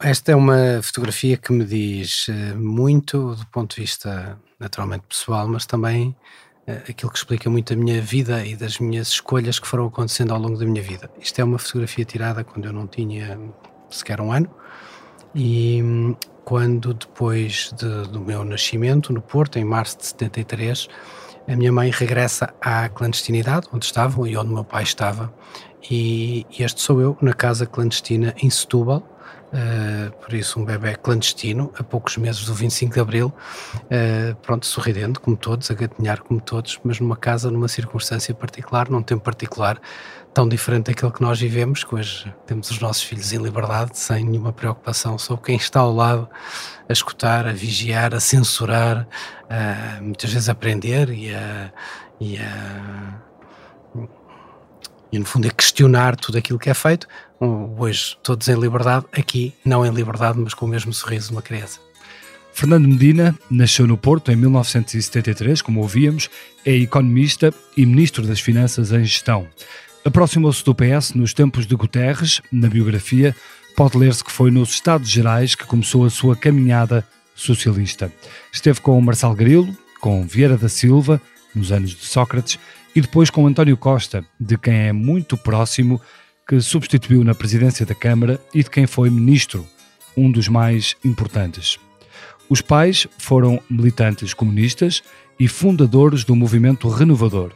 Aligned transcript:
Esta 0.00 0.30
é 0.30 0.36
uma 0.36 0.80
fotografia 0.80 1.36
que 1.36 1.52
me 1.52 1.64
diz 1.64 2.28
eh, 2.28 2.54
muito 2.54 3.34
do 3.34 3.44
ponto 3.48 3.74
de 3.74 3.80
vista 3.80 4.38
naturalmente 4.56 5.02
pessoal, 5.08 5.48
mas 5.48 5.66
também 5.66 6.14
uh, 6.68 6.72
aquilo 6.88 7.10
que 7.10 7.18
explica 7.18 7.50
muito 7.50 7.72
a 7.72 7.76
minha 7.76 8.00
vida 8.00 8.46
e 8.46 8.54
das 8.54 8.78
minhas 8.78 9.08
escolhas 9.08 9.58
que 9.58 9.66
foram 9.66 9.86
acontecendo 9.86 10.32
ao 10.32 10.38
longo 10.38 10.56
da 10.56 10.64
minha 10.64 10.80
vida. 10.80 11.10
Isto 11.20 11.40
é 11.40 11.44
uma 11.44 11.58
fotografia 11.58 12.04
tirada 12.04 12.44
quando 12.44 12.66
eu 12.66 12.72
não 12.72 12.86
tinha 12.86 13.40
sequer 13.90 14.20
um 14.20 14.30
ano 14.30 14.48
e 15.34 15.82
hum, 15.82 16.14
quando 16.44 16.94
depois 16.94 17.74
de, 17.76 18.08
do 18.08 18.20
meu 18.20 18.44
nascimento 18.44 19.12
no 19.12 19.20
Porto, 19.20 19.58
em 19.58 19.64
março 19.64 19.98
de 19.98 20.06
73, 20.06 20.88
a 21.48 21.56
minha 21.56 21.72
mãe 21.72 21.90
regressa 21.90 22.54
à 22.60 22.88
clandestinidade, 22.88 23.66
onde 23.72 23.84
estavam 23.84 24.24
e 24.28 24.36
onde 24.36 24.52
meu 24.52 24.64
pai 24.64 24.84
estava, 24.84 25.34
e 25.90 26.46
este 26.56 26.80
sou 26.82 27.00
eu 27.00 27.18
na 27.20 27.32
casa 27.32 27.66
clandestina 27.66 28.32
em 28.40 28.48
Setúbal, 28.48 29.17
Uh, 29.48 30.12
por 30.18 30.34
isso 30.34 30.60
um 30.60 30.64
bebê 30.64 30.94
clandestino, 30.94 31.72
a 31.78 31.82
poucos 31.82 32.18
meses 32.18 32.44
do 32.44 32.52
25 32.52 32.92
de 32.92 33.00
Abril, 33.00 33.32
uh, 33.74 34.36
pronto, 34.42 34.66
sorridente 34.66 35.18
como 35.20 35.38
todos, 35.38 35.70
a 35.70 35.74
gatinhar 35.74 36.20
como 36.20 36.38
todos, 36.38 36.78
mas 36.84 37.00
numa 37.00 37.16
casa, 37.16 37.50
numa 37.50 37.66
circunstância 37.66 38.34
particular, 38.34 38.90
num 38.90 39.02
tempo 39.02 39.22
particular, 39.22 39.80
tão 40.34 40.46
diferente 40.46 40.86
daquele 40.86 41.10
que 41.10 41.22
nós 41.22 41.40
vivemos, 41.40 41.82
que 41.82 41.94
hoje 41.94 42.32
temos 42.46 42.70
os 42.70 42.78
nossos 42.78 43.02
filhos 43.02 43.32
em 43.32 43.38
liberdade, 43.38 43.98
sem 43.98 44.22
nenhuma 44.22 44.52
preocupação 44.52 45.16
sobre 45.18 45.46
quem 45.46 45.56
está 45.56 45.80
ao 45.80 45.94
lado, 45.94 46.28
a 46.86 46.92
escutar, 46.92 47.46
a 47.46 47.52
vigiar, 47.52 48.14
a 48.14 48.20
censurar, 48.20 49.08
a 49.48 50.00
muitas 50.02 50.30
vezes 50.30 50.50
a 50.50 50.52
aprender 50.52 51.08
e 51.08 51.34
a, 51.34 51.72
e 52.20 52.36
a 52.36 53.18
e 55.10 55.18
no 55.18 55.24
fundo 55.24 55.48
a 55.48 55.50
questionar 55.50 56.16
tudo 56.16 56.38
aquilo 56.38 56.58
que 56.58 56.68
é 56.68 56.74
feito, 56.74 57.06
hoje 57.40 58.16
todos 58.22 58.48
em 58.48 58.58
liberdade, 58.58 59.06
aqui 59.12 59.54
não 59.64 59.84
em 59.84 59.90
liberdade, 59.90 60.38
mas 60.38 60.54
com 60.54 60.66
o 60.66 60.68
mesmo 60.68 60.92
sorriso 60.92 61.28
de 61.28 61.32
uma 61.32 61.42
criança. 61.42 61.80
Fernando 62.52 62.88
Medina 62.88 63.38
nasceu 63.48 63.86
no 63.86 63.96
Porto 63.96 64.32
em 64.32 64.36
1973, 64.36 65.62
como 65.62 65.80
ouvíamos, 65.80 66.28
é 66.66 66.74
economista 66.74 67.54
e 67.76 67.86
ministro 67.86 68.26
das 68.26 68.40
Finanças 68.40 68.90
em 68.90 69.04
Gestão. 69.04 69.46
Aproximou-se 70.04 70.64
do 70.64 70.74
PS 70.74 71.14
nos 71.14 71.32
tempos 71.32 71.66
de 71.66 71.76
Guterres, 71.76 72.40
na 72.50 72.68
biografia, 72.68 73.34
pode 73.76 73.96
ler-se 73.96 74.24
que 74.24 74.32
foi 74.32 74.50
nos 74.50 74.70
Estados 74.70 75.08
Gerais 75.08 75.54
que 75.54 75.66
começou 75.66 76.04
a 76.04 76.10
sua 76.10 76.34
caminhada 76.34 77.06
socialista. 77.32 78.12
Esteve 78.52 78.80
com 78.80 79.00
Marcelo 79.00 79.36
Grilo, 79.36 79.76
com 80.00 80.26
Vieira 80.26 80.56
da 80.56 80.68
Silva, 80.68 81.20
nos 81.54 81.70
anos 81.70 81.90
de 81.90 82.04
Sócrates, 82.04 82.58
e 82.94 83.00
depois 83.00 83.30
com 83.30 83.46
António 83.46 83.76
Costa, 83.76 84.24
de 84.40 84.58
quem 84.58 84.74
é 84.74 84.92
muito 84.92 85.36
próximo 85.36 86.00
que 86.48 86.58
substituiu 86.62 87.22
na 87.22 87.34
presidência 87.34 87.84
da 87.84 87.94
Câmara 87.94 88.40
e 88.54 88.62
de 88.62 88.70
quem 88.70 88.86
foi 88.86 89.10
ministro, 89.10 89.66
um 90.16 90.32
dos 90.32 90.48
mais 90.48 90.96
importantes. 91.04 91.78
Os 92.48 92.62
pais 92.62 93.06
foram 93.18 93.60
militantes 93.68 94.32
comunistas 94.32 95.02
e 95.38 95.46
fundadores 95.46 96.24
do 96.24 96.34
movimento 96.34 96.88
renovador. 96.88 97.52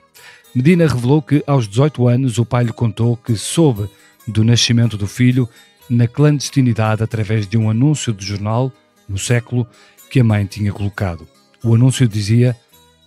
Medina 0.54 0.86
revelou 0.86 1.22
que, 1.22 1.42
aos 1.46 1.66
18 1.66 2.06
anos, 2.06 2.36
o 2.36 2.44
pai 2.44 2.64
lhe 2.64 2.72
contou 2.72 3.16
que 3.16 3.34
soube 3.34 3.88
do 4.28 4.44
nascimento 4.44 4.98
do 4.98 5.06
filho 5.06 5.48
na 5.88 6.06
clandestinidade 6.06 7.02
através 7.02 7.46
de 7.46 7.56
um 7.56 7.70
anúncio 7.70 8.12
de 8.12 8.26
jornal, 8.26 8.70
no 9.08 9.16
século, 9.16 9.66
que 10.10 10.20
a 10.20 10.24
mãe 10.24 10.44
tinha 10.44 10.70
colocado. 10.70 11.26
O 11.64 11.74
anúncio 11.74 12.06
dizia: 12.06 12.54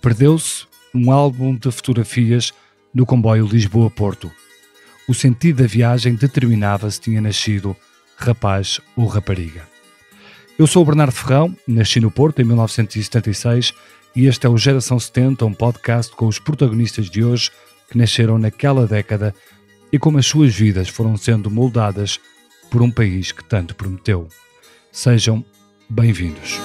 Perdeu-se 0.02 0.66
um 0.92 1.12
álbum 1.12 1.54
de 1.54 1.70
fotografias 1.70 2.52
no 2.92 3.06
comboio 3.06 3.46
Lisboa-Porto 3.46 4.32
o 5.08 5.14
sentido 5.14 5.62
da 5.62 5.68
viagem 5.68 6.14
determinava 6.14 6.90
se 6.90 7.00
tinha 7.00 7.20
nascido 7.20 7.76
rapaz 8.16 8.80
ou 8.96 9.06
rapariga. 9.06 9.62
Eu 10.58 10.66
sou 10.66 10.82
o 10.82 10.86
Bernardo 10.86 11.12
Ferrão, 11.12 11.54
nasci 11.66 12.00
no 12.00 12.10
Porto 12.10 12.40
em 12.40 12.44
1976 12.44 13.72
e 14.14 14.26
este 14.26 14.46
é 14.46 14.48
o 14.48 14.56
Geração 14.56 14.98
70, 14.98 15.44
um 15.44 15.52
podcast 15.52 16.14
com 16.16 16.26
os 16.26 16.38
protagonistas 16.38 17.10
de 17.10 17.22
hoje 17.22 17.50
que 17.90 17.98
nasceram 17.98 18.38
naquela 18.38 18.86
década 18.86 19.34
e 19.92 19.98
como 19.98 20.18
as 20.18 20.26
suas 20.26 20.54
vidas 20.54 20.88
foram 20.88 21.16
sendo 21.16 21.50
moldadas 21.50 22.18
por 22.70 22.82
um 22.82 22.90
país 22.90 23.32
que 23.32 23.44
tanto 23.44 23.74
prometeu. 23.74 24.28
Sejam 24.90 25.44
bem-vindos. 25.88 26.58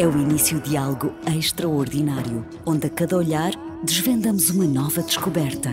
É 0.00 0.06
o 0.06 0.18
início 0.18 0.58
de 0.62 0.78
algo 0.78 1.14
extraordinário, 1.26 2.46
onde 2.64 2.86
a 2.86 2.90
cada 2.90 3.18
olhar 3.18 3.52
desvendamos 3.84 4.48
uma 4.48 4.64
nova 4.64 5.02
descoberta. 5.02 5.68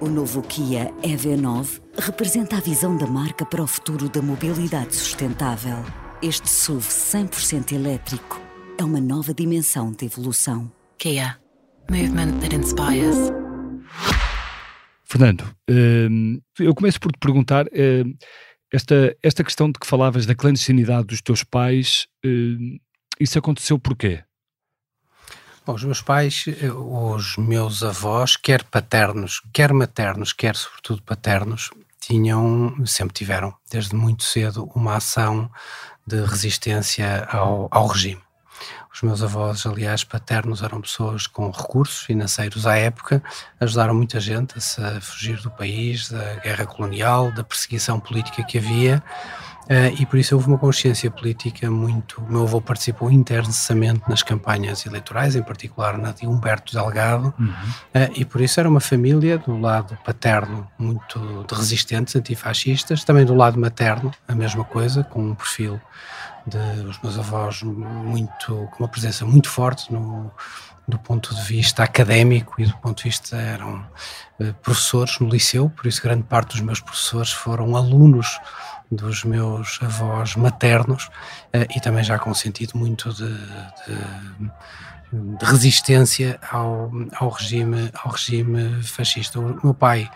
O 0.00 0.08
novo 0.08 0.40
Kia 0.40 0.90
EV9 1.02 1.82
representa 1.98 2.56
a 2.56 2.60
visão 2.60 2.96
da 2.96 3.06
marca 3.06 3.44
para 3.44 3.62
o 3.62 3.66
futuro 3.66 4.08
da 4.08 4.22
mobilidade 4.22 4.96
sustentável. 4.96 5.76
Este 6.22 6.48
SUV 6.48 6.86
100% 6.88 7.72
elétrico 7.72 8.40
é 8.78 8.82
uma 8.82 8.98
nova 8.98 9.34
dimensão 9.34 9.92
de 9.92 10.06
evolução. 10.06 10.72
Kia. 10.96 11.36
Movement 11.90 12.40
that 12.40 12.56
inspires. 12.56 13.30
Fernando, 15.04 15.44
hum, 15.68 16.40
eu 16.58 16.74
começo 16.74 16.98
por 16.98 17.12
te 17.12 17.18
perguntar 17.18 17.66
hum, 17.66 18.14
esta, 18.72 19.14
esta 19.22 19.44
questão 19.44 19.70
de 19.70 19.78
que 19.78 19.86
falavas 19.86 20.24
da 20.24 20.34
clandestinidade 20.34 21.08
dos 21.08 21.20
teus 21.20 21.44
pais 21.44 22.06
hum, 22.24 22.78
isso 23.18 23.38
aconteceu 23.38 23.78
porquê? 23.78 24.22
Bom, 25.64 25.74
os 25.74 25.82
meus 25.82 26.00
pais, 26.00 26.44
eh, 26.46 26.70
os 26.70 27.36
meus 27.36 27.82
avós, 27.82 28.36
quer 28.36 28.62
paternos, 28.62 29.42
quer 29.52 29.72
maternos, 29.72 30.32
quer 30.32 30.54
sobretudo 30.54 31.02
paternos, 31.02 31.70
tinham, 32.00 32.86
sempre 32.86 33.14
tiveram, 33.14 33.52
desde 33.68 33.96
muito 33.96 34.22
cedo, 34.22 34.70
uma 34.76 34.94
ação 34.96 35.50
de 36.06 36.24
resistência 36.24 37.24
ao, 37.24 37.68
ao 37.72 37.88
regime. 37.88 38.22
Os 38.94 39.02
meus 39.02 39.22
avós, 39.22 39.66
aliás, 39.66 40.04
paternos, 40.04 40.62
eram 40.62 40.80
pessoas 40.80 41.26
com 41.26 41.50
recursos 41.50 41.98
financeiros 41.98 42.64
à 42.66 42.76
época, 42.76 43.22
ajudaram 43.60 43.92
muita 43.92 44.20
gente 44.20 44.54
a, 44.56 44.96
a 44.96 45.00
fugir 45.00 45.40
do 45.42 45.50
país, 45.50 46.08
da 46.08 46.36
guerra 46.36 46.64
colonial, 46.64 47.32
da 47.32 47.42
perseguição 47.42 47.98
política 47.98 48.44
que 48.44 48.56
havia 48.56 49.02
Uh, 49.66 50.00
e 50.00 50.06
por 50.06 50.16
isso 50.16 50.34
houve 50.34 50.46
uma 50.46 50.58
consciência 50.58 51.10
política 51.10 51.68
muito. 51.68 52.20
O 52.20 52.30
meu 52.30 52.42
avô 52.42 52.60
participou 52.60 53.10
intensamente 53.10 54.02
nas 54.08 54.22
campanhas 54.22 54.86
eleitorais, 54.86 55.34
em 55.34 55.42
particular 55.42 55.98
na 55.98 56.12
de 56.12 56.24
Humberto 56.24 56.72
Delgado, 56.72 57.34
uhum. 57.38 57.48
uh, 57.48 58.12
e 58.14 58.24
por 58.24 58.40
isso 58.40 58.60
era 58.60 58.68
uma 58.68 58.80
família 58.80 59.38
do 59.38 59.58
lado 59.58 59.98
paterno 60.04 60.68
muito 60.78 61.44
de 61.48 61.54
resistentes, 61.54 62.14
antifascistas, 62.14 63.02
também 63.02 63.24
do 63.24 63.34
lado 63.34 63.58
materno, 63.58 64.12
a 64.28 64.34
mesma 64.36 64.64
coisa, 64.64 65.02
com 65.02 65.30
um 65.30 65.34
perfil 65.34 65.80
de 66.46 66.86
os 66.86 67.00
meus 67.02 67.18
avós 67.18 67.62
muito, 67.64 68.68
com 68.70 68.84
uma 68.84 68.88
presença 68.88 69.24
muito 69.24 69.48
forte 69.48 69.92
no, 69.92 70.30
do 70.86 70.98
ponto 70.98 71.34
de 71.34 71.42
vista 71.42 71.82
académico 71.82 72.54
e 72.58 72.66
do 72.66 72.76
ponto 72.76 72.98
de 72.98 73.04
vista 73.04 73.36
eram 73.36 73.84
uh, 74.38 74.54
professores 74.62 75.18
no 75.18 75.28
liceu, 75.28 75.68
por 75.70 75.86
isso 75.86 76.00
grande 76.00 76.22
parte 76.22 76.52
dos 76.52 76.60
meus 76.60 76.80
professores 76.80 77.32
foram 77.32 77.74
alunos 77.74 78.38
dos 78.90 79.24
meus 79.24 79.78
avós 79.82 80.36
maternos 80.36 81.06
uh, 81.06 81.66
e 81.74 81.80
também 81.80 82.04
já 82.04 82.18
com 82.18 82.32
sentido 82.34 82.78
muito 82.78 83.12
de, 83.12 83.28
de, 83.28 84.48
de 85.38 85.44
resistência 85.44 86.38
ao, 86.50 86.90
ao, 87.14 87.28
regime, 87.30 87.90
ao 87.94 88.12
regime 88.12 88.82
fascista. 88.82 89.40
O 89.40 89.58
meu 89.62 89.74
pai, 89.74 90.10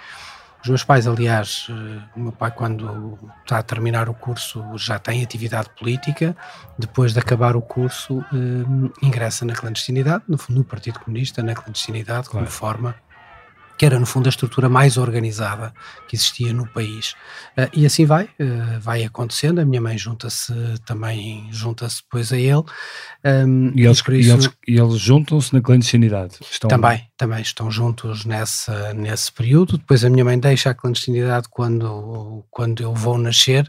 os 0.63 0.69
meus 0.69 0.85
pais, 0.85 1.07
aliás, 1.07 1.69
uh, 1.69 2.03
o 2.17 2.21
meu 2.21 2.33
pai, 2.33 2.51
quando 2.51 3.19
está 3.43 3.59
a 3.59 3.63
terminar 3.63 4.09
o 4.09 4.15
curso, 4.15 4.65
já 4.77 4.99
tem 4.99 5.23
atividade 5.23 5.71
política. 5.79 6.37
Depois 6.79 7.13
de 7.13 7.19
acabar 7.19 7.57
o 7.57 7.63
curso, 7.63 8.19
uh, 8.19 8.93
ingressa 9.03 9.45
na 9.45 9.55
clandestinidade, 9.55 10.25
no, 10.29 10.39
no 10.49 10.65
Partido 10.65 11.01
Comunista, 11.01 11.43
na 11.43 11.55
clandestinidade, 11.55 12.29
claro. 12.29 12.47
como 12.47 12.47
forma 12.47 12.95
que 13.81 13.87
era 13.87 13.99
no 13.99 14.05
fundo 14.05 14.27
a 14.27 14.29
estrutura 14.29 14.69
mais 14.69 14.99
organizada 14.99 15.73
que 16.07 16.15
existia 16.15 16.53
no 16.53 16.69
país. 16.69 17.15
Uh, 17.57 17.71
e 17.73 17.87
assim 17.87 18.05
vai, 18.05 18.25
uh, 18.25 18.79
vai 18.79 19.05
acontecendo. 19.05 19.59
A 19.59 19.65
minha 19.65 19.81
mãe 19.81 19.97
junta-se 19.97 20.53
também, 20.85 21.49
junta-se 21.51 22.03
depois 22.03 22.31
a 22.31 22.37
ele. 22.37 22.63
Um, 23.25 23.73
e, 23.75 23.87
eles, 23.87 24.03
e, 24.07 24.19
isso, 24.19 24.29
e, 24.29 24.33
eles, 24.33 24.51
e 24.69 24.79
eles 24.79 25.01
juntam-se 25.01 25.55
na 25.55 25.63
clandestinidade? 25.63 26.37
Estão... 26.43 26.69
Também, 26.69 27.09
também 27.17 27.41
estão 27.41 27.71
juntos 27.71 28.27
nessa, 28.27 28.93
nesse 28.93 29.33
período. 29.33 29.79
Depois 29.79 30.05
a 30.05 30.11
minha 30.11 30.27
mãe 30.27 30.39
deixa 30.39 30.69
a 30.69 30.75
clandestinidade 30.75 31.49
quando, 31.49 32.45
quando 32.51 32.83
eu 32.83 32.95
vou 32.95 33.17
nascer 33.17 33.65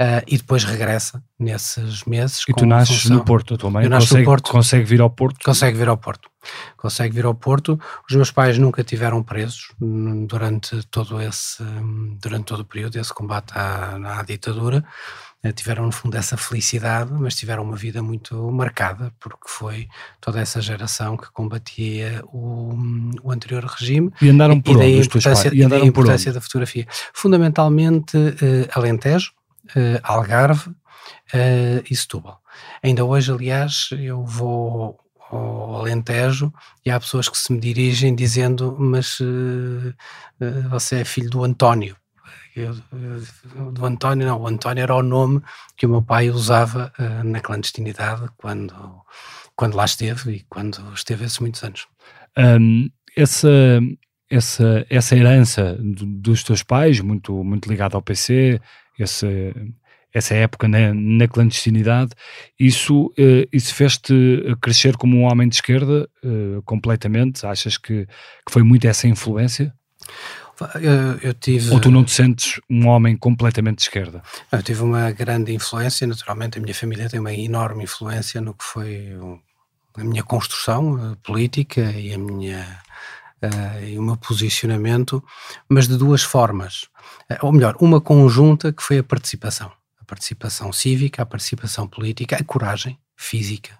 uh, 0.00 0.20
e 0.26 0.36
depois 0.36 0.64
regressa 0.64 1.22
nesses 1.38 2.02
meses. 2.02 2.42
E 2.48 2.52
tu 2.52 2.66
nasces 2.66 3.02
função, 3.02 3.18
no 3.18 3.24
Porto, 3.24 3.54
a 3.54 3.56
tua 3.56 3.70
mãe 3.70 3.88
consegue, 3.88 4.24
Porto, 4.24 4.50
consegue 4.50 4.84
vir 4.84 5.00
ao 5.00 5.10
Porto? 5.10 5.44
Consegue 5.44 5.78
vir 5.78 5.88
ao 5.88 5.96
Porto. 5.96 6.28
Consegue 6.76 7.14
vir 7.14 7.24
ao 7.24 7.34
Porto. 7.34 7.78
Os 8.08 8.16
meus 8.16 8.30
pais 8.30 8.58
nunca 8.58 8.82
tiveram 8.82 9.22
presos 9.22 9.72
durante 10.26 10.82
todo 10.88 11.20
esse, 11.20 11.62
durante 12.20 12.44
todo 12.46 12.60
o 12.60 12.64
período, 12.64 12.96
esse 12.96 13.12
combate 13.12 13.52
à, 13.54 14.18
à 14.18 14.22
ditadura. 14.22 14.84
Eh, 15.44 15.52
tiveram 15.52 15.84
no 15.84 15.92
fundo 15.92 16.16
essa 16.16 16.38
felicidade, 16.38 17.12
mas 17.12 17.34
tiveram 17.34 17.62
uma 17.62 17.76
vida 17.76 18.02
muito 18.02 18.50
marcada, 18.50 19.12
porque 19.20 19.46
foi 19.46 19.88
toda 20.18 20.40
essa 20.40 20.58
geração 20.62 21.18
que 21.18 21.30
combatia 21.30 22.24
o, 22.32 22.74
o 23.22 23.30
anterior 23.30 23.62
regime. 23.62 24.10
E 24.22 24.30
andaram 24.30 24.58
por 24.58 24.72
e 24.72 24.76
onde 24.76 25.00
os 25.00 25.08
teus 25.08 25.24
pais? 25.24 25.44
E 25.52 25.62
andaram 25.62 25.82
da 25.82 25.88
importância 25.88 26.32
da 26.32 26.40
fotografia. 26.40 26.86
Fundamentalmente 27.12 28.16
uh, 28.16 28.68
Alentejo, 28.72 29.32
uh, 29.76 30.00
Algarve 30.02 30.70
uh, 30.70 31.84
e 31.90 31.94
Setúbal. 31.94 32.40
Ainda 32.82 33.04
hoje, 33.04 33.30
aliás, 33.30 33.90
eu 33.92 34.24
vou 34.24 34.98
ao 35.36 35.76
Alentejo 35.76 36.52
e 36.84 36.90
há 36.90 36.98
pessoas 36.98 37.28
que 37.28 37.38
se 37.38 37.52
me 37.52 37.60
dirigem 37.60 38.14
dizendo 38.14 38.76
mas 38.78 39.18
você 40.70 41.00
é 41.00 41.04
filho 41.04 41.30
do 41.30 41.44
António 41.44 41.96
eu, 42.56 42.72
do 43.72 43.84
António, 43.84 44.26
não, 44.26 44.40
o 44.40 44.46
António 44.46 44.82
era 44.82 44.94
o 44.94 45.02
nome 45.02 45.42
que 45.76 45.86
o 45.86 45.88
meu 45.88 46.02
pai 46.02 46.30
usava 46.30 46.92
uh, 46.98 47.24
na 47.24 47.40
clandestinidade 47.40 48.28
quando, 48.36 48.74
quando 49.56 49.74
lá 49.74 49.84
esteve 49.84 50.32
e 50.32 50.40
quando 50.48 50.80
esteve 50.94 51.24
esses 51.24 51.40
muitos 51.40 51.64
anos. 51.64 51.86
Um, 52.38 52.88
essa, 53.16 53.48
essa, 54.30 54.86
essa 54.88 55.16
herança 55.16 55.76
dos 55.80 56.44
teus 56.44 56.62
pais, 56.62 57.00
muito, 57.00 57.42
muito 57.42 57.68
ligada 57.68 57.96
ao 57.96 58.02
PC, 58.02 58.60
esse, 59.00 59.52
essa 60.14 60.34
época 60.34 60.68
na, 60.68 60.94
na 60.94 61.26
clandestinidade, 61.26 62.12
isso, 62.58 63.06
uh, 63.06 63.48
isso 63.52 63.74
fez-te 63.74 64.14
crescer 64.62 64.96
como 64.96 65.16
um 65.16 65.22
homem 65.24 65.48
de 65.48 65.56
esquerda 65.56 66.08
uh, 66.24 66.62
completamente? 66.62 67.44
Achas 67.44 67.76
que, 67.76 68.06
que 68.06 68.52
foi 68.52 68.62
muito 68.62 68.86
essa 68.86 69.08
influência? 69.08 69.74
Eu, 70.76 71.18
eu, 71.20 71.34
tive... 71.34 71.70
Ou 71.72 71.80
tu 71.80 71.90
não 71.90 72.04
te 72.04 72.12
sentes 72.12 72.60
um 72.70 72.86
homem 72.86 73.16
completamente 73.16 73.78
de 73.78 73.82
esquerda? 73.82 74.22
Eu 74.52 74.62
tive 74.62 74.82
uma 74.82 75.10
grande 75.10 75.52
influência, 75.52 76.06
naturalmente 76.06 76.58
a 76.58 76.62
minha 76.62 76.74
família 76.74 77.08
tem 77.08 77.18
uma 77.18 77.34
enorme 77.34 77.82
influência 77.82 78.40
no 78.40 78.54
que 78.54 78.64
foi 78.64 79.18
a 79.96 80.04
minha 80.04 80.22
construção 80.22 81.16
política 81.24 81.80
e 81.92 82.14
a 82.14 82.18
minha 82.18 82.80
uh, 83.42 83.84
e 83.84 83.98
o 83.98 84.02
meu 84.02 84.16
posicionamento, 84.16 85.22
mas 85.68 85.88
de 85.88 85.96
duas 85.96 86.22
formas, 86.22 86.86
ou 87.42 87.52
melhor, 87.52 87.76
uma 87.80 88.00
conjunta 88.00 88.72
que 88.72 88.82
foi 88.82 88.98
a 88.98 89.04
participação, 89.04 89.72
a 90.04 90.06
participação 90.06 90.72
cívica, 90.72 91.22
a 91.22 91.26
participação 91.26 91.88
política, 91.88 92.36
a 92.36 92.44
coragem 92.44 92.98
física, 93.16 93.78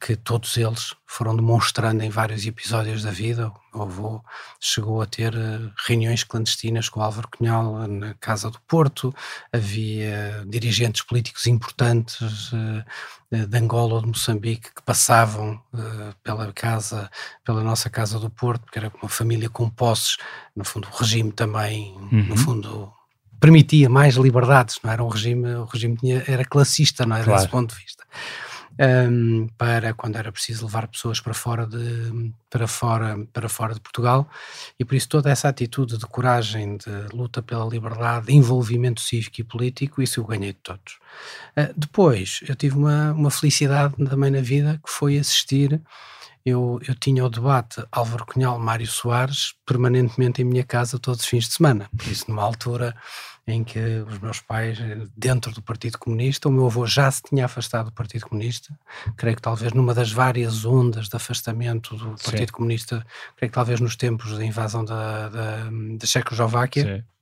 que 0.00 0.14
todos 0.14 0.56
eles 0.56 0.94
foram 1.06 1.34
demonstrando 1.34 2.04
em 2.04 2.10
vários 2.10 2.46
episódios 2.46 3.02
da 3.02 3.10
vida. 3.10 3.48
O 3.48 3.78
meu 3.78 3.82
avô 3.86 4.24
chegou 4.60 5.02
a 5.02 5.06
ter 5.06 5.34
uh, 5.34 5.72
reuniões 5.86 6.22
clandestinas 6.22 6.88
com 6.88 7.00
o 7.00 7.02
Álvaro 7.02 7.28
Cunhal 7.28 7.88
na 7.88 8.14
Casa 8.14 8.48
do 8.48 8.60
Porto, 8.60 9.12
havia 9.52 10.44
dirigentes 10.46 11.02
políticos 11.02 11.46
importantes 11.46 12.52
uh, 12.52 12.84
de 13.30 13.58
Angola 13.58 13.94
ou 13.94 14.02
de 14.02 14.08
Moçambique 14.08 14.72
que 14.72 14.82
passavam 14.82 15.60
pela 16.22 16.52
casa, 16.52 17.10
pela 17.44 17.62
nossa 17.64 17.90
Casa 17.90 18.20
do 18.20 18.30
Porto, 18.30 18.62
porque 18.62 18.78
era 18.78 18.92
uma 19.02 19.08
família 19.08 19.50
com 19.50 19.68
posses, 19.68 20.16
no 20.54 20.64
fundo 20.64 20.86
o 20.86 20.96
regime 20.96 21.32
também, 21.32 21.92
uhum. 21.96 22.22
no 22.28 22.36
fundo 22.36 22.95
permitia 23.40 23.88
mais 23.88 24.14
liberdades, 24.16 24.78
não 24.82 24.90
era? 24.90 25.04
Um 25.04 25.08
regime, 25.08 25.54
o 25.54 25.64
regime 25.64 25.96
tinha, 25.96 26.22
era 26.26 26.44
classista, 26.44 27.04
não 27.04 27.16
era 27.16 27.24
claro. 27.24 27.40
desse 27.40 27.50
ponto 27.50 27.74
de 27.74 27.82
vista. 27.82 28.04
Um, 28.78 29.48
para 29.56 29.94
quando 29.94 30.16
era 30.16 30.30
preciso 30.30 30.66
levar 30.66 30.86
pessoas 30.86 31.18
para 31.18 31.32
fora 31.32 31.66
de 31.66 32.30
para 32.50 32.66
fora 32.66 33.26
para 33.32 33.48
fora 33.48 33.72
de 33.72 33.80
Portugal. 33.80 34.28
E 34.78 34.84
por 34.84 34.94
isso 34.94 35.08
toda 35.08 35.30
essa 35.30 35.48
atitude 35.48 35.96
de 35.96 36.06
coragem 36.06 36.76
de 36.76 37.16
luta 37.16 37.40
pela 37.40 37.64
liberdade 37.64 38.26
de 38.26 38.34
envolvimento 38.34 39.00
cívico 39.00 39.40
e 39.40 39.44
político 39.44 40.02
isso 40.02 40.20
eu 40.20 40.24
ganhei 40.26 40.52
de 40.52 40.58
todos. 40.58 40.98
Uh, 41.56 41.72
depois 41.74 42.40
eu 42.46 42.54
tive 42.54 42.76
uma, 42.76 43.12
uma 43.12 43.30
felicidade 43.30 43.94
também 43.96 44.30
na 44.30 44.42
vida 44.42 44.78
que 44.84 44.92
foi 44.92 45.16
assistir 45.16 45.80
eu, 46.46 46.78
eu 46.86 46.94
tinha 46.94 47.24
o 47.24 47.28
debate 47.28 47.84
Álvaro 47.90 48.24
Cunhal 48.24 48.56
Mário 48.56 48.86
Soares 48.86 49.54
permanentemente 49.66 50.40
em 50.40 50.44
minha 50.44 50.62
casa 50.62 50.96
todos 50.96 51.22
os 51.22 51.26
fins 51.26 51.48
de 51.48 51.54
semana. 51.54 51.90
Por 51.96 52.06
isso 52.06 52.26
numa 52.28 52.44
altura 52.44 52.94
em 53.48 53.64
que 53.64 53.80
os 54.08 54.20
meus 54.20 54.40
pais, 54.40 54.78
dentro 55.16 55.52
do 55.52 55.60
Partido 55.60 55.98
Comunista, 55.98 56.48
o 56.48 56.52
meu 56.52 56.66
avô 56.66 56.86
já 56.86 57.10
se 57.10 57.22
tinha 57.22 57.46
afastado 57.46 57.86
do 57.86 57.92
Partido 57.92 58.26
Comunista, 58.26 58.76
creio 59.16 59.34
que 59.34 59.42
talvez 59.42 59.72
numa 59.72 59.92
das 59.92 60.12
várias 60.12 60.64
ondas 60.64 61.08
de 61.08 61.16
afastamento 61.16 61.96
do 61.96 62.10
Partido 62.10 62.48
Sim. 62.48 62.54
Comunista, 62.54 63.06
creio 63.36 63.50
que 63.50 63.54
talvez 63.54 63.80
nos 63.80 63.96
tempos 63.96 64.36
da 64.38 64.44
invasão 64.44 64.84
da, 64.84 65.28
da, 65.28 65.70
da 65.98 66.06
Checoslováquia, 66.06 66.98
Sim 66.98 67.15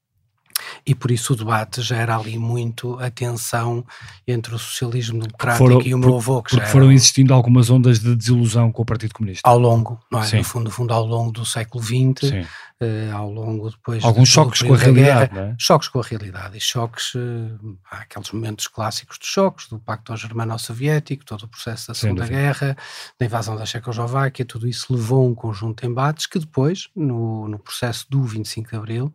e 0.87 0.95
por 0.95 1.11
isso 1.11 1.33
o 1.33 1.37
debate 1.37 1.83
já 1.83 1.97
era 1.97 2.17
ali 2.17 2.39
muito 2.39 2.99
a 2.99 3.11
tensão 3.11 3.85
entre 4.27 4.55
o 4.55 4.59
socialismo 4.59 5.21
democrático 5.21 5.67
foram, 5.67 5.83
e 5.83 5.95
o 5.95 5.99
meu 5.99 6.17
avô. 6.17 6.43
Que 6.43 6.51
porque 6.51 6.65
já 6.65 6.73
foram 6.73 6.87
era, 6.87 6.95
existindo 6.95 7.33
algumas 7.35 7.71
ondas 7.71 8.01
de 8.01 8.15
desilusão 8.15 8.71
com 8.71 8.83
o 8.83 8.85
Partido 8.85 9.15
Comunista. 9.15 9.49
Ao 9.49 9.59
longo, 9.59 10.01
não 10.11 10.23
é? 10.23 10.37
No 10.37 10.45
fundo, 10.45 10.65
no 10.65 10.71
fundo, 10.71 10.93
ao 10.95 11.05
longo 11.05 11.33
do 11.33 11.45
século 11.45 11.83
XX, 11.83 12.47
uh, 12.83 13.15
ao 13.15 13.31
longo 13.31 13.71
depois... 13.71 14.05
Alguns 14.05 14.29
choques 14.29 14.63
com 14.63 14.75
a 14.75 14.77
realidade, 14.77 15.33
guerra, 15.33 15.51
é? 15.53 15.57
Choques 15.59 15.89
com 15.89 16.01
a 16.01 16.03
realidade 16.03 16.57
e 16.57 16.61
choques, 16.61 17.15
uh, 17.15 17.79
há 17.91 17.99
aqueles 17.99 18.31
momentos 18.31 18.67
clássicos 18.67 19.19
de 19.19 19.27
choques, 19.27 19.69
do 19.69 19.79
Pacto 19.79 20.17
Germano-Soviético, 20.17 21.25
todo 21.25 21.45
o 21.45 21.49
processo 21.49 21.89
da 21.89 21.95
Segunda 21.95 22.27
Guerra, 22.27 22.77
da 23.19 23.27
invasão 23.27 23.57
da 23.57 23.67
Checoslováquia, 23.67 24.45
tudo 24.45 24.69
isso 24.69 24.93
levou 24.93 25.25
a 25.25 25.29
um 25.29 25.35
conjunto 25.35 25.83
de 25.83 25.89
embates 25.89 26.27
que 26.27 26.39
depois, 26.39 26.89
no, 26.95 27.49
no 27.49 27.59
processo 27.59 28.07
do 28.09 28.23
25 28.23 28.71
de 28.71 28.77
Abril, 28.77 29.15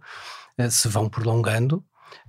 eh, 0.59 0.69
se 0.69 0.89
vão 0.89 1.07
prolongando. 1.07 1.81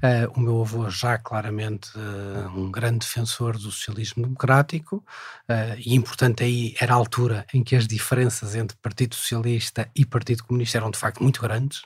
Uh, 0.02 0.32
o 0.34 0.40
meu 0.40 0.60
avô 0.62 0.88
já 0.88 1.18
claramente 1.18 1.90
uh, 1.94 2.58
um 2.58 2.70
grande 2.70 3.00
defensor 3.00 3.54
do 3.54 3.70
socialismo 3.70 4.22
democrático 4.22 5.04
uh, 5.48 5.76
e 5.78 5.94
importante 5.94 6.42
aí 6.42 6.74
era 6.80 6.94
a 6.94 6.96
altura 6.96 7.44
em 7.52 7.62
que 7.62 7.76
as 7.76 7.86
diferenças 7.86 8.54
entre 8.54 8.76
Partido 8.78 9.14
Socialista 9.14 9.90
e 9.94 10.06
Partido 10.06 10.44
Comunista 10.44 10.78
eram 10.78 10.90
de 10.90 10.98
facto 10.98 11.22
muito 11.22 11.42
grandes. 11.42 11.82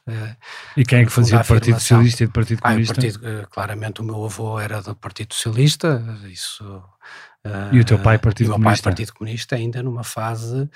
e 0.76 0.84
quem 0.84 1.00
é 1.00 1.04
que 1.04 1.10
fazia 1.10 1.38
do 1.38 1.44
Partido 1.44 1.80
Socialista 1.80 2.22
e 2.22 2.26
do 2.26 2.32
Partido 2.32 2.62
Comunista? 2.62 2.92
Ah, 2.92 2.94
partido, 2.94 3.48
claramente 3.50 4.00
o 4.00 4.04
meu 4.04 4.24
avô 4.24 4.60
era 4.60 4.80
do 4.80 4.94
Partido 4.94 5.34
Socialista, 5.34 6.02
isso 6.30 6.82
e 7.72 7.78
o 7.78 7.84
teu 7.84 7.98
pai, 7.98 8.16
Partido 8.16 8.52
Comunista? 8.52 8.56
O 8.56 8.58
meu 8.58 8.70
pai, 8.70 8.82
Partido 8.82 9.12
Comunista, 9.12 9.56
ainda 9.56 9.82
numa 9.82 10.02
fase 10.02 10.68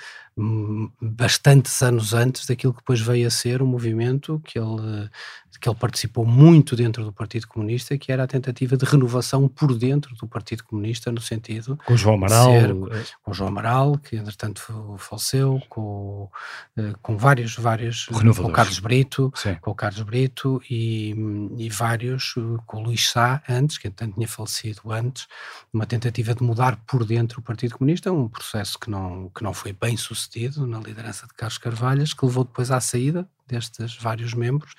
bastantes 1.01 1.81
anos 1.81 2.13
antes 2.13 2.45
daquilo 2.45 2.73
que 2.73 2.79
depois 2.79 3.01
veio 3.01 3.27
a 3.27 3.31
ser 3.31 3.61
o 3.61 3.67
movimento 3.67 4.39
que 4.45 4.59
ele, 4.59 5.09
que 5.59 5.67
ele 5.67 5.77
participou 5.77 6.25
muito 6.25 6.75
dentro 6.75 7.03
do 7.03 7.11
Partido 7.11 7.47
Comunista, 7.47 7.97
que 7.97 8.11
era 8.11 8.23
a 8.23 8.27
tentativa 8.27 8.77
de 8.77 8.85
renovação 8.85 9.47
por 9.47 9.75
dentro 9.77 10.15
do 10.15 10.27
Partido 10.27 10.63
Comunista, 10.63 11.11
no 11.11 11.19
sentido. 11.19 11.77
Com 11.85 11.97
João 11.97 12.15
Amaral. 12.15 12.51
Ser, 12.51 12.73
com 13.21 13.31
o 13.31 13.33
João 13.33 13.49
Amaral, 13.49 13.97
que 13.97 14.15
entretanto 14.15 14.95
faleceu, 14.97 15.61
com, 15.67 16.29
eh, 16.77 16.93
com 17.01 17.17
vários, 17.17 17.55
vários. 17.55 18.05
Com 18.05 18.51
Carlos 18.51 18.79
Brito, 18.79 19.31
Sim. 19.35 19.55
com 19.59 19.71
o 19.71 19.75
Carlos 19.75 20.01
Brito 20.03 20.61
e, 20.69 21.15
e 21.57 21.69
vários, 21.69 22.35
com 22.65 22.77
o 22.77 22.83
Luís 22.83 23.09
Sá 23.09 23.41
antes, 23.49 23.77
que 23.77 23.87
entretanto 23.87 24.15
tinha 24.15 24.27
falecido 24.27 24.91
antes, 24.91 25.27
uma 25.73 25.85
tentativa 25.85 26.33
de 26.35 26.43
mudar 26.43 26.59
mudar 26.59 26.75
por 26.85 27.05
dentro 27.05 27.39
o 27.39 27.43
Partido 27.43 27.77
Comunista, 27.77 28.11
um 28.11 28.27
processo 28.27 28.77
que 28.77 28.89
não, 28.89 29.29
que 29.29 29.43
não 29.43 29.53
foi 29.53 29.71
bem 29.71 29.95
sucedido 29.95 30.28
na 30.67 30.79
liderança 30.79 31.25
de 31.27 31.33
Carlos 31.33 31.57
Carvalhas, 31.57 32.13
que 32.13 32.25
levou 32.25 32.43
depois 32.43 32.71
à 32.71 32.79
saída 32.79 33.27
destes 33.47 33.97
vários 33.97 34.33
membros 34.33 34.73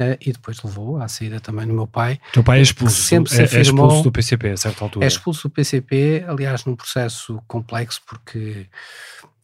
uh, 0.00 0.16
e 0.20 0.32
depois 0.32 0.62
levou 0.62 1.00
à 1.00 1.08
saída 1.08 1.40
também 1.40 1.66
do 1.66 1.74
meu 1.74 1.86
pai. 1.86 2.20
O 2.30 2.32
teu 2.34 2.44
pai 2.44 2.60
é 2.60 2.62
expulso, 2.62 3.02
sempre 3.02 3.30
se 3.30 3.42
afirmou, 3.42 3.58
é, 3.58 3.58
é 3.58 3.62
expulso 3.62 4.02
do 4.02 4.12
PCP 4.12 4.50
a 4.50 4.56
certa 4.56 4.84
altura. 4.84 5.04
É 5.04 5.08
expulso 5.08 5.48
do 5.48 5.52
PCP, 5.52 6.24
aliás, 6.28 6.64
num 6.64 6.76
processo 6.76 7.42
complexo, 7.48 8.00
porque 8.06 8.68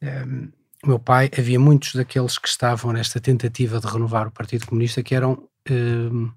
um, 0.00 0.06
ehm, 0.06 0.48
o 0.82 0.88
meu 0.88 0.98
pai, 0.98 1.30
havia 1.36 1.60
muitos 1.60 1.94
daqueles 1.94 2.38
que 2.38 2.48
estavam 2.48 2.92
nesta 2.92 3.20
tentativa 3.20 3.78
de 3.80 3.86
renovar 3.86 4.28
o 4.28 4.30
Partido 4.30 4.66
Comunista 4.66 5.02
que 5.02 5.14
eram 5.14 5.32
um, 5.68 5.74
ehm, 5.74 6.32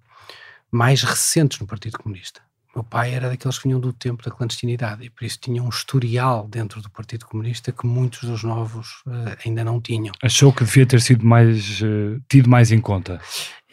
mais 0.70 1.04
recentes 1.04 1.60
no 1.60 1.68
Partido 1.68 1.98
Comunista 2.00 2.42
meu 2.76 2.84
pai 2.84 3.14
era 3.14 3.30
daqueles 3.30 3.58
que 3.58 3.68
vinham 3.68 3.80
do 3.80 3.94
tempo 3.94 4.24
da 4.24 4.32
clandestinidade 4.32 5.04
e 5.04 5.10
por 5.10 5.24
isso 5.24 5.38
tinha 5.40 5.62
um 5.62 5.70
historial 5.70 6.48
dentro 6.48 6.82
do 6.82 6.90
Partido 6.90 7.26
Comunista 7.26 7.72
que 7.72 7.86
muitos 7.86 8.28
dos 8.28 8.44
novos 8.44 9.04
uh, 9.06 9.38
ainda 9.46 9.64
não 9.64 9.80
tinham. 9.80 10.14
Achou 10.22 10.52
que 10.52 10.64
devia 10.64 10.86
ter 10.86 11.00
sido 11.00 11.26
mais 11.26 11.82
uh, 11.82 12.20
tido 12.28 12.50
mais 12.50 12.72
em 12.72 12.82
conta? 12.82 13.22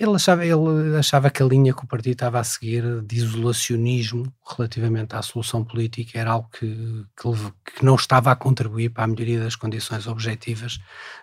Ele 0.00 0.14
achava, 0.14 0.46
ele 0.46 0.96
achava 0.98 1.28
que 1.28 1.42
a 1.42 1.46
linha 1.46 1.74
que 1.74 1.84
o 1.84 1.86
partido 1.86 2.14
estava 2.14 2.40
a 2.40 2.44
seguir 2.44 3.02
de 3.02 3.16
isolacionismo 3.16 4.32
relativamente 4.56 5.14
à 5.14 5.20
solução 5.20 5.62
política 5.62 6.18
era 6.18 6.30
algo 6.30 6.48
que, 6.50 7.04
que, 7.14 7.76
que 7.76 7.84
não 7.84 7.96
estava 7.96 8.32
a 8.32 8.34
contribuir 8.34 8.88
para 8.88 9.04
a 9.04 9.06
melhoria 9.06 9.40
das 9.40 9.56
condições 9.56 10.06
objetivas 10.06 10.80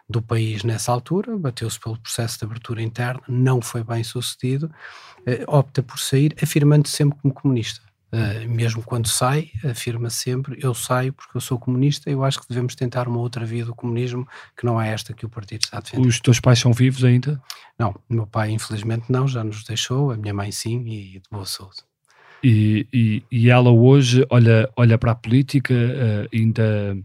do 0.07 0.21
país 0.21 0.63
nessa 0.63 0.91
altura. 0.91 1.35
Bateu-se 1.39 1.79
pelo 1.79 1.97
processo 1.97 2.37
de 2.37 2.45
abertura 2.45 2.83
interna, 2.83 3.23
não 3.27 3.63
foi 3.63 3.83
bem 3.83 4.03
sucedido, 4.03 4.71
eh, 5.25 5.43
opta 5.47 5.81
por 5.81 5.97
sair, 5.97 6.35
afirmando-se 6.39 6.95
sempre 6.95 7.17
como 7.19 7.33
comunista. 7.33 7.81
Uh, 8.09 8.47
mesmo 8.47 8.81
quando 8.83 9.07
sai, 9.07 9.49
afirma 9.69 10.09
sempre: 10.09 10.57
eu 10.61 10.73
saio 10.73 11.11
porque 11.11 11.35
eu 11.35 11.41
sou 11.41 11.59
comunista. 11.59 12.09
Eu 12.09 12.23
acho 12.23 12.39
que 12.39 12.47
devemos 12.47 12.73
tentar 12.73 13.05
uma 13.07 13.19
outra 13.19 13.45
via 13.45 13.65
do 13.65 13.75
comunismo 13.75 14.25
que 14.55 14.65
não 14.65 14.79
é 14.79 14.93
esta 14.93 15.13
que 15.13 15.25
o 15.25 15.29
partido 15.29 15.63
está 15.63 15.79
a 15.79 15.81
defender. 15.81 16.07
Os 16.07 16.21
teus 16.21 16.39
pais 16.39 16.57
são 16.57 16.71
vivos 16.71 17.03
ainda? 17.03 17.41
Não, 17.79 17.95
meu 18.09 18.25
pai, 18.25 18.51
infelizmente, 18.51 19.05
não, 19.09 19.27
já 19.27 19.43
nos 19.43 19.63
deixou. 19.63 20.11
A 20.11 20.17
minha 20.17 20.33
mãe, 20.33 20.51
sim, 20.51 20.83
e 20.87 21.19
de 21.19 21.29
boa 21.29 21.45
saúde. 21.45 21.77
E, 22.43 22.87
e, 22.93 23.23
e 23.31 23.49
ela 23.49 23.69
hoje 23.71 24.25
olha, 24.29 24.69
olha 24.75 24.97
para 24.97 25.11
a 25.11 25.15
política, 25.15 25.73
uh, 25.73 26.35
ainda, 26.35 26.97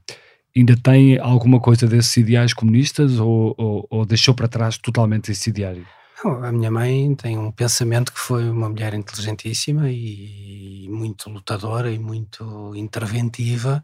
ainda 0.56 0.76
tem 0.76 1.18
alguma 1.18 1.58
coisa 1.60 1.86
desses 1.86 2.16
ideais 2.16 2.52
comunistas 2.52 3.18
ou, 3.18 3.54
ou, 3.56 3.86
ou 3.90 4.06
deixou 4.06 4.34
para 4.34 4.48
trás 4.48 4.78
totalmente 4.78 5.30
esse 5.30 5.50
ideário? 5.50 5.86
A 6.28 6.52
minha 6.52 6.70
mãe 6.70 7.14
tem 7.14 7.36
um 7.36 7.50
pensamento 7.50 8.12
que 8.12 8.20
foi 8.20 8.48
uma 8.48 8.68
mulher 8.68 8.94
inteligentíssima 8.94 9.90
e 9.90 10.86
muito 10.88 11.28
lutadora 11.28 11.90
e 11.90 11.98
muito 11.98 12.74
interventiva. 12.76 13.82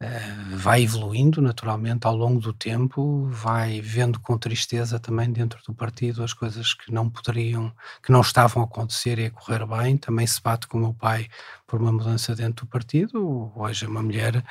Uh, 0.00 0.56
vai 0.56 0.82
evoluindo 0.82 1.40
naturalmente 1.40 2.06
ao 2.06 2.16
longo 2.16 2.40
do 2.40 2.52
tempo, 2.52 3.28
vai 3.30 3.80
vendo 3.80 4.18
com 4.20 4.36
tristeza 4.36 4.98
também 4.98 5.32
dentro 5.32 5.60
do 5.66 5.74
partido 5.74 6.22
as 6.24 6.32
coisas 6.32 6.74
que 6.74 6.92
não 6.92 7.08
poderiam, 7.08 7.72
que 8.02 8.12
não 8.12 8.20
estavam 8.20 8.62
a 8.62 8.66
acontecer 8.66 9.18
e 9.18 9.26
a 9.26 9.30
correr 9.30 9.66
bem. 9.66 9.96
Também 9.96 10.26
se 10.26 10.40
bate 10.42 10.66
com 10.66 10.78
o 10.78 10.80
meu 10.80 10.94
pai 10.94 11.28
por 11.66 11.80
uma 11.80 11.92
mudança 11.92 12.34
dentro 12.34 12.66
do 12.66 12.70
partido. 12.70 13.52
Hoje 13.56 13.84
é 13.84 13.88
uma 13.88 14.02
mulher 14.02 14.44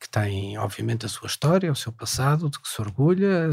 que 0.00 0.08
tem, 0.08 0.56
obviamente, 0.58 1.04
a 1.04 1.08
sua 1.08 1.26
história, 1.26 1.72
o 1.72 1.76
seu 1.76 1.90
passado, 1.90 2.48
de 2.48 2.58
que 2.58 2.68
se 2.68 2.80
orgulha, 2.80 3.50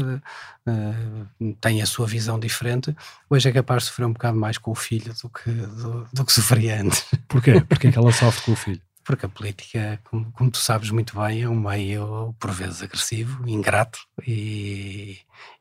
uh, 0.66 1.54
tem 1.60 1.82
a 1.82 1.86
sua 1.86 2.06
visão 2.06 2.38
diferente. 2.38 2.94
Hoje 3.28 3.48
é 3.48 3.52
capaz 3.52 3.82
de 3.82 3.88
sofrer 3.88 4.06
um 4.06 4.12
bocado 4.12 4.38
mais 4.38 4.56
com 4.56 4.70
o 4.70 4.74
filho 4.74 5.12
do 5.22 5.28
que, 5.28 5.50
do, 5.50 6.06
do 6.12 6.24
que 6.24 6.32
sofria 6.32 6.80
antes. 6.80 7.04
Porquê? 7.26 7.60
Porquê 7.60 7.90
que 7.90 7.98
ela 7.98 8.12
sofre 8.12 8.44
com 8.44 8.52
o 8.52 8.56
filho? 8.56 8.80
Porque 9.02 9.26
a 9.26 9.28
política, 9.28 10.00
como, 10.04 10.30
como, 10.32 10.50
tu 10.50 10.58
sabes 10.58 10.90
muito 10.90 11.16
bem, 11.16 11.42
é 11.42 11.48
um 11.48 11.58
meio, 11.58 12.34
por 12.40 12.50
vezes, 12.50 12.82
agressivo, 12.82 13.48
ingrato 13.48 14.00
e, 14.26 15.18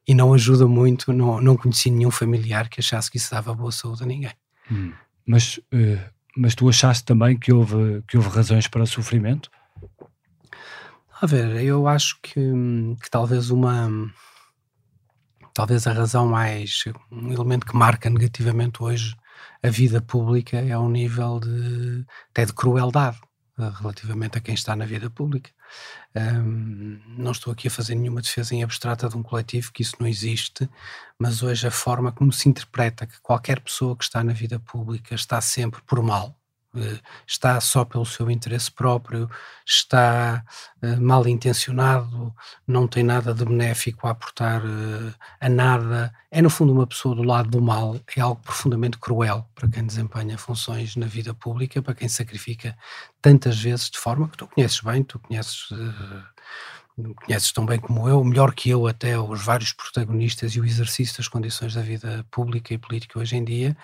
e 0.08 0.14
não 0.14 0.34
ajuda 0.34 0.68
muito. 0.68 1.14
Não, 1.14 1.40
não 1.42 1.58
conheci 1.58 1.92
nenhum 1.92 2.12
familiar 2.12 2.70
que 2.70 2.80
achasse 2.80 3.10
que 3.10 3.18
isso 3.18 3.32
dava 3.32 3.54
boa 3.54 3.72
saúde 3.72 4.04
a 4.04 4.06
ninguém. 4.06 4.34
Hum. 4.72 4.94
Mas, 5.26 5.58
uh, 5.58 6.00
mas 6.36 6.56
tu 6.56 6.68
achaste 6.70 7.06
também 7.06 7.38
que 7.38 7.54
houve, 7.54 8.04
que 8.08 8.18
houve 8.18 8.30
razões 8.30 8.68
para 8.68 8.86
sofrimento? 8.86 9.50
A 11.26 11.28
ver, 11.28 11.64
eu 11.64 11.88
acho 11.88 12.20
que, 12.22 12.40
que 13.02 13.10
talvez 13.10 13.50
uma. 13.50 13.90
Talvez 15.56 15.88
a 15.88 15.92
razão 15.92 16.28
mais. 16.28 16.84
um 17.12 17.34
elemento 17.34 17.66
que 17.66 17.76
marca 17.76 18.12
negativamente 18.12 18.84
hoje 18.84 19.16
a 19.64 19.70
vida 19.72 20.00
pública 20.00 20.58
é 20.58 20.78
o 20.78 20.88
nível 20.88 21.40
de. 21.40 22.06
até 22.30 22.46
de 22.46 22.54
crueldade 22.54 23.20
eh, 23.58 23.72
relativamente 23.80 24.38
a 24.38 24.40
quem 24.40 24.54
está 24.54 24.76
na 24.76 24.86
vida 24.86 25.10
pública. 25.10 25.50
Um, 26.16 27.00
não 27.18 27.32
estou 27.32 27.52
aqui 27.52 27.70
a 27.70 27.72
fazer 27.72 27.96
nenhuma 27.96 28.22
defesa 28.22 28.54
em 28.54 28.62
abstrata 28.62 29.10
de 29.10 29.18
um 29.18 29.24
coletivo, 29.24 29.72
que 29.72 29.82
isso 29.82 29.96
não 30.00 30.06
existe, 30.08 30.70
mas 31.18 31.42
hoje 31.42 31.66
a 31.66 31.72
forma 31.72 32.12
como 32.12 32.32
se 32.32 32.48
interpreta 32.48 33.08
que 33.08 33.20
qualquer 33.20 33.62
pessoa 33.62 33.98
que 33.98 34.04
está 34.04 34.24
na 34.24 34.32
vida 34.32 34.60
pública 34.60 35.16
está 35.16 35.42
sempre 35.42 35.82
por 35.88 36.04
mal, 36.04 36.40
está 37.28 37.60
só 37.62 37.86
pelo 37.86 38.06
seu 38.06 38.30
interesse 38.30 38.72
próprio, 38.72 39.30
está 39.66 40.44
uh, 40.82 41.02
mal 41.02 41.28
intencionado, 41.28 42.34
não 42.68 42.88
tem 42.88 43.04
nada 43.04 43.34
de 43.34 43.46
benéfico 43.46 44.08
a 44.08 44.12
aportar 44.12 44.64
uh, 44.64 45.14
a 45.40 45.50
nada, 45.50 46.14
é 46.32 46.42
no 46.42 46.50
fundo 46.50 46.74
uma 46.74 46.88
pessoa 46.88 47.16
do 47.16 47.24
lado 47.24 47.50
do 47.50 47.62
mal, 47.62 48.00
é 48.16 48.22
algo 48.22 48.42
profundamente 48.42 48.98
cruel 48.98 49.48
para 49.56 49.68
quem 49.70 49.86
desempenha 49.86 50.38
funções 50.38 50.96
na 50.96 51.06
vida 51.06 51.34
pública, 51.34 51.82
para 51.82 51.96
quem 51.96 52.08
sacrifica 52.08 52.78
tantas 53.22 53.60
vezes 53.60 53.90
de 53.90 53.98
forma 53.98 54.28
que 54.28 54.38
tu 54.38 54.48
conheces 54.48 54.82
bem, 54.82 55.04
tu 55.04 55.20
conheces. 55.20 55.72
Uh, 55.72 56.36
conheces 57.26 57.52
tão 57.52 57.66
bem 57.66 57.80
como 57.80 58.08
eu, 58.08 58.24
melhor 58.24 58.54
que 58.54 58.70
eu 58.70 58.88
até 58.88 59.20
os 59.20 59.44
vários 59.44 59.74
protagonistas 59.74 60.56
e 60.56 60.62
o 60.62 60.66
exercício 60.66 61.18
das 61.18 61.28
condições 61.28 61.74
da 61.74 61.82
vida 61.82 62.26
pública 62.32 62.74
e 62.74 62.78
política 62.78 63.20
hoje 63.20 63.36
em 63.36 63.44
dia, 63.44 63.76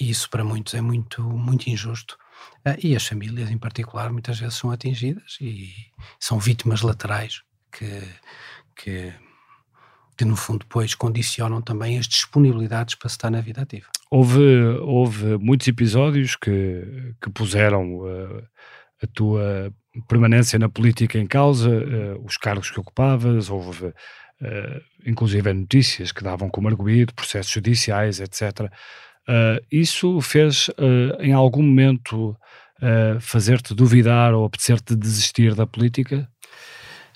e 0.00 0.10
isso 0.10 0.30
para 0.30 0.42
muitos 0.42 0.74
é 0.74 0.80
muito, 0.80 1.22
muito 1.22 1.68
injusto. 1.68 2.18
Uh, 2.66 2.76
e 2.82 2.96
as 2.96 3.06
famílias, 3.06 3.50
em 3.50 3.58
particular, 3.58 4.10
muitas 4.12 4.38
vezes 4.38 4.56
são 4.56 4.70
atingidas 4.70 5.36
e 5.40 5.70
são 6.18 6.38
vítimas 6.38 6.82
laterais 6.82 7.42
que, 7.70 8.02
que, 8.76 9.12
que 10.16 10.24
no 10.24 10.36
fundo, 10.36 10.60
depois 10.60 10.94
condicionam 10.94 11.60
também 11.60 11.98
as 11.98 12.06
disponibilidades 12.08 12.94
para 12.94 13.08
se 13.08 13.16
estar 13.16 13.30
na 13.30 13.40
vida 13.40 13.62
ativa. 13.62 13.86
Houve, 14.10 14.40
houve 14.80 15.36
muitos 15.38 15.66
episódios 15.68 16.36
que, 16.36 17.14
que 17.20 17.30
puseram 17.30 17.98
uh, 17.98 18.42
a 19.02 19.06
tua 19.12 19.72
permanência 20.08 20.58
na 20.58 20.68
política 20.68 21.18
em 21.18 21.26
causa, 21.26 21.68
uh, 21.68 22.24
os 22.24 22.36
cargos 22.36 22.70
que 22.70 22.80
ocupavas, 22.80 23.50
houve 23.50 23.92
inclusive 25.06 25.50
notícias 25.54 26.12
que 26.12 26.22
davam 26.22 26.50
como 26.50 26.68
arguído, 26.68 27.14
processos 27.14 27.50
judiciais, 27.50 28.20
etc. 28.20 28.70
Uh, 29.28 29.64
isso 29.72 30.20
fez 30.20 30.68
uh, 30.68 31.20
em 31.20 31.32
algum 31.32 31.62
momento 31.62 32.36
uh, 32.82 33.20
fazer-te 33.20 33.74
duvidar 33.74 34.34
ou 34.34 34.44
apetecer-te 34.44 34.94
desistir 34.94 35.54
da 35.54 35.66
política? 35.66 36.28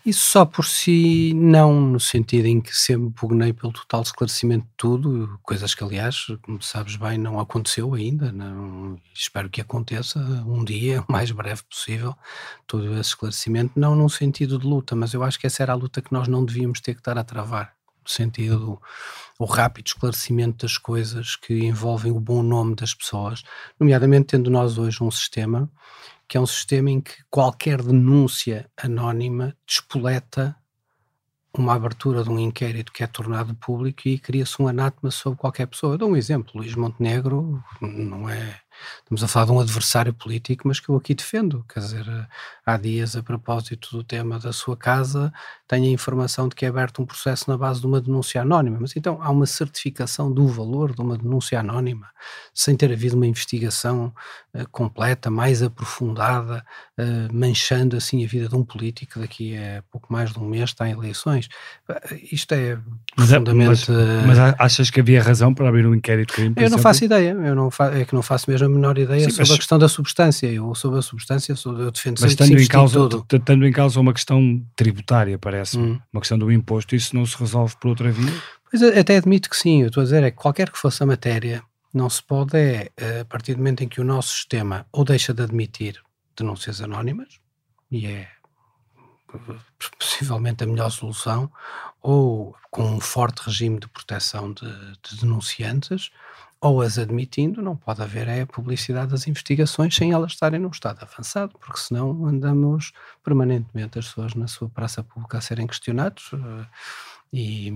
Isso 0.08 0.30
só 0.30 0.46
por 0.46 0.64
si 0.64 1.34
não, 1.34 1.78
no 1.78 2.00
sentido 2.00 2.46
em 2.46 2.62
que 2.62 2.74
sempre 2.74 3.10
pugnei 3.10 3.52
pelo 3.52 3.72
total 3.72 4.00
esclarecimento 4.00 4.64
de 4.64 4.72
tudo, 4.74 5.38
coisas 5.42 5.74
que 5.74 5.84
aliás, 5.84 6.28
como 6.40 6.62
sabes 6.62 6.96
bem, 6.96 7.18
não 7.18 7.38
aconteceu 7.38 7.92
ainda, 7.92 8.32
não, 8.32 8.98
espero 9.12 9.50
que 9.50 9.60
aconteça 9.60 10.18
um 10.46 10.64
dia, 10.64 11.02
o 11.06 11.12
mais 11.12 11.30
breve 11.30 11.62
possível, 11.64 12.14
todo 12.66 12.90
esse 12.92 13.10
esclarecimento, 13.10 13.78
não 13.78 13.94
num 13.94 14.08
sentido 14.08 14.58
de 14.58 14.66
luta, 14.66 14.96
mas 14.96 15.12
eu 15.12 15.22
acho 15.22 15.38
que 15.38 15.46
essa 15.46 15.62
era 15.62 15.72
a 15.72 15.76
luta 15.76 16.00
que 16.00 16.12
nós 16.12 16.26
não 16.26 16.42
devíamos 16.42 16.80
ter 16.80 16.94
que 16.94 17.00
estar 17.00 17.18
a 17.18 17.24
travar, 17.24 17.74
sentido 18.12 18.80
o 19.38 19.44
rápido 19.44 19.86
esclarecimento 19.86 20.66
das 20.66 20.76
coisas 20.76 21.36
que 21.36 21.54
envolvem 21.64 22.10
o 22.10 22.20
bom 22.20 22.42
nome 22.42 22.74
das 22.74 22.94
pessoas, 22.94 23.42
nomeadamente 23.78 24.26
tendo 24.26 24.50
nós 24.50 24.78
hoje 24.78 25.02
um 25.02 25.10
sistema 25.10 25.70
que 26.28 26.36
é 26.36 26.40
um 26.40 26.46
sistema 26.46 26.90
em 26.90 27.00
que 27.00 27.24
qualquer 27.30 27.80
denúncia 27.82 28.70
anónima 28.76 29.56
despoleta 29.66 30.54
uma 31.56 31.74
abertura 31.74 32.22
de 32.22 32.28
um 32.28 32.38
inquérito 32.38 32.92
que 32.92 33.02
é 33.02 33.06
tornado 33.06 33.54
público 33.54 34.06
e 34.06 34.18
cria-se 34.18 34.60
um 34.60 34.68
anátema 34.68 35.10
sobre 35.10 35.38
qualquer 35.38 35.66
pessoa. 35.66 35.94
Eu 35.94 35.98
dou 35.98 36.10
um 36.10 36.16
exemplo, 36.16 36.52
Luís 36.54 36.74
Montenegro 36.74 37.64
não 37.80 38.28
é 38.28 38.60
Estamos 38.98 39.22
a 39.24 39.28
falar 39.28 39.46
de 39.46 39.52
um 39.52 39.60
adversário 39.60 40.12
político, 40.12 40.68
mas 40.68 40.80
que 40.80 40.88
eu 40.88 40.96
aqui 40.96 41.14
defendo. 41.14 41.64
Quer 41.72 41.80
dizer, 41.80 42.28
há 42.64 42.76
dias, 42.76 43.16
a 43.16 43.22
propósito 43.22 43.96
do 43.96 44.04
tema 44.04 44.38
da 44.38 44.52
sua 44.52 44.76
casa, 44.76 45.32
tenho 45.66 45.84
a 45.84 45.90
informação 45.90 46.48
de 46.48 46.54
que 46.54 46.64
é 46.64 46.68
aberto 46.68 47.02
um 47.02 47.06
processo 47.06 47.50
na 47.50 47.56
base 47.56 47.80
de 47.80 47.86
uma 47.86 48.00
denúncia 48.00 48.40
anónima. 48.42 48.78
Mas 48.80 48.96
então 48.96 49.18
há 49.22 49.30
uma 49.30 49.46
certificação 49.46 50.32
do 50.32 50.46
valor 50.46 50.94
de 50.94 51.00
uma 51.00 51.16
denúncia 51.16 51.60
anónima, 51.60 52.08
sem 52.54 52.76
ter 52.76 52.92
havido 52.92 53.16
uma 53.16 53.26
investigação 53.26 54.12
uh, 54.54 54.68
completa, 54.70 55.30
mais 55.30 55.62
aprofundada, 55.62 56.64
uh, 56.98 57.34
manchando 57.34 57.96
assim 57.96 58.24
a 58.24 58.28
vida 58.28 58.48
de 58.48 58.56
um 58.56 58.64
político 58.64 59.18
daqui 59.20 59.56
a 59.56 59.82
pouco 59.90 60.12
mais 60.12 60.32
de 60.32 60.38
um 60.38 60.46
mês 60.46 60.70
está 60.70 60.88
em 60.88 60.92
eleições. 60.92 61.48
Uh, 61.88 62.16
isto 62.30 62.52
é 62.52 62.78
profundamente. 63.14 63.90
Mas, 63.90 64.38
mas, 64.38 64.54
achas 64.58 64.90
que 64.90 65.00
havia 65.00 65.22
razão 65.22 65.54
para 65.54 65.68
abrir 65.68 65.86
um 65.86 65.94
inquérito 65.94 66.34
crime? 66.34 66.54
Eu 66.56 66.70
não 66.70 66.78
faço 66.78 67.04
ideia, 67.04 67.30
eu 67.30 67.54
não 67.54 67.70
fa 67.70 67.88
é 67.94 68.04
que 68.04 68.14
não 68.14 68.22
faço 68.22 68.50
mesmo 68.50 68.67
a 68.68 68.70
menor 68.70 68.96
ideia 68.98 69.24
Sim, 69.24 69.30
sobre 69.30 69.42
mas... 69.42 69.50
a 69.50 69.56
questão 69.56 69.78
da 69.78 69.88
substância. 69.88 70.46
Eu 70.46 70.74
sobre 70.74 70.98
a 70.98 71.02
substância 71.02 71.54
eu 71.64 71.90
defendo 71.90 72.20
mas 72.20 72.32
sempre 72.32 72.62
em 72.62 72.66
causa, 72.66 72.94
tudo. 72.94 73.26
Tendo 73.44 73.66
em 73.66 73.72
causa 73.72 74.00
uma 74.00 74.12
questão 74.12 74.64
tributária, 74.76 75.38
parece 75.38 75.78
hum. 75.78 75.98
uma 76.12 76.20
questão 76.20 76.38
do 76.38 76.52
imposto, 76.52 76.94
isso 76.94 77.14
não 77.16 77.26
se 77.26 77.36
resolve 77.36 77.74
por 77.80 77.88
outra 77.88 78.10
via? 78.10 78.32
Pois 78.70 78.82
até 78.82 79.16
admito 79.16 79.48
que 79.48 79.56
sim, 79.56 79.82
eu 79.82 79.88
estou 79.88 80.02
a 80.02 80.04
dizer 80.04 80.22
é 80.22 80.30
que 80.30 80.36
qualquer 80.36 80.70
que 80.70 80.78
fosse 80.78 81.02
a 81.02 81.06
matéria, 81.06 81.62
não 81.92 82.08
se 82.10 82.22
pode 82.22 82.56
é, 82.56 83.20
a 83.20 83.24
partir 83.24 83.54
do 83.54 83.58
momento 83.58 83.82
em 83.82 83.88
que 83.88 84.00
o 84.00 84.04
nosso 84.04 84.32
sistema 84.32 84.86
ou 84.92 85.04
deixa 85.04 85.32
de 85.32 85.42
admitir 85.42 86.00
denúncias 86.36 86.80
anónimas, 86.82 87.40
e 87.90 88.06
é 88.06 88.28
possivelmente 89.98 90.64
a 90.64 90.66
melhor 90.66 90.90
solução, 90.90 91.50
ou 92.00 92.54
com 92.70 92.82
um 92.82 93.00
forte 93.00 93.42
regime 93.44 93.78
de 93.78 93.88
proteção 93.88 94.52
de, 94.52 94.70
de 95.02 95.20
denunciantes, 95.20 96.10
ou 96.60 96.82
as 96.82 96.98
admitindo, 96.98 97.62
não 97.62 97.76
pode 97.76 98.02
haver 98.02 98.26
é 98.26 98.40
a 98.40 98.46
publicidade 98.46 99.10
das 99.10 99.26
investigações 99.28 99.94
sem 99.94 100.12
elas 100.12 100.32
estarem 100.32 100.58
num 100.58 100.70
estado 100.70 101.02
avançado, 101.02 101.56
porque 101.58 101.78
senão 101.78 102.26
andamos 102.26 102.92
permanentemente 103.22 103.98
as 103.98 104.08
pessoas 104.08 104.34
na 104.34 104.48
sua 104.48 104.68
praça 104.68 105.02
pública 105.02 105.38
a 105.38 105.40
serem 105.40 105.66
questionados 105.66 106.30
eh, 106.32 106.66
e, 107.32 107.68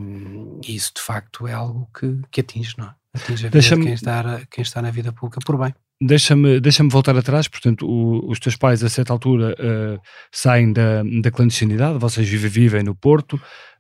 e 0.67 0.75
isso 0.75 0.93
de 0.97 1.01
facto 1.03 1.47
é 1.47 1.53
algo 1.53 1.89
que, 1.97 2.21
que 2.31 2.41
atinge, 2.41 2.75
não 2.77 2.87
é? 2.87 2.95
atinge 3.15 3.47
a 3.47 3.51
vida 3.51 3.77
de 3.77 3.83
quem 3.83 3.93
está, 3.93 4.47
quem 4.51 4.63
está 4.63 4.83
na 4.83 4.91
vida 4.91 5.13
pública 5.13 5.41
por 5.45 5.57
bem. 5.59 5.75
Deixa-me 6.05 6.59
deixa 6.59 6.83
voltar 6.89 7.17
atrás, 7.17 7.47
portanto, 7.47 7.87
o, 7.87 8.29
os 8.29 8.41
teus 8.41 8.57
pais 8.57 8.83
a 8.83 8.89
certa 8.89 9.13
altura 9.13 9.55
uh, 9.55 10.01
saem 10.33 10.73
da, 10.73 11.03
da 11.23 11.31
clandestinidade, 11.31 11.99
vocês 11.99 12.29
vivem, 12.29 12.51
vivem 12.51 12.83
no 12.83 12.95
Porto. 12.95 13.35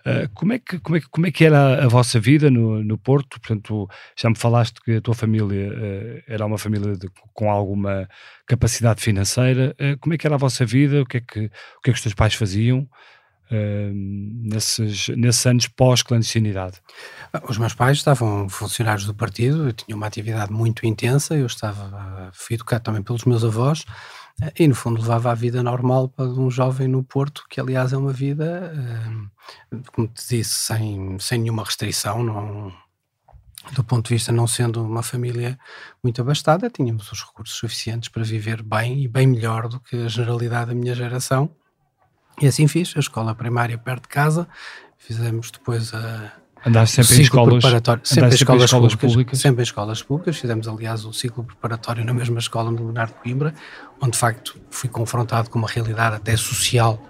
Uh, 0.06 0.28
como, 0.32 0.52
é 0.52 0.58
que, 0.60 0.78
como, 0.78 0.96
é 0.96 1.00
que, 1.00 1.08
como 1.08 1.26
é 1.26 1.32
que 1.32 1.44
era 1.44 1.84
a, 1.84 1.88
vossa 1.88 2.20
vida 2.20 2.48
no, 2.48 2.82
no 2.84 2.96
Porto? 2.96 3.40
Portanto, 3.40 3.88
já 4.16 4.30
me 4.30 4.36
falaste 4.36 4.80
que 4.84 4.96
a 4.96 5.00
tua 5.00 5.14
família 5.14 5.68
uh, 5.72 6.22
era 6.28 6.46
uma 6.46 6.58
família 6.58 6.92
de, 6.96 7.08
com 7.34 7.50
alguma 7.50 8.08
capacidade 8.46 9.00
financeira. 9.00 9.74
como 10.00 10.14
é 10.14 10.18
que 10.18 10.26
era 10.26 10.36
a 10.36 10.38
vossa 10.38 10.64
vida? 10.64 11.02
O 11.02 11.06
que 11.06 11.16
é 11.16 11.20
que, 11.20 11.40
o 11.40 11.80
que, 11.82 11.90
é 11.90 11.92
que 11.92 11.98
os 11.98 12.02
teus 12.02 12.14
pais 12.14 12.34
faziam? 12.34 12.88
Nesses, 13.54 15.08
nesses 15.08 15.46
anos 15.46 15.68
pós-clandestinidade? 15.68 16.80
Os 17.48 17.58
meus 17.58 17.74
pais 17.74 17.98
estavam 17.98 18.48
funcionários 18.48 19.06
do 19.06 19.14
partido, 19.14 19.68
eu 19.68 19.72
tinha 19.72 19.96
uma 19.96 20.06
atividade 20.06 20.52
muito 20.52 20.86
intensa, 20.86 21.34
eu 21.34 21.46
estava, 21.46 22.30
fui 22.32 22.54
educado 22.54 22.84
também 22.84 23.02
pelos 23.02 23.24
meus 23.24 23.44
avós, 23.44 23.84
eh, 24.42 24.52
e 24.60 24.68
no 24.68 24.74
fundo 24.74 25.00
levava 25.00 25.30
a 25.30 25.34
vida 25.34 25.62
normal 25.62 26.08
para 26.08 26.26
um 26.26 26.50
jovem 26.50 26.88
no 26.88 27.02
Porto, 27.02 27.44
que 27.48 27.60
aliás 27.60 27.92
é 27.92 27.96
uma 27.96 28.12
vida, 28.12 28.72
como 29.92 30.08
te 30.08 30.28
disse, 30.28 30.54
sem, 30.54 31.18
sem 31.18 31.38
nenhuma 31.38 31.64
restrição, 31.64 32.22
não, 32.22 32.72
do 33.70 33.84
ponto 33.84 34.08
de 34.08 34.14
vista 34.14 34.32
não 34.32 34.46
sendo 34.46 34.84
uma 34.84 35.02
família 35.02 35.58
muito 36.02 36.20
abastada, 36.20 36.68
tínhamos 36.68 37.10
os 37.12 37.22
recursos 37.22 37.56
suficientes 37.56 38.08
para 38.08 38.22
viver 38.22 38.62
bem 38.62 39.02
e 39.02 39.08
bem 39.08 39.26
melhor 39.26 39.68
do 39.68 39.78
que 39.78 39.96
a 39.96 40.08
generalidade 40.08 40.70
da 40.70 40.74
minha 40.74 40.94
geração. 40.94 41.54
E 42.40 42.46
assim 42.46 42.66
fiz, 42.66 42.92
a 42.96 43.00
escola 43.00 43.34
primária 43.34 43.76
perto 43.78 44.02
de 44.02 44.08
casa, 44.08 44.48
fizemos 44.98 45.50
depois 45.50 45.92
a. 45.94 46.32
Andaste 46.64 47.02
sempre 47.02 47.18
em 47.18 47.22
escolas, 47.22 47.54
preparatório, 47.54 48.02
sempre 48.04 48.30
em 48.30 48.34
escolas, 48.34 48.62
escolas 48.64 48.94
públicas, 48.94 49.10
públicas, 49.10 49.38
Sempre 49.40 49.62
em 49.62 49.64
escolas 49.64 50.02
públicas. 50.02 50.36
Fizemos, 50.36 50.68
aliás, 50.68 51.04
o 51.04 51.12
ciclo 51.12 51.42
preparatório 51.42 52.04
na 52.04 52.14
mesma 52.14 52.38
escola 52.38 52.70
no 52.70 52.84
Leonardo 52.84 53.14
Coimbra, 53.14 53.52
onde 54.00 54.12
de 54.12 54.18
facto 54.18 54.56
fui 54.70 54.88
confrontado 54.88 55.50
com 55.50 55.58
uma 55.58 55.68
realidade 55.68 56.16
até 56.16 56.36
social 56.36 57.02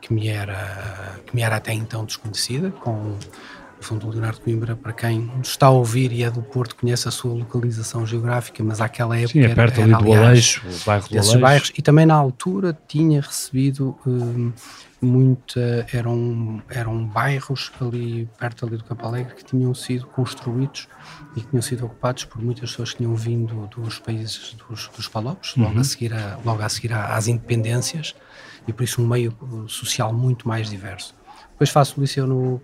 que 0.00 0.12
me 0.14 0.28
era, 0.28 1.20
que 1.26 1.34
me 1.34 1.42
era 1.42 1.56
até 1.56 1.72
então 1.72 2.04
desconhecida, 2.04 2.70
com 2.70 3.16
fundo, 3.84 4.06
o 4.06 4.10
Leonardo 4.10 4.40
Coimbra, 4.40 4.76
para 4.76 4.92
quem 4.92 5.30
está 5.42 5.66
a 5.66 5.70
ouvir 5.70 6.12
e 6.12 6.22
é 6.22 6.30
do 6.30 6.42
Porto, 6.42 6.76
conhece 6.76 7.08
a 7.08 7.10
sua 7.10 7.32
localização 7.32 8.06
geográfica, 8.06 8.62
mas 8.62 8.80
àquela 8.80 9.16
época 9.16 9.32
Sim, 9.32 9.42
é 9.42 9.54
perto 9.54 9.80
era, 9.80 9.96
ali 9.96 10.04
do 10.04 10.12
Aleixo, 10.12 10.62
o 10.66 10.84
bairro 10.84 11.08
do 11.08 11.18
Aleixo. 11.18 11.38
bairros, 11.38 11.72
e 11.76 11.82
também 11.82 12.06
na 12.06 12.14
altura 12.14 12.78
tinha 12.86 13.20
recebido 13.20 13.96
hum, 14.06 14.52
muita, 15.00 15.86
eram, 15.92 16.62
eram 16.68 17.06
bairros 17.06 17.72
ali 17.80 18.28
perto 18.38 18.66
ali 18.66 18.76
do 18.76 18.84
Campo 18.84 19.06
Alegre 19.06 19.34
que 19.34 19.44
tinham 19.44 19.72
sido 19.74 20.06
construídos 20.06 20.88
e 21.36 21.40
que 21.40 21.48
tinham 21.48 21.62
sido 21.62 21.86
ocupados 21.86 22.24
por 22.24 22.42
muitas 22.42 22.70
pessoas 22.70 22.92
que 22.92 22.98
tinham 22.98 23.14
vindo 23.14 23.66
dos 23.68 23.98
países 23.98 24.56
dos, 24.68 24.88
dos 24.88 25.08
Palopes, 25.08 25.54
logo, 25.56 25.74
uhum. 25.74 25.80
a 25.80 25.84
seguir 25.84 26.12
a, 26.12 26.38
logo 26.44 26.62
a 26.62 26.68
seguir 26.68 26.92
às 26.92 27.28
independências, 27.28 28.14
e 28.66 28.72
por 28.72 28.84
isso 28.84 29.02
um 29.02 29.06
meio 29.06 29.34
social 29.68 30.12
muito 30.12 30.46
mais 30.46 30.68
diverso. 30.68 31.14
Depois 31.60 31.68
faço 31.68 32.00
o 32.00 32.00
liceu 32.00 32.26
no, 32.26 32.58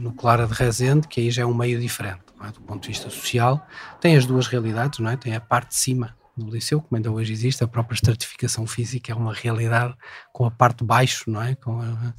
no 0.00 0.12
Clara 0.14 0.48
de 0.48 0.52
Rezende, 0.52 1.06
que 1.06 1.20
aí 1.20 1.30
já 1.30 1.42
é 1.42 1.46
um 1.46 1.54
meio 1.54 1.80
diferente, 1.80 2.24
é? 2.42 2.50
do 2.50 2.60
ponto 2.62 2.82
de 2.82 2.88
vista 2.88 3.08
social. 3.08 3.64
Tem 4.00 4.16
as 4.16 4.26
duas 4.26 4.48
realidades, 4.48 4.98
não 4.98 5.08
é? 5.08 5.16
Tem 5.16 5.36
a 5.36 5.40
parte 5.40 5.68
de 5.68 5.76
cima 5.76 6.16
do 6.36 6.50
liceu, 6.50 6.80
como 6.80 6.96
ainda 6.96 7.12
hoje 7.12 7.32
existe, 7.32 7.62
a 7.62 7.68
própria 7.68 7.94
estratificação 7.94 8.66
física 8.66 9.12
é 9.12 9.14
uma 9.14 9.32
realidade 9.32 9.94
com 10.32 10.44
a 10.44 10.50
parte 10.50 10.78
de 10.78 10.84
baixo, 10.86 11.30
não 11.30 11.40
é? 11.40 11.54
Com, 11.54 11.80
a, 11.80 12.14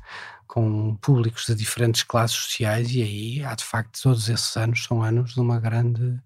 com 0.48 0.96
públicos 0.96 1.46
de 1.46 1.54
diferentes 1.54 2.04
classes 2.04 2.38
sociais 2.38 2.90
e 2.96 3.02
aí 3.02 3.44
há 3.44 3.54
de 3.54 3.66
facto 3.66 4.02
todos 4.02 4.30
esses 4.30 4.56
anos 4.56 4.86
são 4.86 5.04
anos 5.04 5.34
de 5.34 5.42
uma 5.42 5.60
grande 5.60 6.18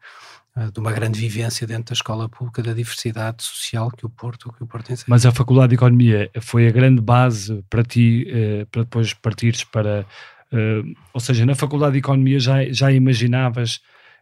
de 0.74 0.80
uma 0.80 0.92
grande 0.92 1.20
vivência 1.20 1.66
dentro 1.66 1.86
da 1.86 1.94
escola 1.94 2.28
pública 2.28 2.62
da 2.62 2.74
diversidade 2.74 3.44
social 3.44 3.90
que 3.92 4.06
o 4.06 4.10
Porto, 4.10 4.52
que 4.52 4.64
o 4.64 4.68
Porto 4.68 4.92
ensina. 4.92 5.06
Mas 5.08 5.26
a 5.26 5.32
Faculdade 5.32 5.70
de 5.70 5.76
Economia 5.76 6.30
foi 6.42 6.68
a 6.68 6.72
grande 6.72 7.02
base 7.02 7.64
para 7.70 7.84
ti, 7.84 8.28
eh, 8.30 8.66
para 8.72 8.84
depois 8.84 9.14
partires 9.14 9.64
para... 9.64 10.06
Eh, 10.52 10.82
ou 11.14 11.20
seja, 11.22 11.46
na 11.46 11.56
Faculdade 11.56 11.94
de 11.94 12.00
Economia 12.00 12.40
já, 12.40 12.66
já 12.72 12.92
imaginavas 12.92 13.80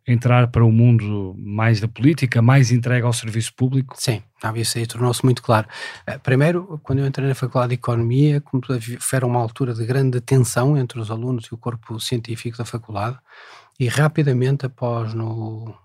entrar 0.08 0.48
para 0.48 0.64
o 0.64 0.70
um 0.70 0.72
mundo 0.72 1.36
mais 1.38 1.82
da 1.82 1.88
política, 1.88 2.42
mais 2.42 2.72
entregue 2.72 3.06
ao 3.06 3.12
serviço 3.12 3.54
público? 3.54 3.96
Sim, 3.98 4.22
isso 4.56 4.78
aí 4.78 4.88
tornou-se 4.88 5.24
muito 5.24 5.42
claro. 5.42 5.68
Primeiro, 6.24 6.80
quando 6.82 7.00
eu 7.00 7.06
entrei 7.06 7.28
na 7.28 7.36
Faculdade 7.36 7.70
de 7.72 7.76
Economia, 7.76 8.42
foi 9.00 9.20
uma 9.24 9.40
altura 9.40 9.74
de 9.74 9.86
grande 9.86 10.22
tensão 10.22 10.78
entre 10.78 10.98
os 11.00 11.12
alunos 11.12 11.46
e 11.48 11.54
o 11.54 11.58
corpo 11.58 12.00
científico 12.00 12.58
da 12.58 12.64
faculdade, 12.64 13.18
e 13.78 13.88
rapidamente 13.90 14.66
após 14.66 15.14
no 15.14 15.76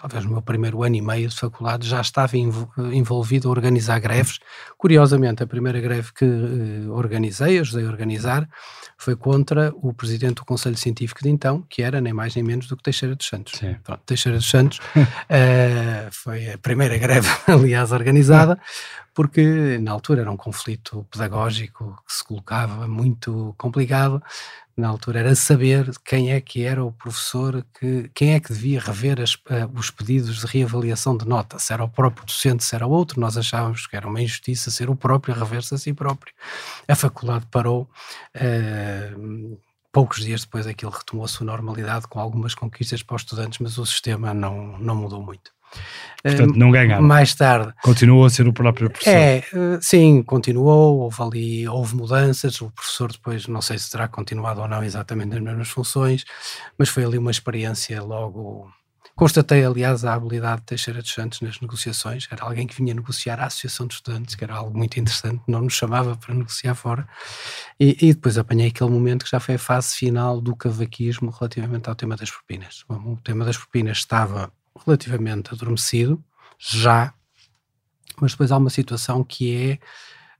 talvez 0.00 0.24
no 0.24 0.32
meu 0.32 0.42
primeiro 0.42 0.82
ano 0.82 0.96
e 0.96 1.02
meio 1.02 1.28
de 1.28 1.36
faculdade, 1.36 1.86
já 1.86 2.00
estava 2.00 2.36
envolvido 2.36 3.48
a 3.48 3.50
organizar 3.50 3.98
greves. 4.00 4.38
Curiosamente, 4.78 5.42
a 5.42 5.46
primeira 5.46 5.80
greve 5.80 6.10
que 6.14 6.24
uh, 6.24 6.92
organizei, 6.92 7.58
ajudei 7.58 7.86
a 7.86 7.88
organizar, 7.88 8.48
foi 8.96 9.14
contra 9.14 9.72
o 9.76 9.92
presidente 9.92 10.36
do 10.36 10.44
Conselho 10.44 10.76
Científico 10.76 11.22
de 11.22 11.28
então, 11.28 11.62
que 11.68 11.82
era 11.82 12.00
nem 12.00 12.12
mais 12.12 12.34
nem 12.34 12.44
menos 12.44 12.66
do 12.66 12.76
que 12.76 12.82
Teixeira 12.82 13.14
dos 13.14 13.26
Santos. 13.26 13.60
Pronto, 13.84 14.00
Teixeira 14.06 14.38
dos 14.38 14.48
Santos 14.48 14.78
uh, 14.78 16.08
foi 16.12 16.50
a 16.52 16.58
primeira 16.58 16.96
greve, 16.96 17.28
aliás, 17.46 17.92
organizada, 17.92 18.58
porque 19.14 19.78
na 19.78 19.92
altura 19.92 20.22
era 20.22 20.30
um 20.30 20.36
conflito 20.36 21.06
pedagógico 21.10 22.02
que 22.06 22.12
se 22.12 22.24
colocava 22.24 22.86
muito 22.86 23.54
complicado 23.58 24.22
na 24.80 24.88
altura 24.88 25.20
era 25.20 25.34
saber 25.34 25.90
quem 26.04 26.32
é 26.32 26.40
que 26.40 26.64
era 26.64 26.82
o 26.82 26.90
professor, 26.90 27.64
que, 27.78 28.10
quem 28.14 28.32
é 28.34 28.40
que 28.40 28.52
devia 28.52 28.80
rever 28.80 29.20
as, 29.20 29.34
uh, 29.34 29.70
os 29.74 29.90
pedidos 29.90 30.40
de 30.40 30.46
reavaliação 30.46 31.16
de 31.16 31.26
nota, 31.26 31.58
se 31.58 31.72
era 31.72 31.84
o 31.84 31.88
próprio 31.88 32.24
docente, 32.24 32.64
se 32.64 32.74
era 32.74 32.86
outro, 32.86 33.20
nós 33.20 33.36
achávamos 33.36 33.86
que 33.86 33.94
era 33.94 34.08
uma 34.08 34.20
injustiça 34.20 34.70
ser 34.70 34.88
o 34.88 34.96
próprio 34.96 35.34
a 35.34 35.38
rever-se 35.38 35.74
a 35.74 35.78
si 35.78 35.92
próprio. 35.92 36.32
A 36.88 36.96
faculdade 36.96 37.46
parou, 37.50 37.88
uh, 38.36 39.60
poucos 39.92 40.24
dias 40.24 40.42
depois 40.42 40.66
aquilo 40.66 40.90
retomou 40.90 41.24
a 41.24 41.28
sua 41.28 41.46
normalidade 41.46 42.08
com 42.08 42.18
algumas 42.18 42.54
conquistas 42.54 43.02
para 43.02 43.16
os 43.16 43.22
estudantes, 43.22 43.58
mas 43.58 43.78
o 43.78 43.86
sistema 43.86 44.32
não, 44.32 44.78
não 44.78 44.96
mudou 44.96 45.22
muito. 45.22 45.52
Portanto, 46.22 46.54
não 46.56 46.70
ganharam. 46.70 47.02
Mais 47.02 47.34
tarde. 47.34 47.72
Continuou 47.82 48.24
a 48.26 48.30
ser 48.30 48.46
o 48.46 48.52
próprio 48.52 48.90
professor. 48.90 49.10
É, 49.10 49.38
eh, 49.38 49.78
sim, 49.80 50.22
continuou, 50.22 50.98
houve 50.98 51.22
ali, 51.22 51.68
houve 51.68 51.96
mudanças, 51.96 52.60
o 52.60 52.70
professor 52.70 53.10
depois, 53.10 53.46
não 53.46 53.62
sei 53.62 53.78
se 53.78 53.90
terá 53.90 54.06
continuado 54.06 54.60
ou 54.60 54.68
não 54.68 54.82
exatamente 54.84 55.30
nas 55.30 55.40
mesmas 55.40 55.68
funções, 55.68 56.24
mas 56.78 56.88
foi 56.88 57.04
ali 57.04 57.16
uma 57.16 57.30
experiência 57.30 58.02
logo... 58.02 58.70
Constatei, 59.16 59.64
aliás, 59.64 60.02
a 60.04 60.14
habilidade 60.14 60.60
de 60.60 60.66
Teixeira 60.68 61.02
dos 61.02 61.12
Santos 61.12 61.42
nas 61.42 61.60
negociações, 61.60 62.26
era 62.30 62.42
alguém 62.42 62.66
que 62.66 62.74
vinha 62.74 62.94
negociar 62.94 63.38
a 63.38 63.46
Associação 63.46 63.86
de 63.86 63.94
Estudantes, 63.94 64.34
que 64.34 64.42
era 64.44 64.54
algo 64.54 64.76
muito 64.76 64.98
interessante, 64.98 65.42
não 65.46 65.60
nos 65.60 65.74
chamava 65.74 66.16
para 66.16 66.34
negociar 66.34 66.74
fora, 66.74 67.06
e, 67.78 67.96
e 68.00 68.14
depois 68.14 68.38
apanhei 68.38 68.68
aquele 68.68 68.88
momento 68.88 69.24
que 69.24 69.30
já 69.30 69.38
foi 69.38 69.56
a 69.56 69.58
fase 69.58 69.94
final 69.94 70.40
do 70.40 70.56
cavaquismo 70.56 71.30
relativamente 71.30 71.88
ao 71.88 71.94
tema 71.94 72.16
das 72.16 72.30
propinas. 72.30 72.84
O 72.88 73.18
tema 73.22 73.44
das 73.44 73.58
propinas 73.58 73.98
estava 73.98 74.50
relativamente 74.84 75.52
adormecido, 75.52 76.22
já, 76.58 77.14
mas 78.20 78.32
depois 78.32 78.52
há 78.52 78.56
uma 78.56 78.70
situação 78.70 79.24
que 79.24 79.54
é 79.54 79.78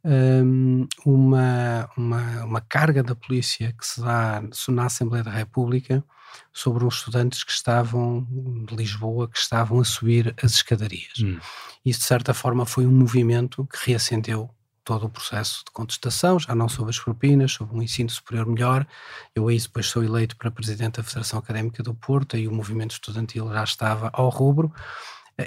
um, 0.04 0.86
uma, 1.04 1.88
uma, 1.96 2.44
uma 2.44 2.60
carga 2.60 3.02
da 3.02 3.14
polícia 3.14 3.74
que 3.78 3.86
se 3.86 4.00
dá 4.00 4.42
na 4.68 4.86
Assembleia 4.86 5.24
da 5.24 5.30
República 5.30 6.04
sobre 6.52 6.84
os 6.84 6.96
estudantes 6.96 7.42
que 7.42 7.52
estavam 7.52 8.26
de 8.66 8.74
Lisboa, 8.76 9.28
que 9.28 9.38
estavam 9.38 9.80
a 9.80 9.84
subir 9.84 10.34
as 10.42 10.52
escadarias. 10.52 11.20
Hum. 11.22 11.38
Isso, 11.84 12.00
de 12.00 12.06
certa 12.06 12.32
forma, 12.32 12.64
foi 12.64 12.86
um 12.86 12.92
movimento 12.92 13.66
que 13.66 13.90
reacendeu 13.90 14.50
todo 14.84 15.06
o 15.06 15.10
processo 15.10 15.62
de 15.64 15.70
contestação, 15.72 16.38
já 16.38 16.54
não 16.54 16.68
sobre 16.68 16.90
as 16.90 16.98
propinas, 16.98 17.52
sobre 17.52 17.76
um 17.76 17.82
ensino 17.82 18.10
superior 18.10 18.46
melhor. 18.46 18.86
Eu 19.34 19.48
aí 19.48 19.58
depois 19.58 19.86
sou 19.86 20.02
eleito 20.02 20.36
para 20.36 20.50
presidente 20.50 20.96
da 20.96 21.02
Federação 21.02 21.38
Académica 21.38 21.82
do 21.82 21.94
Porto 21.94 22.36
e 22.36 22.48
o 22.48 22.52
movimento 22.52 22.92
estudantil 22.92 23.52
já 23.52 23.64
estava 23.64 24.10
ao 24.12 24.28
rubro. 24.28 24.72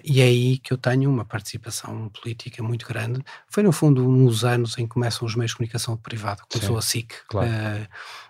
E 0.03 0.21
é 0.21 0.25
aí 0.25 0.57
que 0.57 0.73
eu 0.73 0.77
tenho 0.77 1.09
uma 1.09 1.25
participação 1.25 2.09
política 2.09 2.63
muito 2.63 2.87
grande. 2.87 3.23
Foi, 3.47 3.61
no 3.61 3.71
fundo, 3.71 4.07
nos 4.07 4.43
anos 4.43 4.77
em 4.77 4.83
que 4.87 4.93
começam 4.93 5.25
os 5.27 5.35
meios 5.35 5.51
de 5.51 5.57
comunicação 5.57 5.97
privada. 5.97 6.41
Começou 6.49 6.75
Sim, 6.75 6.79
a 6.79 6.81
SIC, 6.81 7.13
claro. 7.27 7.49
uh, 7.49 7.87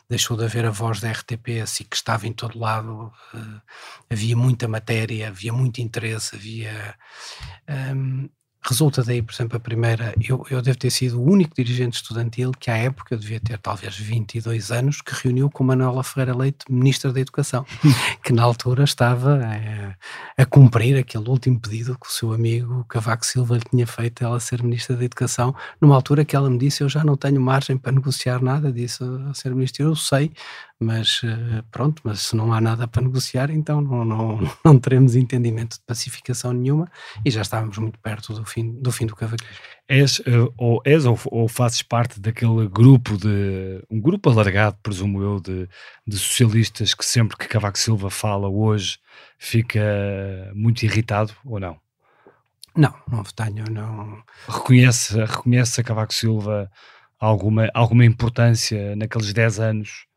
deixou 0.10 0.36
de 0.36 0.44
haver 0.44 0.66
a 0.66 0.72
voz 0.72 1.00
da 1.00 1.12
RTP, 1.12 1.62
a 1.62 1.68
SIC 1.68 1.94
estava 1.94 2.28
em 2.28 2.34
todo 2.34 2.60
lado, 2.60 3.14
uh, 3.34 3.62
havia 4.10 4.36
muita 4.36 4.68
matéria, 4.68 5.30
havia 5.30 5.54
muito 5.54 5.80
interesse, 5.80 6.36
havia. 6.36 6.96
Um, 7.96 8.30
resulta 8.66 9.04
daí, 9.04 9.22
por 9.22 9.34
exemplo, 9.34 9.58
a 9.58 9.60
primeira, 9.60 10.14
eu, 10.28 10.46
eu 10.50 10.62
devo 10.62 10.78
ter 10.78 10.90
sido 10.90 11.20
o 11.20 11.30
único 11.30 11.54
dirigente 11.56 11.98
estudantil 11.98 12.52
que 12.52 12.72
à 12.72 12.78
época, 12.78 13.18
devia 13.18 13.40
ter 13.40 13.58
talvez 13.58 13.98
22 13.98 14.72
anos, 14.72 15.02
que 15.02 15.14
reuniu 15.24 15.50
com 15.50 15.64
Manuela 15.64 16.04
Ferreira 16.04 16.36
Leite, 16.36 16.66
Ministra 16.70 17.12
da 17.12 17.20
Educação, 17.20 17.66
que 18.24 18.32
na 18.32 18.44
altura 18.44 18.84
estava 18.84 19.38
a, 19.38 19.54
eh, 19.56 19.96
a, 20.38 20.46
cumprir 20.46 20.98
aquele 20.98 21.28
último 21.30 21.60
pedido 21.60 21.98
que 22.00 22.08
o 22.08 22.12
seu 22.12 22.34
amigo 22.34 22.86
Cavaco 22.86 23.26
Silva 23.26 23.56
lhe 23.56 23.64
tinha 23.70 23.88
feito, 23.88 24.24
ela 24.24 24.40
ser 24.40 24.64
Ministra 24.64 24.96
da 24.96 25.04
Educação, 25.04 25.56
numa 25.82 25.96
altura 25.96 26.24
que 26.24 26.36
ela 26.36 26.50
me 26.50 26.58
disse, 26.58 26.84
eu 26.84 26.90
já 26.90 27.04
não 27.04 27.18
tenho 27.18 27.42
margem 27.42 27.78
para 27.78 27.92
negociar 27.92 28.42
nada 28.42 28.72
disso 28.72 29.04
a 29.30 29.34
ser 29.34 29.54
Ministro, 29.54 29.84
eu 29.84 29.96
sei 29.96 30.32
mas 30.80 31.22
uh, 31.24 31.64
pronto, 31.72 32.02
mas 32.04 32.22
se 32.22 32.36
não 32.36 32.54
há 32.54 32.60
nada 32.60 32.88
para 32.88 33.02
negociar, 33.02 33.50
então 33.50 33.82
não, 33.82 34.04
não, 34.04 34.40
não 34.64 34.80
teremos 34.80 35.16
entendimento 35.16 35.78
de 35.78 35.84
pacificação 35.86 36.54
nenhuma 36.54 36.90
e 37.26 37.32
já 37.32 37.42
estávamos 37.42 37.78
muito 37.78 38.00
perto 38.00 38.34
do 38.34 38.46
fim 38.46 38.74
do, 38.74 38.92
fim 38.92 39.06
do 39.06 39.16
cavaquismo. 39.16 39.56
És, 39.88 40.20
uh, 40.20 40.54
ou, 40.58 40.82
és 40.86 41.06
ou, 41.06 41.20
ou, 41.26 41.48
fazes 41.48 41.82
parte 41.82 42.20
daquele 42.20 42.68
grupo 42.68 43.18
de, 43.18 43.84
um 43.90 44.00
grupo 44.00 44.30
alargado, 44.30 44.78
presumo 44.82 45.22
eu, 45.22 45.40
de, 45.40 45.68
de 46.08 46.18
socialistas 46.18 46.94
que 46.94 47.06
sempre 47.06 47.38
que 47.38 47.48
Cavaco 47.48 47.78
Silva 47.78 48.10
fala 48.10 48.48
hoje 48.48 48.98
fica 49.38 49.82
muito 50.56 50.84
irritado 50.84 51.34
ou 51.46 51.60
não? 51.60 51.78
Não, 52.76 52.94
não 53.08 53.24
tenho, 53.24 53.66
não. 53.70 54.24
Reconhece, 54.48 55.16
reconhece 55.26 55.80
a 55.80 55.84
Cavaco 55.84 56.14
Silva 56.14 56.72
alguma, 57.20 57.70
alguma 57.74 58.06
importância 58.06 58.96
naqueles 58.96 59.32
10 59.32 59.60
anos 59.60 60.08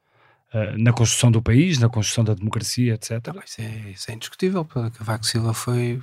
uh, 0.56 0.78
na 0.78 0.92
construção 0.92 1.30
do 1.30 1.42
país, 1.42 1.78
na 1.78 1.88
construção 1.88 2.24
da 2.24 2.34
democracia, 2.34 2.94
etc. 2.94 3.10
isso, 3.44 3.60
é, 3.60 3.90
isso 3.90 4.10
é 4.10 4.14
indiscutível. 4.14 4.64
Cavaco 4.64 5.26
Silva 5.26 5.52
foi 5.52 6.00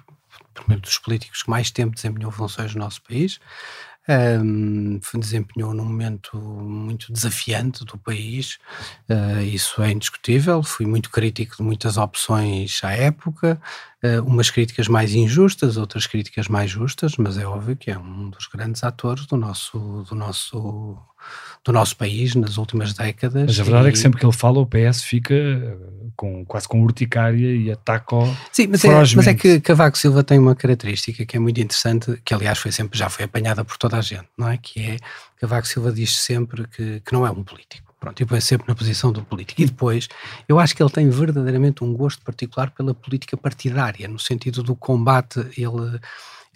primeiro 0.54 0.82
dos 0.82 0.98
políticos 0.98 1.44
que 1.44 1.50
mais 1.50 1.72
tempo 1.72 1.96
desempenhou 1.96 2.32
funções 2.32 2.74
no 2.74 2.82
nosso 2.82 3.02
país. 3.02 3.40
Um, 4.06 5.00
desempenhou 5.18 5.74
num 5.74 5.86
momento 5.86 6.38
muito 6.38 7.14
desafiante 7.14 7.86
do 7.86 7.98
país, 7.98 8.58
uh, 9.10 9.42
isso 9.42 9.82
é 9.82 9.92
indiscutível. 9.92 10.62
Fui 10.62 10.86
muito 10.86 11.10
crítico 11.10 11.56
de 11.56 11.64
muitas 11.64 11.96
opções 11.96 12.82
à 12.84 12.92
época, 12.92 13.62
uh, 14.04 14.24
umas 14.26 14.50
críticas 14.50 14.88
mais 14.88 15.14
injustas, 15.14 15.78
outras 15.78 16.06
críticas 16.06 16.48
mais 16.48 16.70
justas, 16.70 17.18
mas 17.18 17.38
é 17.38 17.46
óbvio 17.46 17.76
que 17.76 17.90
é 17.90 17.98
um 17.98 18.30
dos 18.30 18.48
grandes 18.48 18.84
atores 18.84 19.26
do 19.26 19.38
nosso, 19.38 20.06
do 20.10 20.16
nosso 20.16 20.98
do 21.64 21.72
nosso 21.72 21.96
país 21.96 22.36
nas 22.36 22.58
últimas 22.58 22.94
décadas. 22.94 23.46
Mas 23.46 23.60
a 23.60 23.64
verdade 23.64 23.88
e... 23.88 23.90
é 23.90 23.92
que 23.94 23.98
sempre 23.98 24.20
que 24.20 24.26
ele 24.26 24.34
fala, 24.34 24.60
o 24.60 24.66
PS 24.66 25.04
fica 25.04 25.34
eh, 25.34 25.78
com, 26.16 26.46
quase 26.46 26.68
com 26.68 26.82
urticária 26.82 27.56
e 27.56 27.72
ataca 27.72 28.18
Sim, 28.52 28.68
mas 28.68 28.84
é, 28.84 28.90
mas 29.16 29.28
é, 29.28 29.34
que 29.34 29.62
Cavaco 29.62 29.98
Silva 29.98 30.24
tem 30.24 30.38
uma 30.38 30.56
característica 30.56 31.26
que 31.26 31.38
é 31.38 31.40
muito 31.40 31.62
interessante, 31.62 32.22
que 32.26 32.34
aliás 32.34 32.60
foi 32.60 32.72
sempre, 32.72 33.00
já 33.00 33.10
foi 33.10 33.26
apanhada 33.26 33.64
por 33.64 33.78
toda 33.78 33.98
a 33.98 34.02
gente, 34.02 34.28
não 34.38 34.50
é? 34.50 34.58
Que 34.58 34.82
é, 34.82 34.98
Cavaco 35.40 35.68
Silva 35.68 35.92
diz 35.92 36.18
sempre 36.18 36.68
que, 36.68 37.00
que 37.00 37.14
não 37.14 37.26
é 37.26 37.32
um 37.32 37.44
político. 37.44 37.83
Pronto, 38.04 38.22
e 38.22 38.26
põe 38.26 38.42
sempre 38.42 38.68
na 38.68 38.76
posição 38.76 39.14
do 39.14 39.24
político. 39.24 39.62
E 39.62 39.66
depois, 39.66 40.10
eu 40.46 40.60
acho 40.60 40.76
que 40.76 40.84
ele 40.84 40.90
tem 40.90 41.10
verdadeiramente 41.10 41.86
um 41.86 41.94
gosto 41.94 42.22
particular 42.22 42.70
pela 42.72 42.94
política 42.94 43.38
partidária, 43.38 44.10
no 44.10 44.20
sentido 44.20 44.62
do 44.62 44.76
combate, 44.76 45.40
ele 45.58 46.02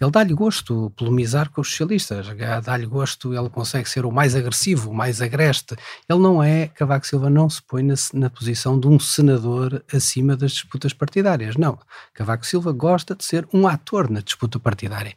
ele 0.00 0.12
dá-lhe 0.12 0.32
gosto 0.32 0.92
polemizar 0.96 1.50
com 1.50 1.60
os 1.60 1.70
socialistas, 1.70 2.28
dá-lhe 2.62 2.86
gosto, 2.86 3.34
ele 3.34 3.48
consegue 3.48 3.90
ser 3.90 4.06
o 4.06 4.12
mais 4.12 4.36
agressivo, 4.36 4.90
o 4.90 4.94
mais 4.94 5.20
agreste. 5.20 5.74
Ele 6.08 6.20
não 6.20 6.40
é, 6.40 6.68
Cavaco 6.68 7.04
Silva 7.04 7.28
não 7.28 7.50
se 7.50 7.60
põe 7.60 7.82
na, 7.82 7.94
na 8.14 8.30
posição 8.30 8.78
de 8.78 8.86
um 8.86 9.00
senador 9.00 9.82
acima 9.92 10.36
das 10.36 10.52
disputas 10.52 10.92
partidárias, 10.92 11.56
não. 11.56 11.76
Cavaco 12.14 12.46
Silva 12.46 12.70
gosta 12.70 13.16
de 13.16 13.24
ser 13.24 13.48
um 13.52 13.66
ator 13.66 14.08
na 14.08 14.20
disputa 14.20 14.60
partidária, 14.60 15.14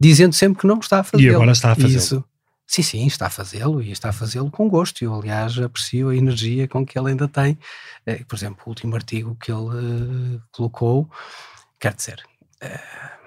dizendo 0.00 0.32
sempre 0.32 0.62
que 0.62 0.66
não 0.66 0.80
está 0.80 0.98
a 0.98 1.04
fazer. 1.04 1.22
E 1.22 1.28
agora 1.32 1.52
está 1.52 1.70
a 1.70 1.76
fazer. 1.76 1.98
Isso, 1.98 2.24
Sim, 2.66 2.82
sim, 2.82 3.06
está 3.06 3.26
a 3.26 3.30
fazê-lo 3.30 3.82
e 3.82 3.90
está 3.90 4.08
a 4.08 4.12
fazê-lo 4.12 4.50
com 4.50 4.68
gosto. 4.68 5.02
Eu, 5.04 5.14
aliás, 5.14 5.58
aprecio 5.58 6.08
a 6.08 6.16
energia 6.16 6.66
com 6.66 6.84
que 6.84 6.98
ele 6.98 7.10
ainda 7.10 7.28
tem. 7.28 7.58
Eh, 8.06 8.24
por 8.24 8.36
exemplo, 8.36 8.62
o 8.66 8.70
último 8.70 8.94
artigo 8.96 9.36
que 9.36 9.52
ele 9.52 10.36
uh, 10.36 10.42
colocou, 10.50 11.10
quer 11.78 11.94
dizer, 11.94 12.22
uh, 12.62 13.23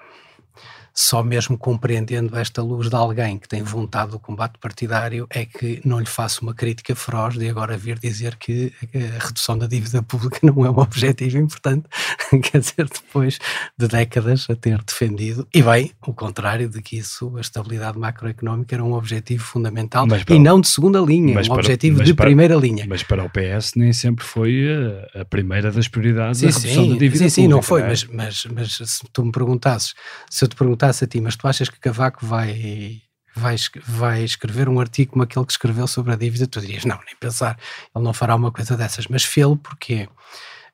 só 1.00 1.22
mesmo 1.22 1.56
compreendendo 1.56 2.36
esta 2.36 2.60
luz 2.60 2.90
de 2.90 2.96
alguém 2.96 3.38
que 3.38 3.46
tem 3.46 3.62
vontade 3.62 4.10
do 4.10 4.18
combate 4.18 4.58
partidário 4.58 5.28
é 5.30 5.44
que 5.44 5.80
não 5.84 6.00
lhe 6.00 6.06
faço 6.06 6.42
uma 6.42 6.52
crítica 6.52 6.92
feroz 6.96 7.38
de 7.38 7.48
agora 7.48 7.78
vir 7.78 8.00
dizer 8.00 8.34
que 8.34 8.72
a 8.92 9.24
redução 9.24 9.56
da 9.56 9.68
dívida 9.68 10.02
pública 10.02 10.40
não 10.42 10.66
é 10.66 10.70
um 10.70 10.80
objetivo 10.80 11.38
importante, 11.38 11.84
quer 12.42 12.58
dizer, 12.58 12.88
depois 12.92 13.38
de 13.78 13.86
décadas 13.86 14.48
a 14.50 14.56
ter 14.56 14.82
defendido, 14.82 15.46
e 15.54 15.62
bem, 15.62 15.92
o 16.04 16.12
contrário 16.12 16.68
de 16.68 16.82
que 16.82 16.98
isso, 16.98 17.36
a 17.36 17.40
estabilidade 17.40 17.96
macroeconómica 17.96 18.74
era 18.74 18.82
um 18.82 18.94
objetivo 18.94 19.44
fundamental 19.44 20.04
e 20.28 20.38
não 20.40 20.60
de 20.60 20.66
segunda 20.66 20.98
linha, 20.98 21.38
um 21.38 21.44
para, 21.44 21.54
objetivo 21.54 22.02
de 22.02 22.12
para, 22.12 22.26
primeira 22.26 22.56
linha. 22.56 22.86
Mas 22.88 23.04
para 23.04 23.22
o 23.22 23.30
PS 23.30 23.74
nem 23.76 23.92
sempre 23.92 24.24
foi 24.24 24.66
a, 25.14 25.20
a 25.20 25.24
primeira 25.24 25.70
das 25.70 25.86
prioridades 25.86 26.40
sim, 26.40 26.46
a 26.46 26.48
redução 26.48 26.84
sim, 26.84 26.92
da 26.92 26.98
dívida 26.98 27.16
sim, 27.16 27.18
pública. 27.18 27.30
Sim, 27.30 27.48
não 27.48 27.62
foi, 27.62 27.82
é? 27.82 27.86
mas, 27.86 28.04
mas, 28.04 28.46
mas 28.52 28.90
se 28.90 29.04
tu 29.12 29.24
me 29.24 29.30
perguntasses, 29.30 29.94
se 30.28 30.44
eu 30.44 30.48
te 30.48 30.56
perguntasse 30.56 30.87
perguntasse 30.88 31.04
a 31.04 31.06
ti, 31.06 31.20
mas 31.20 31.36
tu 31.36 31.46
achas 31.46 31.68
que 31.68 31.78
Cavaco 31.78 32.24
vai, 32.24 33.02
vai, 33.34 33.56
vai 33.86 34.24
escrever 34.24 34.68
um 34.68 34.80
artigo 34.80 35.12
como 35.12 35.22
aquele 35.22 35.44
que 35.44 35.52
escreveu 35.52 35.86
sobre 35.86 36.12
a 36.12 36.16
dívida? 36.16 36.46
Tu 36.46 36.60
dirias, 36.60 36.84
não, 36.84 36.98
nem 37.06 37.16
pensar, 37.16 37.58
ele 37.94 38.04
não 38.04 38.12
fará 38.12 38.34
uma 38.34 38.50
coisa 38.50 38.76
dessas. 38.76 39.06
Mas 39.06 39.24
fê-lo 39.24 39.56
porque 39.56 40.08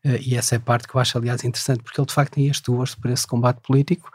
e 0.05 0.37
essa 0.37 0.55
é 0.55 0.59
a 0.59 0.61
parte 0.61 0.87
que 0.87 0.95
eu 0.95 1.01
acho, 1.01 1.17
aliás, 1.17 1.43
interessante, 1.45 1.83
porque 1.83 1.99
ele 1.99 2.07
de 2.07 2.13
facto 2.13 2.35
tem 2.35 2.49
este 2.49 2.71
gosto 2.71 3.01
por 3.01 3.11
esse 3.11 3.27
combate 3.27 3.61
político. 3.61 4.13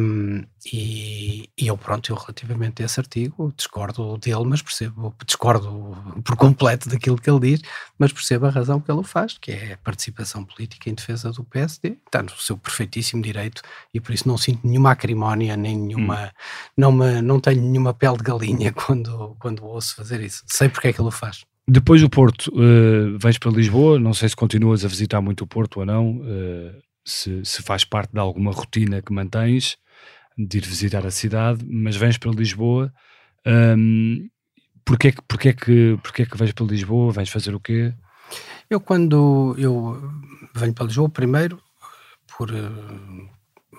Um, 0.00 0.42
e, 0.72 1.48
e, 1.56 1.66
eu, 1.68 1.78
pronto, 1.78 2.10
eu 2.10 2.16
relativamente 2.16 2.82
a 2.82 2.86
esse 2.86 2.98
artigo 2.98 3.52
discordo 3.56 4.18
dele, 4.18 4.44
mas 4.44 4.62
percebo, 4.62 5.14
discordo 5.24 5.96
por 6.24 6.36
completo 6.36 6.88
daquilo 6.88 7.18
que 7.18 7.30
ele 7.30 7.40
diz, 7.40 7.60
mas 7.98 8.12
percebo 8.12 8.46
a 8.46 8.50
razão 8.50 8.80
que 8.80 8.90
ele 8.90 9.00
o 9.00 9.04
faz, 9.04 9.38
que 9.38 9.52
é 9.52 9.74
a 9.74 9.76
participação 9.78 10.44
política 10.44 10.90
em 10.90 10.94
defesa 10.94 11.30
do 11.30 11.44
PSD, 11.44 11.96
está 12.04 12.22
no 12.22 12.30
seu 12.30 12.56
perfeitíssimo 12.56 13.22
direito 13.22 13.62
e 13.94 14.00
por 14.00 14.12
isso 14.12 14.26
não 14.26 14.36
sinto 14.36 14.66
nenhuma 14.66 14.90
acrimónia, 14.92 15.56
nem 15.56 15.76
nenhuma, 15.76 16.26
hum. 16.26 16.28
não, 16.76 16.92
me, 16.92 17.22
não 17.22 17.38
tenho 17.38 17.62
nenhuma 17.62 17.94
pele 17.94 18.16
de 18.16 18.24
galinha 18.24 18.72
quando, 18.74 19.36
quando 19.38 19.64
ouço 19.64 19.94
fazer 19.94 20.20
isso. 20.20 20.42
Sei 20.46 20.68
porque 20.68 20.88
é 20.88 20.92
que 20.92 21.00
ele 21.00 21.08
o 21.08 21.12
faz. 21.12 21.44
Depois 21.68 22.00
do 22.00 22.08
Porto, 22.08 22.48
uh, 22.54 23.18
vens 23.18 23.38
para 23.38 23.50
Lisboa, 23.50 23.98
não 23.98 24.14
sei 24.14 24.28
se 24.28 24.36
continuas 24.36 24.84
a 24.84 24.88
visitar 24.88 25.20
muito 25.20 25.42
o 25.42 25.46
Porto 25.48 25.80
ou 25.80 25.86
não, 25.86 26.18
uh, 26.18 26.82
se, 27.04 27.44
se, 27.44 27.60
faz 27.62 27.84
parte 27.84 28.12
de 28.12 28.20
alguma 28.20 28.52
rotina 28.52 29.02
que 29.02 29.12
mantens 29.12 29.76
de 30.38 30.58
ir 30.58 30.64
visitar 30.64 31.04
a 31.04 31.10
cidade, 31.10 31.64
mas 31.68 31.96
vens 31.96 32.18
para 32.18 32.30
Lisboa. 32.30 32.92
Um, 33.44 34.28
porquê, 34.84 35.12
porquê, 35.26 35.52
que, 35.52 35.98
porquê 36.02 36.24
que 36.26 36.36
vens 36.36 36.52
para 36.52 36.66
Lisboa? 36.66 37.12
Vens 37.12 37.30
fazer 37.30 37.54
o 37.54 37.60
quê? 37.60 37.92
Eu 38.70 38.80
quando 38.80 39.54
eu 39.58 40.12
venho 40.54 40.74
para 40.74 40.86
Lisboa, 40.86 41.08
primeiro 41.08 41.60
por 42.36 42.50
uh, 42.50 43.28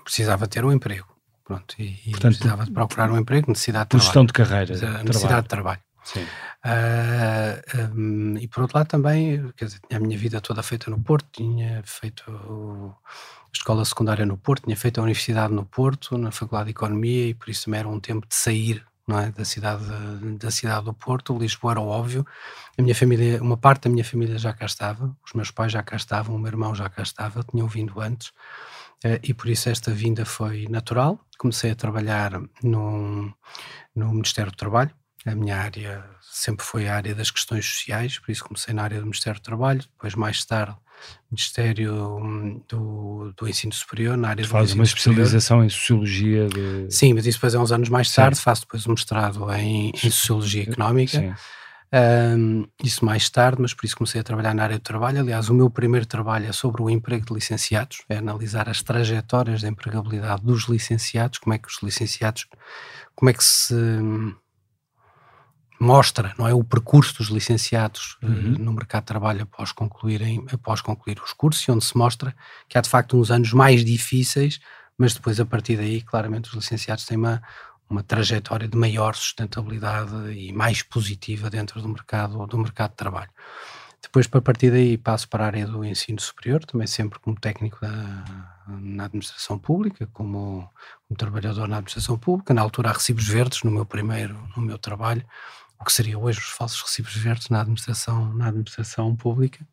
precisava 0.03 0.47
ter 0.47 0.65
um 0.65 0.71
emprego. 0.71 1.07
Pronto, 1.45 1.75
e, 1.79 2.01
e 2.05 2.11
Portanto, 2.11 2.35
precisava 2.35 2.65
de 2.65 2.71
procurar 2.71 3.09
um 3.11 3.17
emprego, 3.17 3.49
necessidade 3.49 3.85
de 3.85 3.89
por 3.89 3.97
trabalho. 3.99 4.05
gestão 4.05 4.25
de 4.25 4.33
carreira. 4.33 4.73
Necessidade 4.73 5.05
trabalho. 5.05 5.41
de 5.43 5.47
trabalho. 5.47 5.86
Sim. 6.07 6.23
Uh, 6.23 6.27
ah, 6.63 7.91
um, 7.93 8.37
e 8.37 8.47
por 8.47 8.61
outro 8.61 8.77
lado 8.77 8.87
também, 8.87 9.51
quer 9.57 9.65
dizer, 9.65 9.79
tinha 9.87 9.99
a 9.99 10.01
minha 10.01 10.17
vida 10.17 10.39
toda 10.39 10.63
feita 10.63 10.89
no 10.89 10.97
Porto, 11.03 11.27
tinha 11.33 11.83
feito 11.83 12.23
a 12.31 13.53
escola 13.53 13.83
secundária 13.83 14.25
no 14.25 14.37
Porto, 14.37 14.63
tinha 14.63 14.77
feito 14.77 15.01
a 15.01 15.03
universidade 15.03 15.53
no 15.53 15.65
Porto, 15.65 16.17
na 16.17 16.31
Faculdade 16.31 16.67
de 16.67 16.71
Economia, 16.71 17.27
e 17.27 17.33
por 17.33 17.49
isso 17.49 17.65
também 17.65 17.81
era 17.81 17.89
um 17.89 17.99
tempo 17.99 18.25
de 18.25 18.35
sair 18.35 18.85
é, 19.09 19.31
da 19.31 19.43
cidade 19.45 19.83
da 20.37 20.49
cidade 20.51 20.85
do 20.85 20.93
Porto, 20.93 21.37
Lisboa 21.37 21.73
era 21.73 21.81
óbvio. 21.81 22.25
A 22.77 22.81
minha 22.81 22.95
família, 22.95 23.41
uma 23.41 23.57
parte 23.57 23.83
da 23.83 23.89
minha 23.89 24.03
família 24.03 24.37
já 24.37 24.53
cá 24.53 24.65
estava, 24.65 25.13
os 25.25 25.33
meus 25.33 25.51
pais 25.51 25.73
já 25.73 25.83
cá 25.83 25.97
estavam, 25.97 26.35
o 26.35 26.39
meu 26.39 26.47
irmão 26.47 26.73
já 26.73 26.89
cá 26.89 27.03
estava, 27.03 27.43
tinham 27.43 27.67
vindo 27.67 27.99
antes. 27.99 28.29
Uh, 29.05 29.19
e 29.23 29.33
por 29.33 29.49
isso 29.49 29.69
esta 29.69 29.91
vinda 29.91 30.25
foi 30.25 30.67
natural. 30.69 31.19
Comecei 31.37 31.71
a 31.71 31.75
trabalhar 31.75 32.31
no, 32.63 33.33
no 33.95 34.11
Ministério 34.11 34.51
do 34.51 34.57
Trabalho, 34.57 34.91
a 35.27 35.35
minha 35.35 35.57
área 35.57 36.03
sempre 36.21 36.65
foi 36.65 36.87
a 36.87 36.95
área 36.95 37.13
das 37.13 37.29
questões 37.29 37.65
sociais, 37.65 38.19
por 38.19 38.31
isso 38.31 38.43
comecei 38.43 38.73
na 38.73 38.83
área 38.83 38.99
do 38.99 39.05
Ministério 39.05 39.39
do 39.39 39.43
Trabalho, 39.43 39.81
depois 39.81 40.15
mais 40.15 40.43
tarde 40.45 40.77
Ministério 41.29 42.17
hum, 42.17 42.61
do, 42.67 43.33
do 43.37 43.47
Ensino 43.47 43.73
Superior, 43.73 44.17
na 44.17 44.29
área 44.29 44.47
Faz 44.47 44.73
uma 44.73 44.83
especialização 44.83 45.57
superior. 45.57 45.65
em 45.65 45.69
Sociologia 45.69 46.47
de... 46.47 46.87
Sim, 46.89 47.13
mas 47.13 47.25
isso 47.25 47.37
depois 47.37 47.53
é 47.53 47.59
uns 47.59 47.71
anos 47.71 47.89
mais 47.89 48.11
tarde, 48.11 48.37
Sim. 48.37 48.43
faço 48.43 48.61
depois 48.61 48.87
um 48.87 48.91
mestrado 48.91 49.51
em, 49.53 49.89
em 49.89 50.09
Sociologia 50.09 50.63
Económica. 50.63 51.35
Um, 51.93 52.65
isso 52.83 53.05
mais 53.05 53.29
tarde, 53.29 53.61
mas 53.61 53.73
por 53.73 53.85
isso 53.85 53.95
comecei 53.95 54.19
a 54.19 54.23
trabalhar 54.23 54.53
na 54.53 54.63
área 54.63 54.77
do 54.77 54.81
trabalho. 54.81 55.19
Aliás, 55.19 55.49
o 55.49 55.53
meu 55.53 55.69
primeiro 55.69 56.05
trabalho 56.05 56.47
é 56.47 56.51
sobre 56.51 56.81
o 56.81 56.89
emprego 56.89 57.25
de 57.25 57.33
licenciados, 57.33 57.99
é 58.09 58.17
analisar 58.17 58.67
as 58.69 58.81
trajetórias 58.81 59.61
de 59.61 59.67
empregabilidade 59.67 60.41
dos 60.43 60.67
licenciados, 60.67 61.39
como 61.39 61.53
é 61.53 61.57
que 61.57 61.67
os 61.67 61.77
licenciados, 61.81 62.45
como 63.15 63.29
é 63.29 63.33
que 63.33 63.43
se 63.43 63.75
mostra 65.79 66.33
não 66.37 66.47
é 66.47 66.53
o 66.53 66.63
percurso 66.63 67.17
dos 67.17 67.27
licenciados 67.27 68.17
eh, 68.21 68.25
uhum. 68.25 68.53
uh, 68.53 68.59
no 68.59 68.73
mercado 68.73 69.03
de 69.03 69.07
trabalho 69.07 69.43
após 69.43 69.71
concluírem 69.71 70.45
após 70.51 70.81
concluir 70.81 71.21
os 71.21 71.33
cursos 71.33 71.63
e 71.63 71.71
onde 71.71 71.85
se 71.85 71.95
mostra 71.97 72.35
que 72.67 72.77
há 72.77 72.81
de 72.81 72.89
facto 72.89 73.17
uns 73.17 73.29
anos 73.29 73.53
mais 73.53 73.85
difíceis 73.85 74.59
mas 74.97 75.13
depois 75.13 75.39
a 75.39 75.45
partir 75.45 75.77
daí 75.77 76.01
claramente 76.01 76.49
os 76.49 76.55
licenciados 76.55 77.05
têm 77.05 77.17
uma 77.17 77.41
uma 77.89 78.03
trajetória 78.03 78.67
de 78.67 78.77
maior 78.77 79.15
sustentabilidade 79.15 80.31
e 80.33 80.51
mais 80.51 80.81
positiva 80.81 81.49
dentro 81.49 81.81
do 81.81 81.87
mercado 81.87 82.45
do 82.45 82.57
mercado 82.57 82.91
de 82.91 82.97
trabalho 82.97 83.29
depois 84.01 84.27
para 84.27 84.41
partir 84.41 84.71
daí 84.71 84.97
passo 84.97 85.29
para 85.29 85.43
a 85.43 85.47
área 85.47 85.67
do 85.67 85.85
ensino 85.85 86.19
superior 86.19 86.65
também 86.65 86.87
sempre 86.87 87.19
como 87.19 87.39
técnico 87.39 87.79
da, 87.81 88.25
na 88.67 89.05
administração 89.05 89.57
pública 89.57 90.09
como, 90.11 90.69
como 91.07 91.17
trabalhador 91.17 91.67
na 91.67 91.77
administração 91.77 92.17
pública 92.17 92.53
na 92.53 92.61
altura 92.61 92.89
há 92.89 92.93
recibos 92.93 93.27
verdes 93.27 93.63
no 93.63 93.71
meu 93.71 93.85
primeiro 93.85 94.35
no 94.55 94.63
meu 94.63 94.77
trabalho 94.77 95.23
o 95.79 95.85
que 95.85 95.93
seria 95.93 96.17
hoje 96.17 96.39
os 96.39 96.49
falsos 96.49 96.81
recibos 96.81 97.15
verdes 97.15 97.49
na 97.49 97.61
administração, 97.61 98.33
na 98.33 98.47
administração 98.47 99.15
pública. 99.15 99.65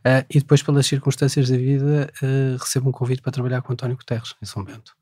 Uh, 0.00 0.24
e 0.28 0.38
depois, 0.38 0.62
pelas 0.62 0.86
circunstâncias 0.86 1.48
da 1.48 1.56
vida, 1.56 2.12
uh, 2.22 2.56
recebo 2.58 2.88
um 2.88 2.92
convite 2.92 3.22
para 3.22 3.32
trabalhar 3.32 3.62
com 3.62 3.72
António 3.72 3.96
Guterres, 3.96 4.34
em 4.42 4.46
São 4.46 4.64
Bento. 4.64 4.96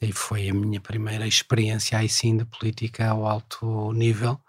E 0.00 0.12
foi 0.12 0.48
a 0.48 0.54
minha 0.54 0.80
primeira 0.80 1.26
experiência 1.26 1.98
aí 1.98 2.08
sim 2.08 2.36
de 2.36 2.44
política 2.44 3.08
ao 3.08 3.26
alto 3.26 3.92
nível. 3.92 4.40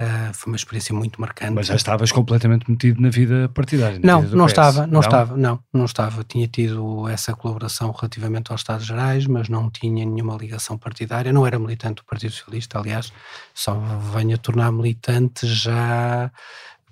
Uh, 0.00 0.34
foi 0.34 0.52
uma 0.52 0.56
experiência 0.56 0.92
muito 0.92 1.20
marcante. 1.20 1.52
Mas 1.52 1.68
já 1.68 1.76
estavas 1.76 2.10
completamente 2.10 2.68
metido 2.68 3.00
na 3.00 3.10
vida 3.10 3.48
partidária? 3.54 4.00
Na 4.00 4.14
não, 4.14 4.22
vida 4.22 4.36
não 4.36 4.46
PS. 4.46 4.50
estava, 4.50 4.80
não, 4.80 4.92
não, 4.94 5.00
estava, 5.00 5.36
não, 5.36 5.64
não 5.72 5.84
estava. 5.84 6.24
Tinha 6.24 6.48
tido 6.48 7.08
essa 7.08 7.32
colaboração 7.32 7.92
relativamente 7.92 8.50
aos 8.50 8.62
Estados 8.62 8.86
Gerais, 8.86 9.24
mas 9.28 9.48
não 9.48 9.70
tinha 9.70 10.04
nenhuma 10.04 10.36
ligação 10.36 10.76
partidária. 10.76 11.32
Não 11.32 11.46
era 11.46 11.60
militante 11.60 12.02
do 12.02 12.04
Partido 12.06 12.32
Socialista, 12.32 12.78
aliás, 12.78 13.12
só 13.54 13.74
venho 14.12 14.34
a 14.34 14.38
tornar 14.38 14.72
militante 14.72 15.46
já, 15.46 16.28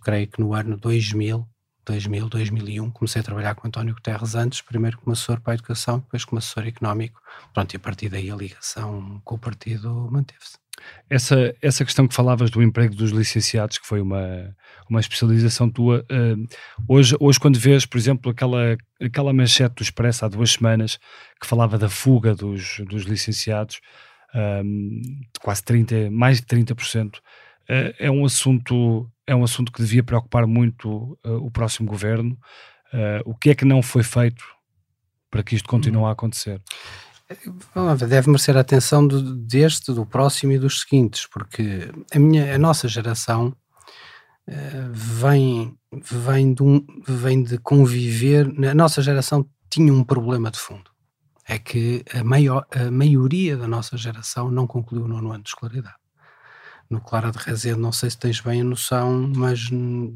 creio 0.01 0.29
que 0.29 0.41
no 0.41 0.55
ano 0.55 0.77
2000, 0.77 1.45
2000, 1.85 2.29
2001, 2.29 2.91
comecei 2.91 3.21
a 3.21 3.25
trabalhar 3.25 3.55
com 3.55 3.67
António 3.67 3.95
Guterres 3.95 4.35
antes, 4.35 4.61
primeiro 4.61 4.99
como 4.99 5.13
assessor 5.13 5.41
para 5.41 5.53
a 5.53 5.55
educação, 5.55 5.99
depois 5.99 6.25
como 6.25 6.39
assessor 6.39 6.67
económico. 6.67 7.21
Pronto, 7.53 7.75
e 7.75 7.77
a 7.77 7.81
partir 7.81 8.09
daí 8.09 8.31
a 8.31 8.37
ligação 8.37 9.21
com 9.25 9.35
o 9.35 9.39
partido 9.39 10.09
manteve-se. 10.11 10.63
Essa, 11.09 11.55
essa 11.61 11.85
questão 11.85 12.09
que 12.09 12.15
falavas 12.15 12.51
do 12.51 12.63
emprego 12.63 12.95
dos 12.95 13.11
licenciados, 13.11 13.79
que 13.79 13.87
foi 13.87 14.01
uma, 14.01 14.57
uma 14.89 15.01
especialização 15.01 15.69
tua, 15.69 16.05
uh, 16.11 16.49
hoje, 16.89 17.17
hoje 17.21 17.39
quando 17.39 17.59
vês, 17.59 17.85
por 17.85 17.99
exemplo, 17.99 18.31
aquela, 18.31 18.77
aquela 19.01 19.33
manchete 19.33 19.77
do 19.77 19.83
Expresso 19.83 20.25
há 20.25 20.29
duas 20.29 20.53
semanas 20.53 20.99
que 21.41 21.47
falava 21.47 21.79
da 21.79 21.89
fuga 21.89 22.35
dos, 22.35 22.81
dos 22.89 23.03
licenciados, 23.03 23.81
ehm, 24.35 25.01
de 25.03 25.41
quase 25.41 25.63
30, 25.63 26.11
mais 26.11 26.41
de 26.41 26.47
30%, 26.47 27.17
uh, 27.17 27.21
eh, 27.69 27.95
é 27.99 28.11
um 28.11 28.25
assunto 28.25 29.11
é 29.27 29.35
um 29.35 29.45
assunto 29.45 29.73
que 29.73 29.83
devia 29.83 30.03
preocupar 30.03 30.47
muito 30.47 31.19
uh, 31.25 31.37
o 31.41 31.51
próximo 31.51 31.89
governo. 31.89 32.37
o 33.25 33.35
que 33.35 33.51
é 33.51 33.55
que 33.55 33.65
não 33.65 33.83
foi 33.83 34.03
feito 34.03 34.45
para 35.31 35.43
que 35.43 35.57
isto 35.57 35.69
continue 35.69 36.05
a 36.05 36.11
acontecer? 36.11 36.61
Deve 38.09 38.29
merecer 38.29 38.57
a 38.57 38.61
atenção 38.61 39.07
do, 39.07 39.35
deste, 39.37 39.93
do 39.93 40.05
próximo 40.05 40.53
e 40.53 40.59
dos 40.59 40.81
seguintes, 40.81 41.27
porque 41.27 41.91
a, 42.13 42.19
minha, 42.19 42.55
a 42.55 42.59
nossa 42.59 42.89
geração 42.89 43.49
uh, 44.49 44.93
vem, 44.93 45.75
vem, 45.93 46.53
de 46.53 46.63
um, 46.63 46.85
vem 47.07 47.43
de 47.43 47.59
conviver. 47.59 48.47
A 48.69 48.75
nossa 48.75 49.01
geração 49.03 49.49
tinha 49.71 49.93
um 49.93 50.05
problema 50.05 50.51
de 50.51 50.59
fundo. 50.59 50.91
É 51.49 51.59
que 51.59 52.05
a, 52.15 52.23
maior, 52.23 52.67
a 52.71 52.91
maioria 52.91 53.57
da 53.57 53.67
nossa 53.67 53.97
geração 53.97 54.51
não 54.51 54.67
concluiu 54.67 55.05
o 55.05 55.09
nono 55.09 55.33
ano 55.33 55.43
de 55.43 55.49
escolaridade. 55.49 55.97
No 56.93 57.01
Clara 57.01 57.31
de 57.31 57.39
Rezende, 57.39 57.81
não 57.81 57.91
sei 57.91 58.11
se 58.11 58.19
tens 58.19 58.39
bem 58.39 58.61
a 58.61 58.65
noção, 58.65 59.33
mas 59.35 59.71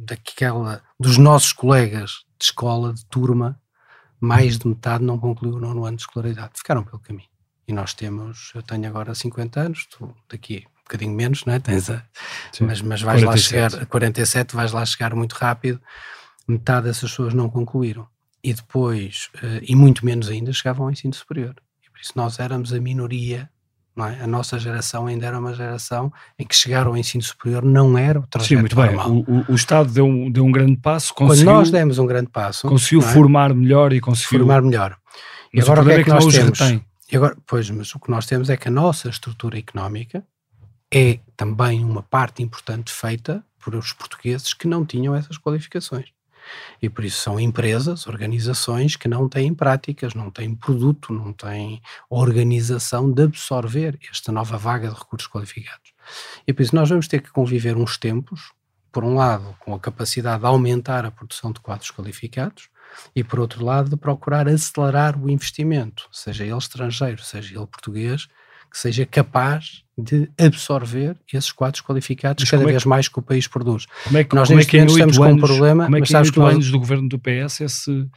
daquela, 0.05 0.83
dos 1.01 1.17
nossos 1.17 1.51
colegas 1.55 2.27
de 2.39 2.45
escola, 2.45 2.93
de 2.93 3.03
turma, 3.07 3.59
mais 4.21 4.59
de 4.59 4.69
metade 4.69 5.03
não 5.03 5.19
concluiu 5.19 5.55
o 5.55 5.59
nono 5.59 5.87
ano 5.87 5.97
de 5.97 6.03
escolaridade, 6.03 6.53
ficaram 6.55 6.85
pelo 6.85 6.99
caminho. 6.99 7.31
E 7.67 7.73
nós 7.73 7.95
temos, 7.95 8.53
eu 8.55 8.63
tenho 8.63 8.87
agora 8.87 9.15
50 9.15 9.59
anos, 9.59 9.87
tu 9.87 10.15
daqui 10.29 10.67
um 10.67 10.83
bocadinho 10.83 11.15
menos, 11.15 11.47
não 11.47 11.55
é? 11.55 11.59
Tens 11.59 11.89
a, 11.89 12.05
mas, 12.61 12.83
mas 12.83 13.01
vais 13.01 13.25
47. 13.25 13.25
lá 13.25 13.37
chegar, 13.71 13.83
a 13.83 13.87
47, 13.87 14.55
vais 14.55 14.73
lá 14.73 14.85
chegar 14.85 15.15
muito 15.15 15.33
rápido, 15.33 15.81
metade 16.47 16.89
dessas 16.89 17.11
pessoas 17.11 17.33
não 17.33 17.49
concluíram. 17.49 18.07
E 18.45 18.53
depois, 18.53 19.31
uh, 19.37 19.63
e 19.63 19.75
muito 19.75 20.05
menos 20.05 20.29
ainda, 20.29 20.53
chegavam 20.53 20.85
ao 20.85 20.93
ensino 20.93 21.15
superior. 21.15 21.57
E 21.83 21.91
por 21.91 22.01
isso 22.01 22.13
nós 22.15 22.39
éramos 22.39 22.71
a 22.75 22.79
minoria 22.79 23.51
é? 24.05 24.23
A 24.23 24.27
nossa 24.27 24.59
geração 24.59 25.07
ainda 25.07 25.27
era 25.27 25.39
uma 25.39 25.55
geração 25.55 26.13
em 26.39 26.45
que 26.45 26.55
chegar 26.55 26.87
ao 26.87 26.97
ensino 26.97 27.23
superior 27.23 27.65
não 27.65 27.97
era 27.97 28.19
o 28.19 28.27
trajeto 28.27 28.49
Sim, 28.49 28.57
muito 28.57 28.77
normal. 28.77 29.11
bem. 29.11 29.25
O, 29.27 29.39
o, 29.39 29.53
o, 29.53 29.55
Estado 29.55 29.91
deu 29.91 30.05
um, 30.05 30.31
deu 30.31 30.45
um 30.45 30.53
grande 30.53 30.77
passo. 30.77 31.15
Conseguiu, 31.15 31.47
Quando 31.47 31.57
nós 31.57 31.71
demos 31.71 31.99
um 31.99 32.07
grande 32.07 32.29
passo... 32.29 32.69
Conseguiu 32.69 33.01
é? 33.01 33.03
formar 33.03 33.55
melhor 33.55 33.93
e 33.93 34.01
conseguiu... 34.01 34.41
Formar 34.41 34.61
melhor. 34.61 34.97
E 35.55 35.61
agora 35.61 35.81
o, 35.81 35.83
o 35.85 35.87
que 35.87 35.93
é, 35.93 36.01
é 36.01 36.05
que, 36.05 36.11
nós 36.11 36.27
temos? 36.27 36.61
E 37.11 37.17
agora, 37.17 37.37
pois, 37.47 37.71
mas 37.71 37.95
o 37.95 38.01
que 38.01 38.11
nós 38.11 38.27
temos 38.27 38.51
é 38.51 38.57
que 38.57 38.69
a 38.69 38.71
nossa 38.71 39.09
estrutura 39.09 39.59
económica 39.59 40.25
é 40.93 41.19
também 41.37 41.85
uma 41.85 42.03
parte 42.03 42.43
importante 42.43 42.93
feita 42.93 43.45
por 43.59 43.75
os 43.75 43.93
portugueses 43.93 44.53
que 44.53 44.69
não 44.69 44.85
tinham 44.85 45.15
essas 45.15 45.39
qualificações. 45.39 46.16
E 46.81 46.89
por 46.89 47.05
isso 47.05 47.21
são 47.21 47.39
empresas, 47.39 48.07
organizações 48.07 48.97
que 48.97 49.09
não 49.09 49.29
têm 49.29 49.55
práticas, 49.55 50.15
não 50.15 50.31
têm 50.31 50.55
produto, 50.55 51.13
não 51.13 51.33
têm 51.33 51.81
organização 52.09 53.11
de 53.11 53.23
absorver 53.25 53.99
esta 54.11 54.31
nova 54.33 54.57
vaga 54.57 54.89
de 54.89 54.95
recursos 54.95 55.29
qualificados. 55.29 55.93
E 56.47 56.53
por 56.53 56.63
isso 56.63 56.75
nós 56.75 56.89
vamos 56.89 57.09
ter 57.09 57.21
que 57.21 57.31
conviver 57.31 57.77
uns 57.77 57.97
tempos, 57.97 58.53
por 58.93 59.05
um 59.05 59.15
lado, 59.15 59.55
com 59.61 59.75
a 59.75 59.81
capacidade 59.81 60.41
de 60.41 60.47
aumentar 60.47 61.05
a 61.05 61.11
produção 61.11 61.53
de 61.53 61.61
quadros 61.61 61.91
qualificados, 61.91 62.69
e 63.15 63.23
por 63.23 63.41
outro 63.41 63.65
lado, 63.65 63.91
de 63.91 63.97
procurar 63.97 64.49
acelerar 64.49 65.21
o 65.21 65.29
investimento, 65.29 66.09
seja 66.13 66.45
ele 66.45 66.57
estrangeiro, 66.57 67.23
seja 67.23 67.55
ele 67.55 67.67
português, 67.67 68.27
que 68.71 68.79
seja 68.79 69.05
capaz 69.05 69.85
de 69.99 70.31
absorver 70.39 71.17
esses 71.33 71.51
quadros 71.51 71.81
qualificados 71.81 72.43
mas 72.43 72.51
cada 72.51 72.65
é 72.65 72.67
vez 72.67 72.83
que, 72.83 72.89
mais 72.89 73.09
que 73.09 73.19
o 73.19 73.23
país 73.23 73.47
produz. 73.47 73.87
Como 74.05 74.19
é 74.19 74.25
que, 74.25 74.35
nós 74.35 74.51
neste 74.51 74.77
é 74.77 74.81
momento 74.81 74.91
estamos 74.93 75.19
anos, 75.19 75.39
com 75.39 75.45
um 75.45 75.49
problema, 75.49 75.85
como 75.85 75.97
é 75.97 76.01
que 76.03 76.13
mas 76.13 76.29
em 76.29 76.39
nós... 76.39 76.55
anos 76.55 76.71
do 76.71 76.79
governo 76.79 77.09
do 77.09 77.19
PS 77.19 77.63
esse, 77.63 78.09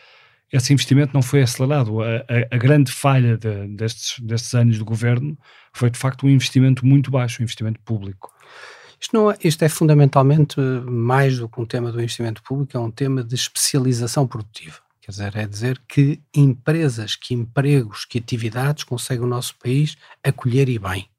esse 0.52 0.74
investimento 0.74 1.14
não 1.14 1.22
foi 1.22 1.42
acelerado. 1.42 2.02
A, 2.02 2.08
a, 2.08 2.56
a 2.56 2.58
grande 2.58 2.92
falha 2.92 3.38
de, 3.38 3.68
destes, 3.70 4.20
destes 4.20 4.54
anos 4.54 4.78
do 4.78 4.84
governo 4.84 5.38
foi 5.72 5.90
de 5.90 5.98
facto 5.98 6.26
um 6.26 6.30
investimento 6.30 6.86
muito 6.86 7.10
baixo, 7.10 7.42
um 7.42 7.44
investimento 7.44 7.80
público. 7.80 8.34
Isto, 9.00 9.16
não 9.16 9.32
é, 9.32 9.38
isto 9.42 9.64
é 9.64 9.70
fundamentalmente 9.70 10.60
mais 10.60 11.40
do 11.40 11.48
que 11.48 11.62
um 11.62 11.66
tema 11.66 11.92
do 11.92 12.02
investimento 12.02 12.44
público, 12.44 12.76
é 12.76 12.80
um 12.80 12.92
tema 12.92 13.24
de 13.24 13.36
especialização 13.36 14.28
produtiva. 14.28 14.80
Quer 15.02 15.12
dizer, 15.12 15.36
é 15.38 15.48
dizer 15.48 15.82
que 15.88 16.22
empresas, 16.36 17.16
que 17.16 17.34
empregos, 17.34 18.04
que 18.04 18.18
atividades 18.18 18.84
consegue 18.84 19.24
o 19.24 19.28
nosso 19.28 19.56
país 19.58 19.96
acolher 20.24 20.68
e 20.68 20.78
bem. 20.78 21.10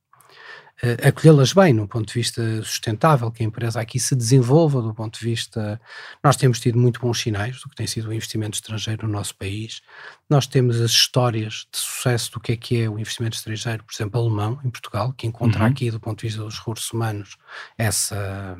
Uh, 0.82 1.08
acolhê-las 1.08 1.52
bem, 1.52 1.72
no 1.72 1.86
ponto 1.86 2.08
de 2.08 2.14
vista 2.14 2.62
sustentável, 2.62 3.30
que 3.30 3.42
a 3.42 3.46
empresa 3.46 3.80
aqui 3.80 4.00
se 4.00 4.14
desenvolva 4.14 4.80
do 4.80 4.94
ponto 4.94 5.18
de 5.18 5.24
vista. 5.24 5.80
Nós 6.24 6.36
temos 6.36 6.58
tido 6.58 6.78
muito 6.78 7.00
bons 7.00 7.20
sinais 7.20 7.60
do 7.60 7.68
que 7.68 7.76
tem 7.76 7.86
sido 7.86 8.08
o 8.08 8.12
investimento 8.12 8.56
estrangeiro 8.56 9.06
no 9.06 9.12
nosso 9.12 9.36
país. 9.36 9.82
Nós 10.28 10.46
temos 10.46 10.80
as 10.80 10.90
histórias 10.90 11.66
de 11.70 11.78
sucesso 11.78 12.32
do 12.32 12.40
que 12.40 12.52
é 12.52 12.56
que 12.56 12.82
é 12.82 12.88
o 12.88 12.98
investimento 12.98 13.36
estrangeiro, 13.36 13.84
por 13.84 13.92
exemplo, 13.94 14.20
alemão, 14.20 14.58
em 14.64 14.70
Portugal, 14.70 15.12
que 15.12 15.26
encontra 15.26 15.64
uhum. 15.64 15.70
aqui, 15.70 15.90
do 15.90 16.00
ponto 16.00 16.20
de 16.20 16.28
vista 16.28 16.42
dos 16.42 16.58
recursos 16.58 16.90
humanos, 16.92 17.36
essa 17.76 18.56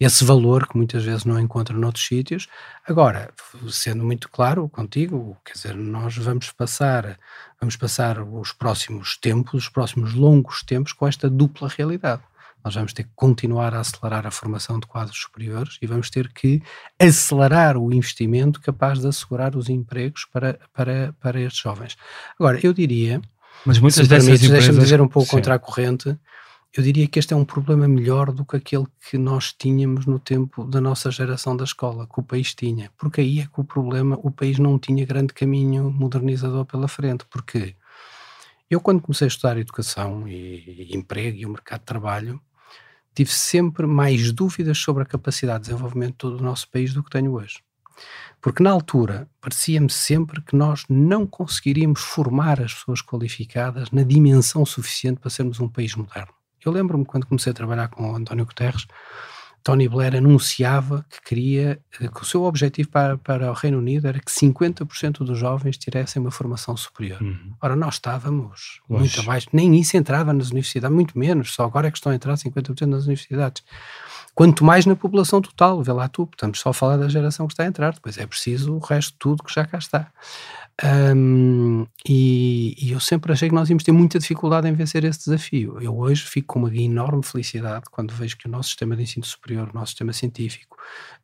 esse 0.00 0.24
valor 0.24 0.68
que 0.68 0.76
muitas 0.76 1.04
vezes 1.04 1.24
não 1.24 1.40
encontra 1.40 1.76
noutros 1.76 2.06
sítios. 2.06 2.46
Agora, 2.86 3.30
sendo 3.68 4.04
muito 4.04 4.28
claro 4.28 4.68
contigo, 4.68 5.36
quer 5.44 5.54
dizer, 5.54 5.74
nós 5.74 6.16
vamos 6.16 6.50
passar, 6.52 7.18
vamos 7.60 7.76
passar 7.76 8.22
os 8.22 8.52
próximos 8.52 9.16
tempos, 9.16 9.64
os 9.64 9.68
próximos 9.68 10.14
longos 10.14 10.62
tempos 10.62 10.92
com 10.92 11.06
esta 11.06 11.28
dupla 11.28 11.68
realidade. 11.68 12.22
Nós 12.64 12.74
vamos 12.74 12.92
ter 12.92 13.04
que 13.04 13.10
continuar 13.14 13.74
a 13.74 13.80
acelerar 13.80 14.26
a 14.26 14.30
formação 14.30 14.78
de 14.78 14.86
quadros 14.86 15.18
superiores 15.18 15.78
e 15.80 15.86
vamos 15.86 16.10
ter 16.10 16.32
que 16.32 16.62
acelerar 16.98 17.76
o 17.76 17.92
investimento 17.92 18.60
capaz 18.60 19.00
de 19.00 19.06
assegurar 19.06 19.56
os 19.56 19.68
empregos 19.68 20.26
para, 20.32 20.58
para, 20.72 21.14
para 21.20 21.40
estes 21.40 21.60
jovens. 21.60 21.96
Agora, 22.38 22.58
eu 22.62 22.72
diria, 22.72 23.20
mas 23.64 23.78
muitas 23.78 24.04
se 24.04 24.08
dessas 24.08 24.28
empresas... 24.28 24.50
deixa-me 24.50 24.78
dizer 24.78 25.00
um 25.00 25.08
pouco 25.08 25.30
contra 25.30 25.54
a 25.54 25.58
corrente, 25.58 26.16
eu 26.76 26.82
diria 26.82 27.08
que 27.08 27.18
este 27.18 27.32
é 27.32 27.36
um 27.36 27.44
problema 27.44 27.88
melhor 27.88 28.30
do 28.30 28.44
que 28.44 28.56
aquele 28.56 28.86
que 29.08 29.16
nós 29.16 29.52
tínhamos 29.52 30.04
no 30.06 30.18
tempo 30.18 30.64
da 30.64 30.80
nossa 30.80 31.10
geração 31.10 31.56
da 31.56 31.64
escola, 31.64 32.06
que 32.06 32.20
o 32.20 32.22
país 32.22 32.54
tinha. 32.54 32.90
Porque 32.98 33.20
aí 33.20 33.40
é 33.40 33.46
que 33.46 33.60
o 33.60 33.64
problema, 33.64 34.18
o 34.22 34.30
país 34.30 34.58
não 34.58 34.78
tinha 34.78 35.04
grande 35.06 35.32
caminho 35.32 35.90
modernizador 35.90 36.66
pela 36.66 36.86
frente. 36.86 37.24
Porque 37.30 37.74
eu, 38.70 38.80
quando 38.80 39.00
comecei 39.00 39.26
a 39.26 39.28
estudar 39.28 39.56
educação 39.56 40.28
e, 40.28 40.94
emprego 40.94 41.38
e 41.38 41.46
o 41.46 41.50
mercado 41.50 41.80
de 41.80 41.86
trabalho, 41.86 42.40
tive 43.14 43.32
sempre 43.32 43.86
mais 43.86 44.30
dúvidas 44.30 44.78
sobre 44.78 45.02
a 45.02 45.06
capacidade 45.06 45.64
de 45.64 45.70
desenvolvimento 45.70 46.30
do 46.30 46.42
nosso 46.42 46.68
país 46.70 46.92
do 46.92 47.02
que 47.02 47.10
tenho 47.10 47.32
hoje. 47.32 47.60
Porque 48.40 48.62
na 48.62 48.70
altura 48.70 49.28
parecia-me 49.40 49.90
sempre 49.90 50.40
que 50.42 50.54
nós 50.54 50.84
não 50.88 51.26
conseguiríamos 51.26 52.00
formar 52.00 52.60
as 52.60 52.74
pessoas 52.74 53.02
qualificadas 53.02 53.90
na 53.90 54.02
dimensão 54.04 54.64
suficiente 54.64 55.18
para 55.18 55.30
sermos 55.30 55.58
um 55.58 55.68
país 55.68 55.96
moderno. 55.96 56.37
Eu 56.64 56.72
lembro-me 56.72 57.04
quando 57.04 57.26
comecei 57.26 57.50
a 57.50 57.54
trabalhar 57.54 57.88
com 57.88 58.12
o 58.12 58.16
António 58.16 58.46
Guterres, 58.46 58.86
Tony 59.62 59.88
Blair 59.88 60.16
anunciava 60.16 61.04
que 61.10 61.20
queria, 61.20 61.78
eh, 62.00 62.08
que 62.08 62.22
o 62.22 62.24
seu 62.24 62.44
objetivo 62.44 62.88
para, 62.88 63.18
para 63.18 63.50
o 63.50 63.54
Reino 63.54 63.78
Unido 63.78 64.06
era 64.06 64.18
que 64.18 64.30
50% 64.30 65.18
dos 65.18 65.38
jovens 65.38 65.76
tivessem 65.76 66.22
uma 66.22 66.30
formação 66.30 66.76
superior. 66.76 67.20
Uhum. 67.20 67.52
Ora, 67.60 67.76
nós 67.76 67.94
estávamos 67.94 68.80
Oxe. 68.88 69.00
muito 69.00 69.20
abaixo, 69.20 69.48
nem 69.52 69.78
isso 69.78 69.96
entrava 69.96 70.32
nas 70.32 70.50
universidades, 70.50 70.94
muito 70.94 71.18
menos, 71.18 71.52
só 71.52 71.64
agora 71.64 71.88
é 71.88 71.90
que 71.90 71.98
estão 71.98 72.12
a 72.12 72.14
entrar 72.14 72.34
50% 72.34 72.86
nas 72.86 73.04
universidades. 73.04 73.62
Quanto 74.34 74.64
mais 74.64 74.86
na 74.86 74.94
população 74.94 75.40
total, 75.40 75.82
vê 75.82 75.92
lá 75.92 76.08
tu, 76.08 76.28
estamos 76.32 76.60
só 76.60 76.70
a 76.70 76.74
falar 76.74 76.96
da 76.96 77.08
geração 77.08 77.46
que 77.46 77.52
está 77.52 77.64
a 77.64 77.66
entrar, 77.66 77.92
depois 77.92 78.18
é 78.18 78.26
preciso 78.26 78.74
o 78.74 78.78
resto 78.78 79.12
de 79.12 79.18
tudo 79.18 79.42
que 79.42 79.52
já 79.52 79.64
cá 79.64 79.78
está. 79.78 80.10
Um, 80.84 81.86
e, 82.08 82.76
e, 82.78 82.92
eu 82.92 83.00
sempre 83.00 83.32
achei 83.32 83.48
que 83.48 83.54
nós 83.54 83.68
íamos 83.68 83.82
ter 83.82 83.90
muita 83.90 84.16
dificuldade 84.16 84.68
em 84.68 84.72
vencer 84.72 85.02
esse 85.02 85.24
desafio. 85.24 85.80
Eu 85.80 85.98
hoje 85.98 86.22
fico 86.22 86.54
com 86.54 86.60
uma 86.60 86.76
enorme 86.76 87.24
felicidade 87.24 87.86
quando 87.90 88.14
vejo 88.14 88.36
que 88.36 88.46
o 88.46 88.50
nosso 88.50 88.68
sistema 88.68 88.94
de 88.94 89.02
ensino 89.02 89.26
superior, 89.26 89.68
o 89.68 89.74
nosso 89.74 89.90
sistema 89.90 90.12
científico, 90.12 90.76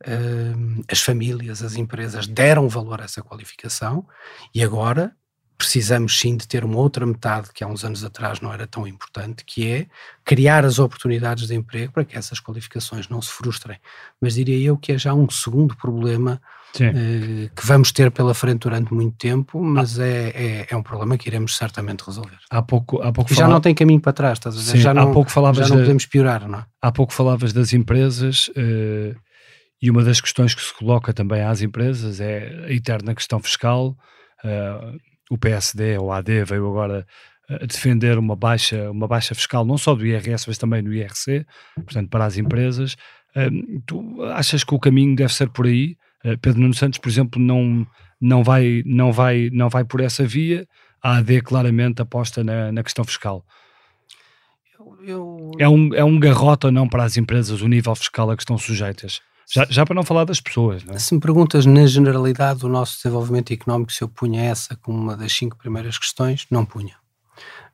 um, 0.09 0.83
as 0.91 1.01
famílias, 1.01 1.63
as 1.63 1.77
empresas 1.77 2.27
deram 2.27 2.69
valor 2.69 3.01
a 3.01 3.05
essa 3.05 3.23
qualificação 3.23 4.05
e 4.53 4.63
agora 4.63 5.15
precisamos 5.57 6.19
sim 6.19 6.37
de 6.37 6.47
ter 6.47 6.65
uma 6.65 6.79
outra 6.79 7.07
metade 7.07 7.51
que 7.53 7.63
há 7.63 7.67
uns 7.67 7.85
anos 7.85 8.05
atrás 8.05 8.41
não 8.41 8.53
era 8.53 8.67
tão 8.67 8.87
importante, 8.87 9.45
que 9.45 9.71
é 9.71 9.87
criar 10.25 10.65
as 10.65 10.79
oportunidades 10.79 11.47
de 11.47 11.55
emprego 11.55 11.93
para 11.93 12.05
que 12.05 12.17
essas 12.17 12.41
qualificações 12.41 13.09
não 13.09 13.23
se 13.23 13.31
frustrem. 13.31 13.79
Mas 14.21 14.35
diria 14.35 14.59
eu 14.69 14.77
que 14.77 14.93
é 14.93 14.99
já 14.99 15.15
um 15.15 15.29
segundo 15.31 15.77
problema 15.77 16.41
eh, 16.81 17.51
que 17.55 17.67
vamos 17.67 17.93
ter 17.93 18.11
pela 18.11 18.35
frente 18.35 18.63
durante 18.63 18.93
muito 18.93 19.17
tempo, 19.17 19.63
mas 19.63 19.99
é, 19.99 20.31
é, 20.31 20.67
é, 20.71 20.77
um 20.77 20.83
problema 20.83 21.17
que 21.17 21.29
iremos 21.29 21.57
certamente 21.57 22.03
resolver. 22.03 22.39
Há 22.51 22.63
pouco, 22.63 23.01
há 23.01 23.13
pouco 23.13 23.33
e 23.33 23.37
já 23.37 23.47
não 23.47 23.61
tem 23.61 23.75
caminho 23.75 24.01
para 24.01 24.13
trás, 24.13 24.39
estás 24.39 24.57
a 24.57 24.59
dizer? 24.59 24.73
Sim, 24.73 24.79
já 24.81 24.93
não, 24.93 25.11
há 25.11 25.13
pouco 25.13 25.31
falavas 25.31 25.69
já 25.69 25.73
não 25.73 25.83
podemos 25.83 26.07
piorar, 26.07 26.49
não 26.49 26.59
é? 26.59 26.65
Há 26.83 26.91
pouco 26.91 27.13
falavas 27.13 27.53
das 27.53 27.73
empresas 27.73 28.51
eh, 28.57 29.15
e 29.81 29.91
uma 29.91 30.03
das 30.03 30.21
questões 30.21 30.55
que 30.55 30.63
se 30.63 30.75
coloca 30.75 31.13
também 31.13 31.43
às 31.43 31.63
empresas 31.63 32.21
é 32.21 32.65
a 32.67 32.73
eterna 32.73 33.15
questão 33.15 33.39
fiscal. 33.39 33.97
Uh, 34.43 34.99
o 35.31 35.39
PSD, 35.39 35.99
ou 35.99 36.13
a 36.13 36.19
AD, 36.19 36.45
veio 36.45 36.69
agora 36.69 37.07
a 37.49 37.67
defender 37.67 38.19
uma 38.19 38.35
baixa, 38.35 38.91
uma 38.91 39.07
baixa 39.07 39.35
fiscal, 39.35 39.65
não 39.65 39.77
só 39.77 39.95
do 39.95 40.07
IRS, 40.07 40.45
mas 40.47 40.59
também 40.59 40.83
do 40.83 40.93
IRC, 40.93 41.47
portanto, 41.77 42.09
para 42.09 42.25
as 42.25 42.39
empresas. 42.39 42.97
Uh, 43.37 43.83
tu 43.87 44.23
achas 44.33 44.65
que 44.65 44.75
o 44.75 44.79
caminho 44.79 45.15
deve 45.15 45.33
ser 45.33 45.51
por 45.51 45.67
aí? 45.67 45.97
Uh, 46.25 46.39
Pedro 46.39 46.61
Nuno 46.61 46.75
Santos, 46.75 46.99
por 46.99 47.09
exemplo, 47.09 47.41
não, 47.41 47.87
não, 48.21 48.43
vai, 48.43 48.83
não, 48.87 49.13
vai, 49.13 49.51
não 49.53 49.69
vai 49.69 49.85
por 49.85 50.01
essa 50.01 50.27
via. 50.27 50.67
A 51.03 51.17
AD 51.19 51.43
claramente 51.43 52.01
aposta 52.01 52.43
na, 52.43 52.73
na 52.73 52.83
questão 52.83 53.05
fiscal. 53.05 53.45
Eu, 54.79 54.97
eu... 55.05 55.51
É, 55.59 55.69
um, 55.69 55.95
é 55.95 56.05
um 56.05 56.19
garrote 56.19 56.67
ou 56.67 56.73
não 56.73 56.89
para 56.89 57.05
as 57.05 57.19
empresas 57.19 57.61
o 57.61 57.69
nível 57.69 57.95
fiscal 57.95 58.31
a 58.31 58.37
que 58.37 58.43
estão 58.43 58.57
sujeitas? 58.57 59.21
Já, 59.51 59.67
já 59.69 59.85
para 59.85 59.95
não 59.95 60.03
falar 60.03 60.25
das 60.25 60.41
pessoas. 60.41 60.85
Não 60.85 60.95
é? 60.95 60.99
Se 60.99 61.15
me 61.15 61.21
perguntas 61.21 61.67
na 61.67 61.87
generalidade 61.87 62.61
do 62.61 62.69
nosso 62.69 62.97
desenvolvimento 62.97 63.53
económico 63.53 63.93
se 63.93 64.03
eu 64.03 64.09
punha 64.09 64.43
essa 64.43 64.77
como 64.77 64.99
uma 64.99 65.17
das 65.17 65.33
cinco 65.33 65.57
primeiras 65.57 65.99
questões, 65.99 66.47
não 66.51 66.65
punha. 66.65 66.97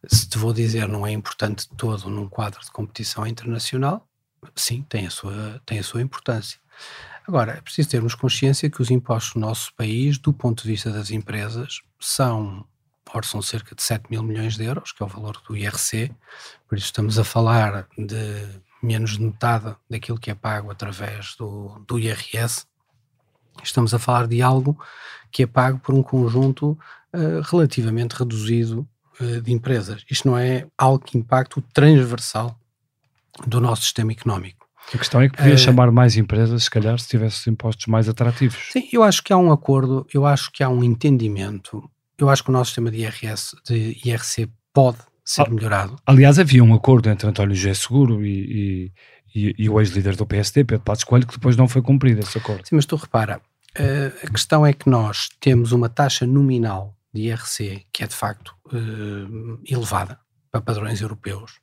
Se 0.07 0.29
te 0.29 0.39
vou 0.39 0.53
dizer 0.53 0.89
não 0.89 1.07
é 1.07 1.13
importante 1.13 1.69
todo 1.77 2.09
num 2.09 2.29
quadro 2.29 2.61
de 2.61 2.71
competição 2.71 3.27
internacional, 3.27 4.07
sim, 4.55 4.83
tem 4.89 5.07
a 5.07 5.11
sua, 5.11 5.61
tem 5.67 5.79
a 5.79 5.83
sua 5.83 6.01
importância. 6.01 6.59
Agora, 7.27 7.53
é 7.53 7.61
preciso 7.61 7.91
termos 7.91 8.15
consciência 8.15 8.71
que 8.71 8.81
os 8.81 8.91
impostos 8.91 9.35
no 9.35 9.43
nosso 9.43 9.73
país, 9.75 10.19
do 10.19 10.33
ponto 10.33 10.63
de 10.63 10.69
vista 10.69 10.91
das 10.91 11.11
empresas, 11.11 11.81
são 12.01 12.65
orçam 13.15 13.43
cerca 13.43 13.75
de 13.75 13.83
7 13.83 14.05
mil 14.11 14.23
milhões 14.23 14.57
de 14.57 14.65
euros, 14.65 14.93
que 14.93 15.03
é 15.03 15.07
o 15.07 15.09
valor 15.09 15.41
do 15.47 15.57
IRC, 15.57 16.13
por 16.69 16.79
isso 16.79 16.87
estamos 16.87 17.19
a 17.19 17.25
falar 17.25 17.89
de 17.99 18.47
menos 18.83 19.13
de 19.13 19.23
metade 19.23 19.75
daquilo 19.89 20.19
que 20.19 20.31
é 20.31 20.35
pago 20.35 20.71
através 20.71 21.35
do, 21.37 21.83
do 21.87 21.99
IRS. 21.99 22.65
Estamos 23.63 23.93
a 23.93 23.99
falar 23.99 24.27
de 24.27 24.41
algo 24.41 24.79
que 25.31 25.43
é 25.43 25.47
pago 25.47 25.79
por 25.79 25.95
um 25.95 26.03
conjunto 26.03 26.79
uh, 27.15 27.41
relativamente 27.51 28.15
reduzido 28.15 28.87
uh, 29.21 29.41
de 29.41 29.53
empresas. 29.53 30.05
Isto 30.11 30.29
não 30.29 30.39
é 30.39 30.67
algo 30.77 31.05
que 31.05 31.19
impacte 31.19 31.59
o 31.59 31.63
transversal 31.63 32.59
do 33.47 33.61
nosso 33.61 33.83
sistema 33.83 34.13
económico. 34.13 34.67
A 34.93 34.99
questão 34.99 35.21
é 35.21 35.29
que 35.29 35.37
podia 35.37 35.55
uh, 35.55 35.59
chamar 35.59 35.91
mais 35.93 36.17
empresas, 36.17 36.65
se 36.65 36.71
calhar, 36.71 36.99
se 36.99 37.09
tivesse 37.09 37.49
impostos 37.49 37.87
mais 37.87 38.09
atrativos. 38.09 38.71
Sim, 38.73 38.89
eu 38.93 39.03
acho 39.03 39.23
que 39.23 39.33
há 39.33 39.37
um 39.37 39.53
acordo, 39.53 40.07
eu 40.13 40.27
acho 40.27 40.51
que 40.51 40.65
há 40.65 40.69
um 40.69 40.83
entendimento. 40.83 41.89
Eu 42.19 42.29
acho 42.29 42.43
que 42.43 42.51
o 42.51 42.53
nosso 42.53 42.71
sistema 42.71 42.91
de 42.91 42.99
IRS, 42.99 43.57
de 43.65 43.97
IRC 44.05 44.51
pode 44.73 44.99
ser 45.31 45.49
melhorado. 45.51 45.97
Aliás, 46.07 46.39
havia 46.39 46.63
um 46.63 46.75
acordo 46.75 47.09
entre 47.09 47.29
António 47.29 47.55
José 47.55 47.75
Seguro 47.75 48.25
e, 48.25 48.93
e, 49.35 49.55
e 49.59 49.69
o 49.69 49.81
ex-líder 49.81 50.17
do 50.17 50.27
PSD, 50.27 50.65
Pedro 50.65 50.85
Passos 50.85 51.05
Coelho, 51.05 51.27
que 51.27 51.35
depois 51.35 51.57
não 51.57 51.69
foi 51.69 51.83
cumprido 51.83 52.21
esse 52.21 52.37
acordo. 52.37 52.67
Sim, 52.67 52.77
mas 52.77 52.87
tu 52.87 52.97
repara, 52.97 53.41
uh, 53.79 54.27
a 54.27 54.31
questão 54.31 54.67
é 54.67 54.73
que 54.73 54.89
nós 54.89 55.29
temos 55.41 55.73
uma 55.73 55.89
taxa 55.89 56.27
nominal 56.27 56.97
de 57.13 57.23
IRC 57.23 57.87
que 57.93 58.05
é 58.05 58.07
de 58.07 58.15
facto 58.15 58.55
uh, 58.67 59.61
elevada 59.67 60.19
para 60.51 60.61
padrões 60.61 61.01
europeus, 61.01 61.61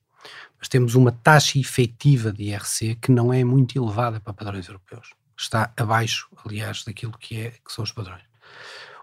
mas 0.57 0.67
temos 0.67 0.95
uma 0.95 1.11
taxa 1.11 1.59
efetiva 1.59 2.31
de 2.31 2.45
IRC 2.45 2.95
que 2.95 3.11
não 3.11 3.33
é 3.33 3.43
muito 3.43 3.77
elevada 3.77 4.19
para 4.19 4.33
padrões 4.33 4.67
europeus. 4.67 5.13
Está 5.37 5.71
abaixo, 5.77 6.27
aliás, 6.45 6.83
daquilo 6.83 7.15
que, 7.19 7.39
é, 7.39 7.51
que 7.51 7.71
são 7.71 7.83
os 7.83 7.91
padrões. 7.91 8.23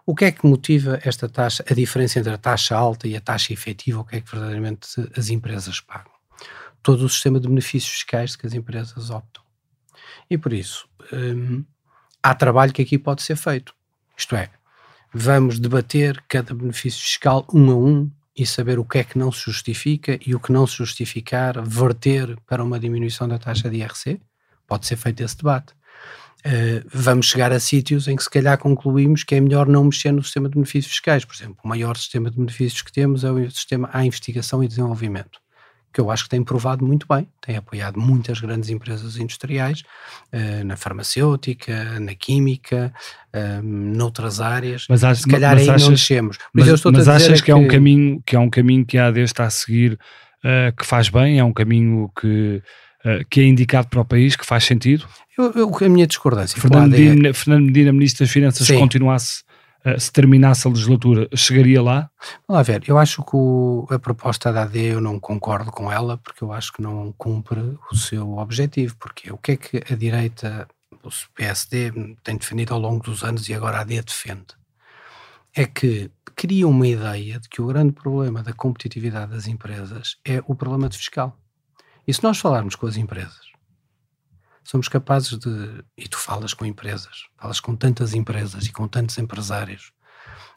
O 0.07 0.15
que 0.15 0.27
é 0.27 0.33
que 0.33 0.47
motiva 0.47 1.01
esta 1.03 1.29
taxa, 1.29 1.65
a 1.69 1.73
diferença 1.73 2.19
entre 2.19 2.33
a 2.33 2.37
taxa 2.37 2.77
alta 2.77 3.09
e 3.09 3.17
a 3.17 3.21
taxa 3.21 3.55
efetiva? 3.55 4.01
O 4.01 4.05
que 4.05 4.17
é 4.17 4.21
que 4.21 4.31
verdadeiramente 4.31 4.87
as 5.17 5.31
empresas 5.31 5.81
pagam? 5.81 6.13
Todo 6.83 7.07
o 7.07 7.09
sistema 7.09 7.41
de 7.41 7.49
benefícios 7.49 7.91
fiscais 7.91 8.37
que 8.37 8.47
as 8.47 8.53
empresas 8.53 9.09
optam. 9.09 9.43
E 10.29 10.37
por 10.37 10.53
isso, 10.53 10.87
hum, 11.11 11.65
há 12.23 12.35
trabalho 12.35 12.73
que 12.73 12.83
aqui 12.83 12.99
pode 12.99 13.23
ser 13.23 13.37
feito. 13.37 13.75
Isto 14.15 14.37
é, 14.37 14.51
vamos 15.13 15.59
debater 15.59 16.23
cada 16.29 16.55
benefício 16.55 17.01
fiscal 17.01 17.47
um 17.53 17.71
a 17.71 17.75
um 17.75 18.11
e 18.37 18.45
saber 18.45 18.79
o 18.79 18.85
que 18.85 18.99
é 18.99 19.05
que 19.05 19.19
não 19.19 19.33
se 19.33 19.41
justifica 19.41 20.19
e 20.27 20.35
o 20.35 20.41
que 20.41 20.53
não 20.53 20.67
se 20.67 20.77
justificar, 20.77 21.63
verter 21.67 22.39
para 22.47 22.63
uma 22.63 22.79
diminuição 22.79 23.27
da 23.27 23.39
taxa 23.39 23.71
de 23.71 23.79
IRC. 23.79 24.21
Pode 24.67 24.87
ser 24.87 24.97
feito 24.97 25.23
esse 25.23 25.37
debate. 25.37 25.73
Uh, 26.47 26.85
vamos 26.93 27.27
chegar 27.27 27.53
a 27.53 27.59
sítios 27.59 28.07
em 28.07 28.17
que 28.17 28.23
se 28.23 28.29
calhar 28.29 28.59
concluímos 28.59 29.25
que 29.25 29.35
é 29.35 29.41
melhor 29.41 29.67
não 29.67 29.85
mexer 29.85 30.13
no 30.13 30.23
sistema 30.23 30.47
de 30.47 30.57
benefícios 30.57 30.93
fiscais. 30.93 31.25
Por 31.25 31.35
exemplo, 31.35 31.57
o 31.65 31.69
maior 31.69 31.97
sistema 31.97 32.31
de 32.31 32.37
benefícios 32.37 32.83
que 32.83 32.93
temos 32.93 33.25
é 33.25 33.31
o 33.31 33.51
sistema 33.51 33.89
à 33.91 34.05
investigação 34.05 34.63
e 34.63 34.69
desenvolvimento, 34.69 35.41
que 35.91 35.99
eu 35.99 36.11
acho 36.11 36.25
que 36.25 36.29
tem 36.29 36.45
provado 36.45 36.85
muito 36.85 37.07
bem, 37.09 37.27
tem 37.41 37.57
apoiado 37.57 37.99
muitas 37.99 38.41
grandes 38.41 38.69
empresas 38.69 39.17
industriais, 39.17 39.85
uh, 40.35 40.65
na 40.67 40.77
farmacêutica, 40.77 41.99
na 41.99 42.15
química, 42.15 42.93
uh, 43.35 43.63
noutras 43.63 44.39
áreas. 44.39 44.85
Mas, 44.87 45.01
se 45.01 45.27
calhar 45.27 45.57
aí 45.57 45.71
achas, 45.71 45.83
não 45.85 45.93
mexemos. 45.93 46.37
Mas, 46.53 46.69
mas, 46.69 46.85
mas 46.85 47.09
achas 47.09 47.41
que, 47.41 47.45
é 47.45 47.45
que, 47.47 47.51
é 47.53 47.55
um 47.57 47.67
caminho 47.67 48.23
que 48.27 48.37
é 48.37 48.39
um 48.39 48.51
caminho 48.51 48.85
que 48.85 48.99
a 48.99 49.07
AD 49.07 49.21
está 49.21 49.45
a 49.45 49.51
seguir 49.51 49.99
que 50.77 50.85
faz 50.85 51.09
bem, 51.09 51.39
é 51.39 51.45
um 51.45 51.55
caminho 51.55 52.11
que 52.21 52.63
que 53.29 53.41
é 53.41 53.45
indicado 53.45 53.89
para 53.89 54.01
o 54.01 54.05
país, 54.05 54.35
que 54.35 54.47
faz 54.47 54.65
sentido? 54.65 55.07
Eu, 55.37 55.53
eu, 55.53 55.71
a 55.79 55.89
minha 55.89 56.07
discordância. 56.07 56.61
Fernando 56.61 56.93
Medina, 56.93 57.29
é... 57.29 57.33
Fernando 57.33 57.67
Medina, 57.67 57.93
Ministro 57.93 58.25
das 58.25 58.33
Finanças, 58.33 58.67
Sim. 58.67 58.79
continuasse, 58.79 59.43
uh, 59.85 59.99
se 59.99 60.13
terminasse 60.13 60.67
a 60.67 60.71
legislatura, 60.71 61.29
chegaria 61.35 61.83
lá? 61.83 62.11
Vamos 62.47 62.59
lá 62.59 62.63
ver, 62.63 62.85
eu 62.87 62.97
acho 62.97 63.23
que 63.23 63.35
o, 63.35 63.87
a 63.91 63.99
proposta 63.99 64.53
da 64.53 64.63
AD 64.63 64.79
eu 64.79 65.01
não 65.01 65.19
concordo 65.19 65.71
com 65.71 65.91
ela, 65.91 66.17
porque 66.19 66.43
eu 66.43 66.53
acho 66.53 66.73
que 66.73 66.81
não 66.81 67.13
cumpre 67.19 67.61
o 67.91 67.97
seu 67.97 68.39
objetivo, 68.39 68.97
porque 68.99 69.33
o 69.33 69.37
que 69.37 69.53
é 69.53 69.57
que 69.57 69.83
a 69.93 69.97
direita, 69.97 70.69
o 71.03 71.11
PSD, 71.35 71.93
tem 72.23 72.37
defendido 72.37 72.73
ao 72.73 72.81
longo 72.81 73.03
dos 73.03 73.23
anos 73.25 73.49
e 73.49 73.55
agora 73.55 73.79
a 73.79 73.81
AD 73.81 74.03
defende? 74.03 74.55
É 75.57 75.67
que 75.67 76.11
cria 76.35 76.67
uma 76.67 76.87
ideia 76.87 77.39
de 77.39 77.49
que 77.49 77.63
o 77.63 77.67
grande 77.67 77.93
problema 77.93 78.43
da 78.43 78.53
competitividade 78.53 79.33
das 79.33 79.47
empresas 79.47 80.17
é 80.25 80.43
o 80.47 80.55
problema 80.55 80.91
fiscal. 80.91 81.39
E 82.07 82.13
se 82.13 82.23
nós 82.23 82.39
falarmos 82.39 82.75
com 82.75 82.87
as 82.87 82.97
empresas, 82.97 83.53
somos 84.63 84.89
capazes 84.89 85.39
de. 85.39 85.85
E 85.97 86.09
tu 86.09 86.19
falas 86.19 86.55
com 86.55 86.65
empresas, 86.65 87.27
falas 87.37 87.61
com 87.61 87.75
tantas 87.75 88.15
empresas 88.15 88.67
e 88.67 88.73
com 88.73 88.87
tantos 88.89 89.17
empresários. 89.19 89.93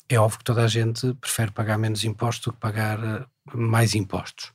É 0.09 0.17
óbvio 0.17 0.39
que 0.39 0.45
toda 0.45 0.63
a 0.63 0.67
gente 0.67 1.13
prefere 1.15 1.51
pagar 1.51 1.77
menos 1.77 2.03
impostos 2.03 2.45
do 2.45 2.53
que 2.53 2.59
pagar 2.59 3.03
eh, 3.03 3.25
mais 3.53 3.93
impostos. 3.93 4.53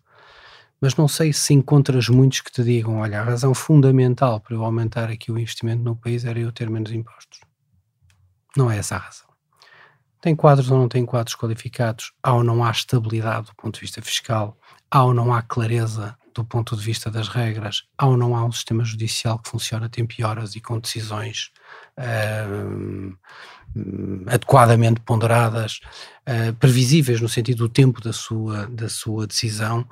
Mas 0.80 0.96
não 0.96 1.06
sei 1.06 1.32
se 1.32 1.52
encontras 1.52 2.08
muitos 2.08 2.40
que 2.40 2.50
te 2.50 2.64
digam: 2.64 2.98
olha, 2.98 3.20
a 3.20 3.24
razão 3.24 3.54
fundamental 3.54 4.40
para 4.40 4.54
eu 4.54 4.64
aumentar 4.64 5.10
aqui 5.10 5.30
o 5.30 5.38
investimento 5.38 5.82
no 5.82 5.94
país 5.94 6.24
era 6.24 6.38
eu 6.38 6.50
ter 6.50 6.70
menos 6.70 6.90
impostos. 6.90 7.40
Não 8.56 8.70
é 8.70 8.78
essa 8.78 8.96
a 8.96 8.98
razão. 8.98 9.28
Tem 10.20 10.36
quadros 10.36 10.70
ou 10.70 10.78
não 10.78 10.88
tem 10.88 11.04
quadros 11.04 11.34
qualificados? 11.34 12.12
Há 12.22 12.32
ou 12.34 12.44
não 12.44 12.64
há 12.64 12.70
estabilidade 12.70 13.48
do 13.48 13.54
ponto 13.56 13.74
de 13.74 13.80
vista 13.80 14.00
fiscal? 14.00 14.56
Há 14.90 15.04
ou 15.04 15.12
não 15.12 15.34
há 15.34 15.42
clareza 15.42 16.16
do 16.34 16.44
ponto 16.44 16.76
de 16.76 16.82
vista 16.82 17.10
das 17.10 17.28
regras, 17.28 17.84
há 17.96 18.06
ou 18.06 18.16
não 18.16 18.36
há 18.36 18.44
um 18.44 18.52
sistema 18.52 18.84
judicial 18.84 19.38
que 19.38 19.50
funciona 19.50 19.86
a 19.86 19.88
tempo 19.88 20.14
e 20.18 20.24
horas 20.24 20.56
e 20.56 20.60
com 20.60 20.78
decisões 20.78 21.50
uh, 21.98 23.16
adequadamente 24.26 25.00
ponderadas, 25.00 25.80
uh, 26.28 26.52
previsíveis 26.54 27.20
no 27.20 27.28
sentido 27.28 27.58
do 27.58 27.68
tempo 27.68 28.00
da 28.00 28.12
sua, 28.12 28.66
da 28.66 28.88
sua 28.88 29.26
decisão, 29.26 29.86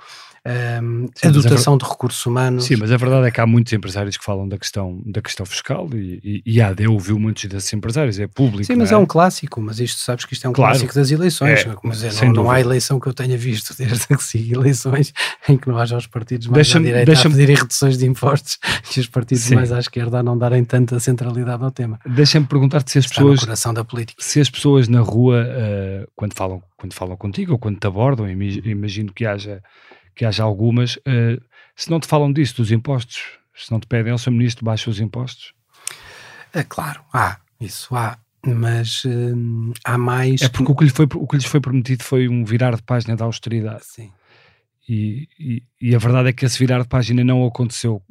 um, 0.83 1.07
Sim, 1.15 1.29
a 1.29 1.31
dotação 1.31 1.75
a 1.75 1.77
ver... 1.77 1.85
de 1.85 1.91
recursos 1.91 2.25
humanos. 2.25 2.65
Sim, 2.65 2.77
mas 2.77 2.91
a 2.91 2.97
verdade 2.97 3.27
é 3.27 3.31
que 3.31 3.41
há 3.41 3.47
muitos 3.47 3.73
empresários 3.75 4.17
que 4.17 4.25
falam 4.25 4.49
da 4.49 4.57
questão, 4.57 4.99
da 5.05 5.21
questão 5.21 5.45
fiscal 5.45 5.87
e, 5.93 6.43
e, 6.47 6.55
e 6.55 6.61
a 6.63 6.69
AD 6.69 6.87
ouviu 6.89 7.19
muitos 7.19 7.45
desses 7.45 7.71
empresários, 7.75 8.19
é 8.19 8.27
público. 8.27 8.65
Sim, 8.65 8.77
mas 8.77 8.91
é? 8.91 8.95
é? 8.95 8.97
um 8.97 9.05
clássico, 9.05 9.61
mas 9.61 9.79
isto 9.79 10.01
sabes 10.01 10.25
que 10.25 10.33
isto 10.33 10.47
é 10.47 10.49
um 10.49 10.55
claro. 10.55 10.73
clássico 10.73 10.95
das 10.95 11.11
eleições. 11.11 11.61
É, 11.61 11.77
mas 11.85 12.03
é, 12.03 12.25
não, 12.25 12.33
não, 12.33 12.51
há 12.51 12.59
eleição 12.59 12.99
que 12.99 13.07
eu 13.07 13.13
tenha 13.13 13.37
visto 13.37 13.75
desde 13.77 14.07
que 14.07 14.23
siga 14.23 14.57
eleições 14.57 15.13
em 15.47 15.59
que 15.59 15.69
não 15.69 15.77
haja 15.77 15.99
os 15.99 16.07
partidos 16.07 16.47
mais 16.47 16.75
à 16.75 16.79
direita 16.79 17.13
a 17.13 17.23
pedirem 17.23 17.57
reduções 17.57 17.99
de 17.99 18.07
impostos 18.07 18.59
e 18.97 19.01
os 19.01 19.09
partidos 19.09 19.45
Sim. 19.45 19.57
mais 19.57 19.71
à 19.71 19.79
esquerda 19.79 20.21
a 20.21 20.23
não 20.23 20.39
darem 20.39 20.65
tanta 20.65 20.99
centralidade 20.99 21.63
ao 21.63 21.71
tema. 21.71 21.99
Deixa-me 22.07 22.47
perguntar-te 22.47 22.93
se 22.93 22.99
as 22.99 23.05
Está 23.05 23.17
pessoas. 23.17 23.41
Coração 23.71 23.75
da 23.75 23.85
política. 23.85 24.23
Se 24.23 24.41
as 24.41 24.51
pessoas 24.51 24.89
na 24.89 25.01
rua, 25.01 25.45
uh, 25.45 26.11
quando, 26.15 26.35
falam, 26.35 26.63
quando 26.77 26.93
falam 26.93 27.17
contigo 27.17 27.53
ou 27.53 27.59
quando 27.59 27.79
te 27.79 27.87
abordam, 27.87 28.29
imagino 28.29 29.13
que 29.13 29.25
haja 29.25 29.63
que 30.15 30.25
haja 30.25 30.43
algumas, 30.43 30.97
uh, 30.97 31.41
se 31.75 31.91
não 31.91 32.01
te 32.01 32.07
falam 32.07 32.33
disso, 32.33 32.57
dos 32.57 32.71
impostos, 32.71 33.39
se 33.55 33.71
não 33.71 33.81
te 33.81 33.87
pedem, 33.87 34.13
o 34.13 34.19
Sr. 34.19 34.33
Ministro 34.33 34.65
baixa 34.65 34.91
os 34.91 35.01
impostos? 35.01 35.55
É 36.53 36.63
claro, 36.63 37.01
há, 37.15 37.39
isso 37.61 37.95
há, 37.95 38.19
mas 38.45 39.05
uh, 39.05 39.73
há 39.85 39.97
mais... 39.97 40.43
É 40.43 40.49
porque 40.49 40.71
o 40.71 40.75
que, 40.75 40.85
lhe 40.85 40.91
foi, 40.91 41.07
o 41.15 41.27
que 41.27 41.37
lhes 41.37 41.47
foi 41.47 41.61
prometido 41.61 42.03
foi 42.03 42.29
um 42.29 42.45
virar 42.45 42.75
de 42.75 42.83
página 42.83 43.17
da 43.17 43.25
austeridade. 43.25 43.85
Sim. 43.87 44.13
E, 44.87 45.29
e, 45.39 45.63
e, 45.81 45.95
a 45.95 45.99
verdade 45.99 46.31
é 46.31 46.33
que 46.33 46.45
esse 46.45 46.59
virar 46.59 46.83
de 46.83 46.89
página 46.89 47.23
não 47.23 47.47
aconteceu. 47.47 48.03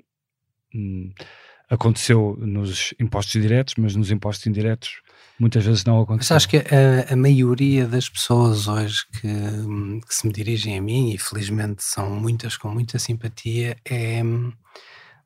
Hum, 0.74 1.12
aconteceu 1.70 2.38
nos 2.39 2.93
impostos 2.99 3.41
diretos, 3.41 3.76
mas 3.78 3.95
nos 3.95 4.11
impostos 4.11 4.47
indiretos 4.47 5.01
muitas 5.39 5.63
vezes 5.63 5.86
não 5.86 6.01
acontece. 6.01 6.34
Mas 6.34 6.38
acho 6.38 6.49
que 6.49 6.57
a, 6.57 7.13
a 7.13 7.15
maioria 7.15 7.88
das 7.88 8.09
pessoas 8.09 8.67
hoje 8.67 9.05
que, 9.13 9.28
que, 10.07 10.13
se 10.13 10.28
me 10.28 10.34
dirigem 10.34 10.78
a 10.78 10.82
mim, 10.82 11.13
e 11.13 11.17
felizmente 11.17 11.84
são 11.84 12.09
muitas 12.09 12.57
com 12.57 12.70
muita 12.70 12.97
simpatia, 12.99 13.78
é 13.86 14.22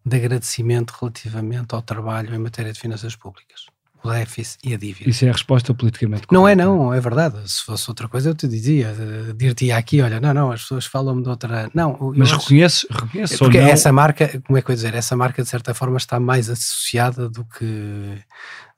de 0.06 0.18
agradecimento 0.18 0.94
relativamente 1.00 1.74
ao 1.74 1.82
trabalho 1.82 2.36
em 2.36 2.40
matéria 2.40 2.74
de 2.74 2.80
finanças 2.80 3.16
públicas 3.16 3.73
o 4.04 4.12
déficit 4.12 4.58
e 4.64 4.74
a 4.74 4.78
dívida. 4.78 5.10
Isso 5.10 5.26
é 5.26 5.30
a 5.30 5.32
resposta 5.32 5.74
politicamente 5.74 6.28
correta. 6.28 6.34
Não 6.34 6.48
é 6.48 6.56
não, 6.56 6.94
é 6.94 7.00
verdade. 7.00 7.50
Se 7.50 7.64
fosse 7.64 7.90
outra 7.90 8.08
coisa 8.08 8.30
eu 8.30 8.36
te 8.36 8.48
dizia, 8.48 8.94
dir-te 9.36 9.72
aqui, 9.72 10.02
olha, 10.02 10.20
não, 10.20 10.34
não, 10.34 10.52
as 10.52 10.62
pessoas 10.62 10.86
falam-me 10.86 11.24
de 11.24 11.30
outra... 11.30 11.70
Não, 11.74 12.14
Mas 12.16 12.32
reconhece, 12.32 12.86
reconhece 12.90 13.38
Porque 13.38 13.60
não... 13.60 13.68
essa 13.68 13.92
marca, 13.92 14.42
como 14.46 14.58
é 14.58 14.62
que 14.62 14.70
eu 14.70 14.74
ia 14.74 14.76
dizer, 14.76 14.94
essa 14.94 15.16
marca 15.16 15.42
de 15.42 15.50
certa 15.50 15.74
forma 15.74 15.98
está 15.98 16.20
mais 16.20 16.50
associada 16.50 17.30
do 17.30 17.46
que 17.46 18.20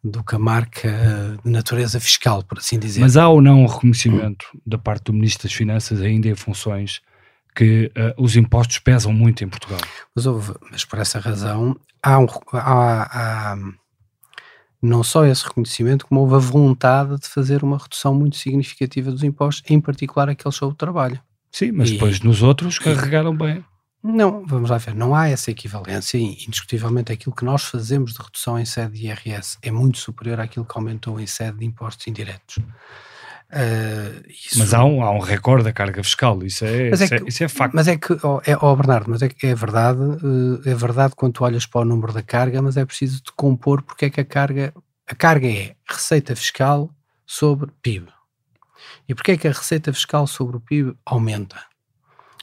do 0.03 0.23
que 0.23 0.35
a 0.35 0.39
marca 0.39 1.35
de 1.43 1.49
natureza 1.49 1.99
fiscal, 1.99 2.43
por 2.43 2.59
assim 2.59 2.77
dizer. 2.77 3.01
Mas 3.01 3.17
há 3.17 3.27
ou 3.27 3.41
não 3.41 3.63
um 3.63 3.65
reconhecimento 3.65 4.45
da 4.63 4.77
parte 4.77 5.05
do 5.05 5.13
Ministro 5.13 5.47
das 5.47 5.53
Finanças 5.53 5.99
ainda 5.99 6.27
em 6.27 6.35
funções 6.35 7.01
que 7.55 7.91
uh, 7.97 8.23
os 8.23 8.35
impostos 8.35 8.77
pesam 8.77 9.11
muito 9.11 9.43
em 9.43 9.49
Portugal? 9.49 9.79
Mas, 10.15 10.27
houve, 10.27 10.53
mas 10.69 10.85
por 10.85 10.99
essa 10.99 11.19
razão 11.19 11.75
há, 12.03 12.19
um, 12.19 12.27
há, 12.53 13.53
há 13.53 13.57
não 14.85 15.03
só 15.03 15.25
esse 15.25 15.43
reconhecimento, 15.43 16.05
como 16.05 16.21
houve 16.21 16.35
a 16.35 16.39
vontade 16.39 17.19
de 17.19 17.27
fazer 17.27 17.63
uma 17.63 17.77
redução 17.77 18.13
muito 18.13 18.37
significativa 18.37 19.11
dos 19.11 19.23
impostos, 19.23 19.69
em 19.69 19.79
particular 19.79 20.29
aqueles 20.29 20.55
sobre 20.55 20.73
o 20.73 20.77
trabalho. 20.77 21.19
Sim, 21.51 21.71
mas 21.71 21.89
e, 21.89 21.93
depois 21.93 22.19
nos 22.19 22.43
outros 22.43 22.79
carregaram 22.79 23.35
bem. 23.35 23.63
Não, 24.03 24.45
vamos 24.45 24.69
lá 24.69 24.77
ver, 24.77 24.93
não 24.93 25.15
há 25.15 25.29
essa 25.29 25.49
equivalência 25.49 26.19
indiscutivelmente 26.19 27.11
aquilo 27.11 27.35
que 27.35 27.43
nós 27.43 27.63
fazemos 27.63 28.13
de 28.13 28.21
redução 28.21 28.59
em 28.59 28.65
sede 28.65 28.99
de 28.99 29.07
IRS 29.07 29.57
é 29.63 29.71
muito 29.71 29.97
superior 29.97 30.39
àquilo 30.39 30.63
que 30.63 30.77
aumentou 30.77 31.19
em 31.19 31.25
sede 31.25 31.57
de 31.57 31.65
impostos 31.65 32.05
indiretos. 32.05 32.59
Uh, 33.51 34.23
isso... 34.27 34.59
Mas 34.59 34.73
há 34.73 34.83
um, 34.83 35.03
há 35.03 35.11
um 35.11 35.19
recorde 35.19 35.63
da 35.63 35.71
carga 35.71 36.03
fiscal, 36.03 36.43
isso 36.43 36.65
é, 36.65 36.89
mas 36.89 37.01
é, 37.01 37.07
que, 37.07 37.13
é, 37.13 37.27
isso 37.27 37.43
é 37.43 37.47
facto. 37.47 37.73
Mas 37.73 37.87
é 37.87 37.95
que, 37.95 38.13
oh, 38.23 38.41
é, 38.45 38.57
oh 38.59 38.75
Bernardo, 38.75 39.09
mas 39.09 39.21
é 39.21 39.29
que 39.29 39.47
é 39.47 39.55
verdade, 39.55 39.99
uh, 39.99 40.61
é 40.65 40.73
verdade 40.73 41.13
quando 41.15 41.33
tu 41.33 41.43
olhas 41.43 41.65
para 41.65 41.81
o 41.81 41.85
número 41.85 42.11
da 42.11 42.23
carga, 42.23 42.61
mas 42.61 42.75
é 42.75 42.85
preciso 42.85 43.21
te 43.21 43.31
compor 43.33 43.81
porque 43.83 44.05
é 44.05 44.09
que 44.09 44.19
a 44.19 44.25
carga, 44.25 44.73
a 45.07 45.15
carga 45.15 45.47
é 45.47 45.75
receita 45.87 46.35
fiscal 46.35 46.89
sobre 47.25 47.71
PIB. 47.81 48.07
E 49.07 49.13
porque 49.13 49.33
é 49.33 49.37
que 49.37 49.47
a 49.47 49.51
receita 49.51 49.93
fiscal 49.93 50.25
sobre 50.27 50.57
o 50.57 50.59
PIB 50.59 50.95
aumenta? 51.05 51.63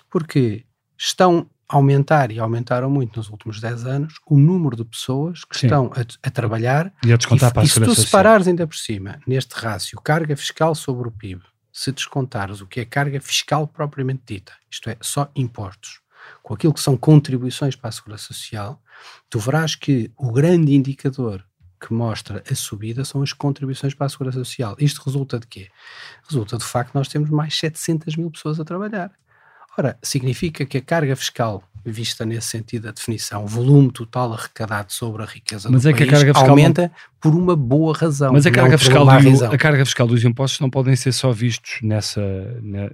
Porque 0.08 0.64
estão 0.96 1.48
aumentar 1.72 2.30
e 2.30 2.38
aumentaram 2.38 2.90
muito 2.90 3.16
nos 3.16 3.30
últimos 3.30 3.60
10 3.60 3.86
anos 3.86 4.14
o 4.26 4.38
número 4.38 4.76
de 4.76 4.84
pessoas 4.84 5.44
que 5.44 5.58
Sim. 5.58 5.66
estão 5.66 5.90
a, 5.94 6.28
a, 6.28 6.30
trabalhar 6.30 6.92
e 7.04 7.12
a 7.12 7.16
descontar 7.16 7.50
e, 7.50 7.52
para 7.54 7.62
a 7.62 7.64
e 7.64 7.68
se 7.68 7.80
tu 7.80 7.94
separares 7.94 8.46
ainda 8.46 8.66
por 8.66 8.76
cima 8.76 9.18
neste 9.26 9.54
rácio 9.54 10.00
carga 10.02 10.36
fiscal 10.36 10.74
sobre 10.74 11.08
o 11.08 11.10
PIB, 11.10 11.42
se 11.72 11.90
descontares 11.90 12.60
o 12.60 12.66
que 12.66 12.80
é 12.80 12.84
carga 12.84 13.20
fiscal 13.20 13.66
propriamente 13.66 14.22
dita, 14.26 14.52
isto 14.70 14.90
é, 14.90 14.96
só 15.00 15.30
impostos, 15.34 16.00
com 16.42 16.52
aquilo 16.52 16.74
que 16.74 16.80
são 16.80 16.96
contribuições 16.96 17.74
para 17.74 17.88
a 17.88 17.92
Segurança 17.92 18.24
Social, 18.24 18.80
tu 19.30 19.38
verás 19.38 19.74
que 19.74 20.12
o 20.16 20.30
grande 20.30 20.74
indicador 20.74 21.42
que 21.80 21.92
mostra 21.92 22.44
a 22.48 22.54
subida 22.54 23.04
são 23.04 23.22
as 23.22 23.32
contribuições 23.32 23.92
para 23.92 24.06
a 24.06 24.08
Segurança 24.08 24.38
Social. 24.38 24.76
Isto 24.78 25.02
resulta 25.04 25.40
de 25.40 25.48
quê? 25.48 25.68
Resulta 26.28 26.56
do 26.56 26.62
facto 26.62 26.90
que 26.90 26.96
nós 26.96 27.08
temos 27.08 27.28
mais 27.28 27.58
700 27.58 28.14
mil 28.14 28.30
pessoas 28.30 28.60
a 28.60 28.64
trabalhar. 28.64 29.10
Ora, 29.76 29.96
significa 30.02 30.66
que 30.66 30.76
a 30.76 30.82
carga 30.82 31.16
fiscal, 31.16 31.62
vista 31.84 32.26
nesse 32.26 32.48
sentido 32.48 32.88
a 32.88 32.92
definição, 32.92 33.46
volume 33.46 33.90
total 33.90 34.34
arrecadado 34.34 34.92
sobre 34.92 35.22
a 35.22 35.26
riqueza 35.26 35.70
Mas 35.70 35.82
do 35.82 35.88
é 35.88 35.92
país, 35.94 36.36
aumenta 36.36 36.82
não... 36.82 36.90
por 37.18 37.34
uma 37.34 37.56
boa 37.56 37.96
razão. 37.96 38.34
Mas 38.34 38.44
a 38.44 38.50
carga, 38.50 38.76
fiscal 38.76 39.06
do, 39.06 39.44
a 39.46 39.58
carga 39.58 39.84
fiscal 39.84 40.06
dos 40.06 40.22
impostos 40.24 40.60
não 40.60 40.68
podem 40.68 40.94
ser 40.94 41.12
só 41.12 41.32
vistos 41.32 41.78
nessa, 41.82 42.20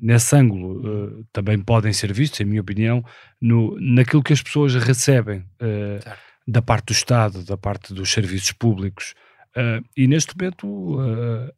nesse 0.01 0.37
ângulo. 0.37 1.19
Uh, 1.19 1.27
também 1.33 1.59
podem 1.59 1.93
ser 1.93 2.13
vistos, 2.13 2.41
em 2.41 2.45
minha 2.45 2.61
opinião, 2.61 3.05
no, 3.41 3.77
naquilo 3.81 4.23
que 4.23 4.33
as 4.33 4.41
pessoas 4.41 4.75
recebem 4.77 5.41
uh, 5.61 6.11
da 6.47 6.63
parte 6.63 6.87
do 6.87 6.93
Estado, 6.93 7.43
da 7.43 7.57
parte 7.57 7.93
dos 7.93 8.13
serviços 8.13 8.53
públicos. 8.53 9.15
Uh, 9.57 9.85
e 9.97 10.07
neste 10.07 10.33
momento 10.39 10.99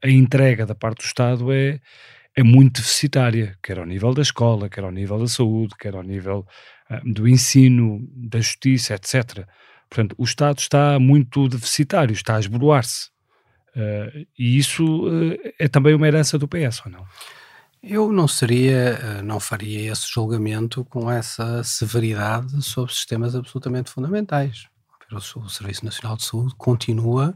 a 0.03 0.09
entrega 0.09 0.65
da 0.65 0.75
parte 0.75 1.01
do 1.01 1.05
Estado 1.05 1.53
é 1.53 1.79
é 2.41 2.45
muito 2.45 2.81
deficitária, 2.81 3.57
quer 3.63 3.79
ao 3.79 3.87
nível 3.87 4.15
da 4.15 4.23
escola, 4.23 4.69
quer 4.69 4.85
ao 4.85 4.91
nível 4.91 5.19
da 5.19 5.29
saúde, 5.29 5.75
quer 5.79 5.95
ao 5.95 6.03
nível 6.03 6.47
uh, 6.91 7.13
do 7.13 7.29
ensino, 7.29 8.07
da 8.15 8.41
justiça, 8.41 8.95
etc. 8.95 9.47
Portanto, 9.89 10.15
o 10.17 10.25
Estado 10.25 10.59
está 10.59 10.99
muito 10.99 11.49
deficitário, 11.49 12.13
está 12.13 12.37
a 12.37 12.41
esboroar-se. 12.41 13.11
Uh, 13.77 14.27
e 14.39 14.59
isso 14.59 15.07
uh, 15.07 15.37
é 15.59 15.69
também 15.69 15.95
uma 15.95 16.07
herança 16.07 16.39
do 16.39 16.49
PS, 16.49 16.83
ou 16.87 16.93
não? 16.93 17.05
Eu 17.83 18.13
não 18.13 18.29
seria, 18.29 19.23
não 19.23 19.41
faria 19.41 19.91
esse 19.91 20.07
julgamento 20.13 20.85
com 20.85 21.11
essa 21.11 21.65
severidade 21.65 22.63
sobre 22.63 22.93
sistemas 22.93 23.35
absolutamente 23.35 23.91
fundamentais. 23.91 24.69
O 25.35 25.49
Serviço 25.49 25.85
Nacional 25.85 26.17
de 26.17 26.25
Saúde 26.25 26.55
continua 26.59 27.35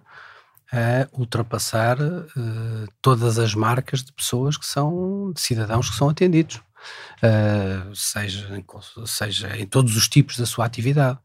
a 0.75 1.09
ultrapassar 1.17 2.01
uh, 2.01 2.89
todas 3.01 3.39
as 3.39 3.55
marcas 3.55 4.03
de 4.03 4.13
pessoas 4.13 4.57
que 4.57 4.67
são, 4.67 5.33
de 5.33 5.41
cidadãos 5.41 5.89
que 5.89 5.97
são 5.97 6.09
atendidos, 6.09 6.57
uh, 6.57 7.95
seja, 7.95 8.59
em, 8.59 8.65
seja 9.07 9.57
em 9.57 9.67
todos 9.67 9.97
os 9.97 10.09
tipos 10.09 10.37
da 10.37 10.45
sua 10.45 10.67
atividade. 10.67 11.19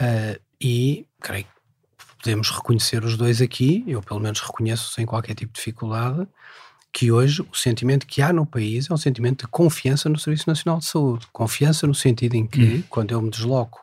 Uh, 0.00 0.40
e 0.58 1.06
creio 1.20 1.44
que 1.44 1.50
podemos 2.16 2.50
reconhecer 2.50 3.04
os 3.04 3.16
dois 3.18 3.42
aqui, 3.42 3.84
eu 3.86 4.02
pelo 4.02 4.20
menos 4.20 4.40
reconheço 4.40 4.92
sem 4.92 5.04
qualquer 5.04 5.34
tipo 5.34 5.52
de 5.52 5.58
dificuldade, 5.58 6.26
que 6.92 7.12
hoje 7.12 7.42
o 7.42 7.54
sentimento 7.54 8.06
que 8.06 8.22
há 8.22 8.32
no 8.32 8.46
país 8.46 8.90
é 8.90 8.94
um 8.94 8.96
sentimento 8.96 9.44
de 9.44 9.50
confiança 9.50 10.08
no 10.08 10.18
Serviço 10.18 10.48
Nacional 10.48 10.80
de 10.80 10.86
Saúde. 10.86 11.26
Confiança 11.32 11.86
no 11.86 11.94
sentido 11.94 12.34
em 12.34 12.46
que, 12.46 12.62
uhum. 12.62 12.82
quando 12.88 13.12
eu 13.12 13.22
me 13.22 13.30
desloco 13.30 13.80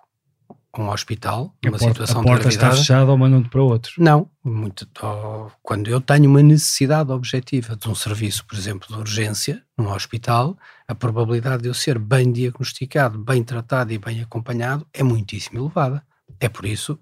um 0.78 0.90
hospital, 0.90 1.54
uma 1.64 1.72
porta, 1.72 1.88
situação 1.88 2.22
a 2.22 2.24
porta 2.24 2.48
está 2.48 2.72
fechada 2.72 3.10
ou 3.10 3.18
mandam-te 3.18 3.50
para 3.50 3.62
outro? 3.62 3.94
Não, 3.98 4.30
muito, 4.44 4.88
quando 5.64 5.90
eu 5.90 6.00
tenho 6.00 6.30
uma 6.30 6.42
necessidade 6.42 7.12
objetiva 7.12 7.76
de 7.76 7.90
um 7.90 7.96
serviço, 7.96 8.46
por 8.46 8.58
exemplo, 8.58 8.88
de 8.88 9.00
urgência 9.00 9.64
num 9.78 9.92
hospital, 9.92 10.58
a 10.88 10.94
probabilidade 10.94 11.64
de 11.64 11.70
eu 11.70 11.74
ser 11.74 11.98
bem 11.98 12.32
diagnosticado, 12.32 13.18
bem 13.18 13.44
tratado 13.44 13.92
e 13.92 13.98
bem 13.98 14.22
acompanhado 14.22 14.86
é 14.94 15.04
muitíssimo 15.04 15.60
elevada. 15.60 16.04
É 16.40 16.48
por 16.48 16.66
isso 16.66 17.00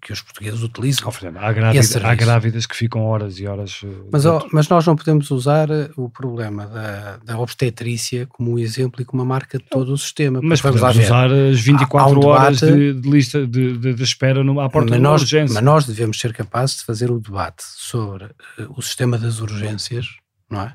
que 0.00 0.12
os 0.12 0.20
portugueses 0.20 0.62
utilizam. 0.62 1.08
Oh, 1.08 1.38
há, 1.38 1.52
grávidas, 1.52 1.96
há 1.96 2.14
grávidas 2.14 2.66
que 2.66 2.76
ficam 2.76 3.04
horas 3.04 3.38
e 3.38 3.46
horas. 3.46 3.80
Eh, 3.82 3.88
mas, 4.12 4.26
oh, 4.26 4.46
mas 4.52 4.68
nós 4.68 4.86
não 4.86 4.94
podemos 4.94 5.30
usar 5.30 5.70
eh, 5.70 5.90
o 5.96 6.10
problema 6.10 6.66
da, 6.66 7.16
da 7.18 7.38
obstetrícia 7.38 8.26
como 8.26 8.52
um 8.52 8.58
exemplo 8.58 9.00
e 9.00 9.04
como 9.04 9.22
uma 9.22 9.28
marca 9.28 9.58
de 9.58 9.64
todo 9.64 9.92
o 9.92 9.98
sistema. 9.98 10.40
Mas 10.42 10.60
vamos 10.60 10.80
usar 10.80 11.32
as 11.32 11.60
24 11.60 12.20
um 12.20 12.26
horas 12.26 12.60
de, 12.60 12.92
de, 12.92 13.10
lista 13.10 13.46
de, 13.46 13.78
de, 13.78 13.94
de 13.94 14.02
espera 14.02 14.44
no, 14.44 14.60
à 14.60 14.68
porta 14.68 14.90
mas 14.90 15.00
nós, 15.00 15.22
urgência. 15.22 15.54
Mas 15.54 15.64
nós 15.64 15.86
devemos 15.86 16.18
ser 16.18 16.32
capazes 16.34 16.76
de 16.76 16.84
fazer 16.84 17.10
o 17.10 17.18
debate 17.18 17.62
sobre 17.64 18.24
uh, 18.24 18.30
o 18.76 18.82
sistema 18.82 19.16
das 19.16 19.40
urgências, 19.40 20.06
não 20.50 20.62
é? 20.62 20.74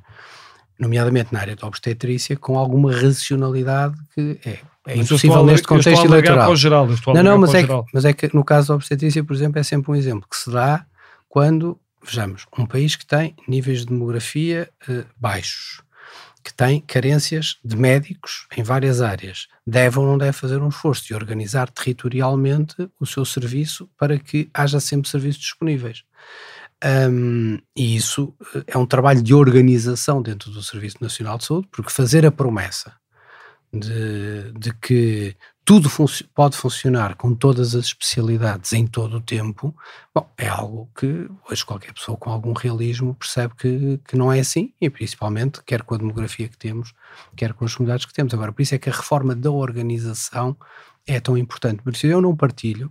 Nomeadamente 0.80 1.34
na 1.34 1.40
área 1.40 1.56
da 1.56 1.68
obstetrícia, 1.68 2.36
com 2.36 2.58
alguma 2.58 2.92
racionalidade 2.92 3.96
que 4.14 4.40
é 4.46 4.60
é 4.88 4.96
mas 4.96 5.06
impossível 5.06 5.44
neste 5.46 5.68
contexto 5.68 6.06
eleitoral. 6.06 6.56
Geral, 6.56 6.88
não, 7.08 7.22
não, 7.22 7.38
mas 7.38 7.54
é, 7.54 7.64
que, 7.64 7.74
mas 7.94 8.06
é 8.06 8.14
que 8.14 8.34
no 8.34 8.44
caso 8.44 8.70
da 8.70 8.76
obstetrícia, 8.76 9.22
por 9.22 9.34
exemplo, 9.34 9.60
é 9.60 9.64
sempre 9.64 9.92
um 9.92 9.96
exemplo 9.96 10.28
que 10.30 10.38
se 10.38 10.50
dá 10.50 10.86
quando, 11.28 11.78
vejamos, 12.02 12.46
um 12.58 12.66
país 12.66 12.96
que 12.96 13.06
tem 13.06 13.36
níveis 13.48 13.80
de 13.82 13.88
demografia 13.88 14.70
eh, 14.88 15.04
baixos, 15.18 15.82
que 16.42 16.54
tem 16.54 16.80
carências 16.80 17.58
de 17.66 17.76
médicos 17.76 18.48
em 18.56 18.64
várias 18.64 19.02
áreas, 19.02 19.48
deve 19.66 20.00
ou 20.00 20.06
não 20.06 20.18
deve 20.18 20.32
fazer 20.32 20.62
um 20.62 20.70
esforço 20.70 21.06
de 21.06 21.14
organizar 21.14 21.70
territorialmente 21.70 22.90
o 22.98 23.06
seu 23.06 23.26
serviço 23.26 23.90
para 23.98 24.18
que 24.18 24.50
haja 24.54 24.80
sempre 24.80 25.10
serviços 25.10 25.42
disponíveis. 25.42 26.04
Um, 27.12 27.60
e 27.76 27.98
isso 27.98 28.34
eh, 28.56 28.64
é 28.68 28.78
um 28.78 28.86
trabalho 28.86 29.22
de 29.22 29.34
organização 29.34 30.22
dentro 30.22 30.50
do 30.50 30.64
Serviço 30.64 30.98
Nacional 31.02 31.38
de 31.38 31.44
Saúde, 31.44 31.68
porque 31.70 31.92
fazer 31.92 32.26
a 32.26 32.32
promessa 32.32 32.94
de, 33.74 34.52
de 34.54 34.74
que 34.74 35.36
tudo 35.68 35.90
pode 36.34 36.56
funcionar 36.56 37.16
com 37.16 37.36
todas 37.36 37.76
as 37.76 37.88
especialidades 37.88 38.72
em 38.72 38.88
todo 38.88 39.18
o 39.18 39.22
tempo, 39.22 39.76
bom, 40.16 40.26
é 40.38 40.48
algo 40.48 40.90
que 40.98 41.30
hoje 41.50 41.66
qualquer 41.66 41.94
pessoa 41.94 42.18
com 42.18 42.32
algum 42.32 42.54
realismo 42.54 43.14
percebe 43.14 43.54
que, 43.58 44.00
que 44.08 44.16
não 44.16 44.32
é 44.32 44.40
assim, 44.40 44.74
e 44.80 44.90
principalmente, 44.90 45.62
quer 45.66 45.84
com 45.84 45.96
a 45.96 45.98
demografia 45.98 46.48
que 46.48 46.58
temos, 46.58 46.94
quer 47.36 47.52
com 47.52 47.66
as 47.66 47.76
comunidades 47.76 48.06
que 48.06 48.14
temos. 48.14 48.34
Agora, 48.34 48.54
por 48.54 48.62
isso 48.62 48.76
é 48.76 48.78
que 48.78 48.90
a 48.90 48.94
reforma 48.94 49.36
da 49.36 49.52
organização 49.52 50.56
é 51.06 51.20
tão 51.20 51.38
importante. 51.38 51.84
Por 51.84 51.94
isso 51.94 52.08
eu 52.08 52.22
não 52.22 52.36
partilho 52.36 52.90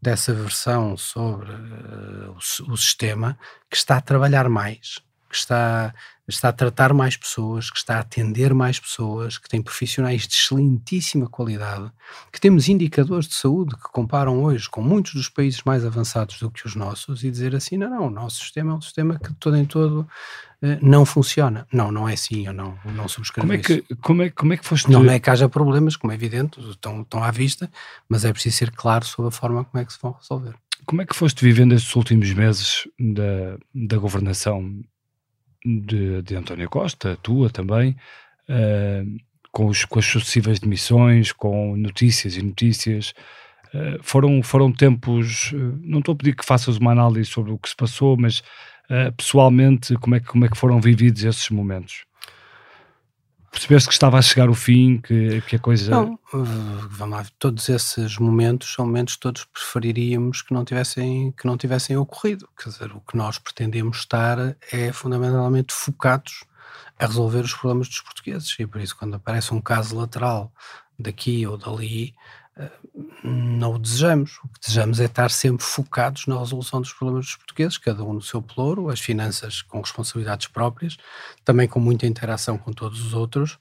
dessa 0.00 0.32
versão 0.32 0.96
sobre 0.96 1.50
uh, 1.50 2.30
o, 2.30 2.72
o, 2.72 2.76
sistema 2.76 3.38
que 3.70 3.76
está 3.76 3.96
a 3.96 4.00
trabalhar 4.00 4.48
mais, 4.48 5.00
que 5.28 5.36
está, 5.36 5.94
está 6.34 6.48
a 6.48 6.52
tratar 6.52 6.92
mais 6.92 7.16
pessoas, 7.16 7.70
que 7.70 7.78
está 7.78 7.96
a 7.96 8.00
atender 8.00 8.52
mais 8.54 8.78
pessoas, 8.78 9.38
que 9.38 9.48
tem 9.48 9.62
profissionais 9.62 10.26
de 10.26 10.34
excelentíssima 10.34 11.28
qualidade, 11.28 11.90
que 12.32 12.40
temos 12.40 12.68
indicadores 12.68 13.28
de 13.28 13.34
saúde 13.34 13.74
que 13.76 13.90
comparam 13.92 14.42
hoje 14.42 14.68
com 14.68 14.82
muitos 14.82 15.14
dos 15.14 15.28
países 15.28 15.62
mais 15.64 15.84
avançados 15.84 16.38
do 16.38 16.50
que 16.50 16.66
os 16.66 16.74
nossos 16.74 17.24
e 17.24 17.30
dizer 17.30 17.54
assim, 17.54 17.76
não, 17.76 17.90
não, 17.90 18.06
o 18.06 18.10
nosso 18.10 18.40
sistema 18.40 18.72
é 18.72 18.74
um 18.74 18.80
sistema 18.80 19.18
que 19.18 19.32
todo 19.34 19.56
em 19.56 19.64
todo 19.64 20.00
uh, 20.00 20.66
não 20.80 21.04
funciona. 21.04 21.66
Não, 21.72 21.92
não 21.92 22.08
é 22.08 22.14
assim, 22.14 22.46
eu 22.46 22.52
não, 22.52 22.78
não 22.84 23.08
subscrevo 23.08 23.46
como 23.46 23.58
é 23.58 23.62
que, 23.62 23.72
isso. 23.74 23.96
Como 24.00 24.22
é, 24.22 24.30
como 24.30 24.52
é 24.52 24.56
que 24.56 24.64
foste... 24.64 24.90
Não 24.90 25.10
é 25.10 25.18
que 25.18 25.30
haja 25.30 25.48
problemas, 25.48 25.96
como 25.96 26.12
é 26.12 26.14
evidente, 26.14 26.60
estão, 26.68 27.02
estão 27.02 27.22
à 27.22 27.30
vista, 27.30 27.70
mas 28.08 28.24
é 28.24 28.32
preciso 28.32 28.56
ser 28.56 28.70
claro 28.70 29.04
sobre 29.04 29.28
a 29.28 29.32
forma 29.32 29.64
como 29.64 29.82
é 29.82 29.84
que 29.84 29.92
se 29.92 29.98
vão 30.00 30.12
resolver. 30.12 30.54
Como 30.84 31.00
é 31.00 31.06
que 31.06 31.14
foste 31.14 31.44
vivendo 31.44 31.74
estes 31.74 31.94
últimos 31.94 32.32
meses 32.32 32.88
da, 32.98 33.56
da 33.72 33.98
governação 33.98 34.82
de, 35.64 36.22
de 36.22 36.34
António 36.34 36.68
Costa, 36.68 37.18
tua 37.22 37.50
também, 37.50 37.96
uh, 38.48 39.16
com, 39.50 39.66
os, 39.66 39.84
com 39.84 39.98
as 39.98 40.06
sucessivas 40.06 40.58
demissões, 40.58 41.32
com 41.32 41.76
notícias 41.76 42.36
e 42.36 42.42
notícias. 42.42 43.12
Uh, 43.74 44.02
foram, 44.02 44.42
foram 44.42 44.72
tempos. 44.72 45.52
Uh, 45.52 45.78
não 45.82 46.00
estou 46.00 46.14
a 46.14 46.16
pedir 46.16 46.36
que 46.36 46.44
faças 46.44 46.76
uma 46.76 46.92
análise 46.92 47.30
sobre 47.30 47.52
o 47.52 47.58
que 47.58 47.68
se 47.68 47.76
passou, 47.76 48.16
mas 48.16 48.42
pessoalmente, 49.16 49.94
como 49.94 50.16
é, 50.16 50.20
que, 50.20 50.26
como 50.26 50.44
é 50.44 50.48
que 50.48 50.58
foram 50.58 50.78
vividos 50.78 51.24
esses 51.24 51.48
momentos? 51.48 52.04
Percebeste 53.52 53.88
que 53.88 53.92
estava 53.92 54.18
a 54.18 54.22
chegar 54.22 54.48
o 54.48 54.54
fim, 54.54 54.98
que, 54.98 55.42
que 55.42 55.56
a 55.56 55.58
coisa. 55.58 55.90
Não, 55.90 56.14
uh, 56.14 56.88
vamos 56.88 57.18
lá, 57.18 57.26
todos 57.38 57.68
esses 57.68 58.16
momentos 58.16 58.72
são 58.72 58.86
momentos 58.86 59.14
que 59.14 59.20
todos 59.20 59.44
preferiríamos 59.44 60.40
que 60.40 60.54
não 60.54 60.64
tivessem, 60.64 61.32
que 61.32 61.46
não 61.46 61.56
tivessem 61.58 61.96
ocorrido. 61.96 62.48
Quer 62.60 62.70
dizer, 62.70 62.92
o 62.92 63.00
que 63.00 63.16
nós 63.16 63.38
pretendemos 63.38 63.98
estar 63.98 64.56
é 64.72 64.90
fundamentalmente 64.90 65.72
focados 65.72 66.44
a 66.98 67.06
resolver 67.06 67.40
os 67.40 67.52
problemas 67.52 67.88
dos 67.88 68.00
portugueses. 68.00 68.56
E 68.58 68.66
por 68.66 68.80
isso, 68.80 68.96
quando 68.96 69.14
aparece 69.14 69.52
um 69.52 69.60
caso 69.60 69.96
lateral 69.96 70.50
daqui 70.98 71.46
ou 71.46 71.58
dali, 71.58 72.14
não 73.24 73.74
o 73.74 73.78
desejamos. 73.78 74.38
O 74.44 74.48
que 74.48 74.60
desejamos 74.60 75.00
é 75.00 75.04
estar 75.04 75.30
sempre 75.30 75.64
focados 75.64 76.26
na 76.26 76.38
resolução 76.38 76.80
dos 76.80 76.92
problemas 76.92 77.26
dos 77.26 77.36
portugueses, 77.36 77.78
cada 77.78 78.04
um 78.04 78.12
no 78.12 78.22
seu 78.22 78.42
ploro, 78.42 78.90
as 78.90 79.00
finanças 79.00 79.62
com 79.62 79.80
responsabilidades 79.80 80.46
próprias, 80.48 80.96
também 81.44 81.68
com 81.68 81.80
muita 81.80 82.06
interação 82.06 82.58
com 82.58 82.72
todos 82.72 83.00
os 83.04 83.14
outros. 83.14 83.58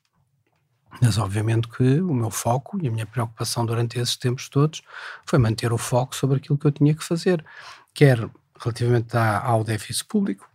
Mas, 1.02 1.18
obviamente, 1.18 1.70
que 1.70 2.02
o 2.02 2.14
meu 2.14 2.30
foco 2.30 2.78
e 2.82 2.88
a 2.88 2.92
minha 2.92 3.06
preocupação 3.06 3.66
durante 3.66 3.98
esses 3.98 4.18
tempos 4.18 4.50
todos 4.50 4.82
foi 5.26 5.40
manter 5.40 5.72
o 5.72 5.78
foco 5.78 6.16
sobre 6.16 6.38
aquilo 6.38 6.58
que 6.58 6.68
eu 6.68 6.72
tinha 6.72 6.94
que 6.94 7.04
fazer, 7.04 7.46
quer 7.94 8.30
relativamente 8.60 9.16
ao 9.16 9.64
déficit 9.64 10.06
público, 10.06 10.51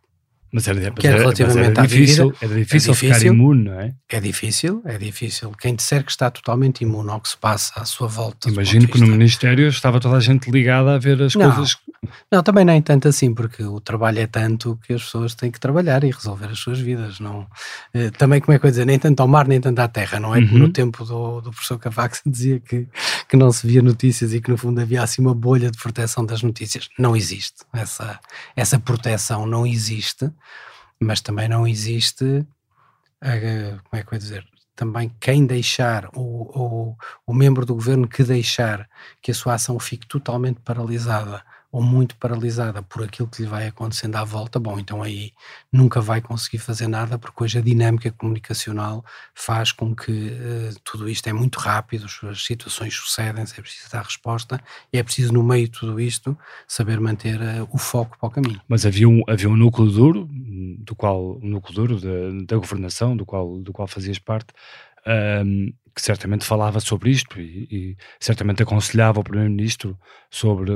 mas 0.53 0.69
era, 0.69 0.91
que 0.91 1.07
é 1.07 1.13
relativamente 1.13 1.79
era 1.79 1.87
difícil, 1.87 2.33
era 2.41 2.55
difícil, 2.55 2.93
é 2.93 2.95
difícil 2.95 2.95
ficar 2.95 3.23
imune, 3.23 3.65
não 3.65 3.81
é? 3.81 3.95
É 4.09 4.21
difícil, 4.21 4.83
é 4.85 4.97
difícil. 4.97 5.51
Quem 5.59 5.75
disser 5.75 6.05
que 6.05 6.11
está 6.11 6.31
totalmente 6.31 6.83
imune 6.83 7.11
ao 7.11 7.21
que 7.21 7.29
se 7.29 7.37
passa 7.37 7.81
à 7.81 7.85
sua 7.85 8.07
volta. 8.07 8.49
Imagino 8.49 8.87
que 8.87 8.99
no 9.01 9.07
Ministério 9.09 9.69
estava 9.69 9.99
toda 10.01 10.17
a 10.17 10.21
gente 10.21 10.51
ligada 10.51 10.95
a 10.95 10.99
ver 10.99 11.21
as 11.21 11.35
não, 11.35 11.53
coisas. 11.53 11.77
Não, 12.31 12.43
também 12.43 12.65
nem 12.65 12.81
tanto 12.81 13.09
assim, 13.09 13.35
porque 13.35 13.63
o 13.63 13.81
trabalho 13.81 14.21
é 14.21 14.27
tanto 14.27 14.79
que 14.87 14.93
as 14.93 15.03
pessoas 15.03 15.35
têm 15.35 15.51
que 15.51 15.59
trabalhar 15.59 16.05
e 16.05 16.11
resolver 16.11 16.47
as 16.47 16.59
suas 16.59 16.79
vidas. 16.79 17.19
Não, 17.19 17.47
eh, 17.93 18.11
também, 18.11 18.41
como 18.41 18.55
é 18.55 18.59
que 18.59 18.67
eu 18.67 18.71
dizer, 18.71 18.87
nem 18.87 18.99
tanto 18.99 19.21
ao 19.21 19.29
mar, 19.29 19.49
nem 19.49 19.61
tanto 19.61 19.79
à 19.81 19.89
terra, 19.89 20.21
não 20.21 20.35
é? 20.35 20.39
Uhum. 20.39 20.59
No 20.59 20.69
tempo 20.73 21.05
do, 21.05 21.41
do 21.41 21.51
professor 21.51 21.79
Cavaco 21.79 22.17
se 22.17 22.23
dizia 22.31 22.61
que, 22.61 22.87
que 23.29 23.37
não 23.37 23.51
se 23.51 23.67
via 23.67 23.83
notícias 23.83 24.33
e 24.33 24.41
que 24.41 24.51
no 24.51 24.57
fundo 24.57 24.81
havia 24.81 25.03
assim 25.03 25.21
uma 25.21 25.35
bolha 25.35 25.71
de 25.71 25.79
proteção 25.79 26.25
das 26.25 26.43
notícias. 26.43 26.89
Não 26.99 27.17
existe. 27.17 27.65
Essa, 27.73 28.21
essa 28.55 28.79
proteção 28.79 29.47
não 29.47 29.67
existe 29.67 30.31
mas 31.01 31.21
também 31.21 31.49
não 31.49 31.67
existe, 31.67 32.47
como 33.21 34.01
é 34.01 34.03
que 34.03 34.09
eu 34.09 34.13
ia 34.13 34.19
dizer, 34.19 34.47
também 34.75 35.11
quem 35.19 35.47
deixar, 35.47 36.09
ou 36.15 36.97
o 37.27 37.35
membro 37.35 37.65
do 37.65 37.75
governo 37.75 38.07
que 38.07 38.23
deixar 38.23 38.89
que 39.23 39.31
a 39.31 39.35
sua 39.35 39.55
ação 39.55 39.79
fique 39.79 40.07
totalmente 40.07 40.61
paralisada 40.61 41.43
ou 41.77 41.83
muito 41.83 42.17
paralisada 42.17 42.81
por 42.81 43.05
aquilo 43.05 43.29
que 43.29 43.43
lhe 43.43 43.47
vai 43.47 43.67
acontecendo 43.67 44.17
à 44.17 44.25
volta, 44.25 44.59
bom, 44.59 44.79
então 44.79 45.03
aí 45.03 45.33
nunca 45.71 46.01
vai 46.01 46.23
conseguir 46.23 46.57
fazer 46.57 46.89
nada, 46.89 47.19
porque 47.19 47.45
hoje 47.45 47.59
a 47.59 47.61
dinâmica 47.61 48.11
comunicacional 48.11 49.05
faz 49.35 49.73
com 49.73 49.95
que 49.95 50.11
uh, 50.11 50.81
tudo 50.83 51.07
isto 51.07 51.29
é 51.29 51.35
muito 51.35 51.59
rápido, 51.59 52.07
as 52.07 52.43
situações 52.43 52.95
sucedem-se, 52.95 53.61
é 53.61 53.63
preciso 53.63 53.91
dar 53.91 54.03
resposta, 54.03 54.59
e 54.91 54.97
é 54.97 55.03
preciso, 55.03 55.35
no 55.35 55.43
meio 55.43 55.67
de 55.69 55.79
tudo 55.79 56.01
isto, 56.01 56.35
saber 56.67 56.99
manter 56.99 57.39
uh, 57.39 57.69
o 57.71 57.77
foco 57.77 58.17
para 58.19 58.27
o 58.27 58.31
caminho. 58.31 58.61
Mas 58.67 58.87
havia 58.87 59.07
um, 59.07 59.23
havia 59.29 59.51
um 59.51 59.57
núcleo 59.57 59.91
duro, 59.91 60.27
do 60.79 60.97
qual, 60.97 61.37
um 61.43 61.47
núcleo 61.47 61.75
duro 61.75 62.01
da, 62.01 62.55
da 62.55 62.57
governação, 62.57 63.15
do 63.15 63.27
qual, 63.27 63.59
do 63.59 63.71
qual 63.71 63.87
fazias 63.87 64.19
parte, 64.19 64.49
um, 65.07 65.71
que 65.95 66.01
certamente 66.01 66.47
falava 66.47 66.81
sobre 66.81 67.11
isto 67.11 67.39
e, 67.39 67.69
e 67.71 67.97
certamente 68.19 68.63
aconselhava 68.63 69.21
o 69.21 69.25
Primeiro-Ministro 69.25 69.99
sobre 70.31 70.73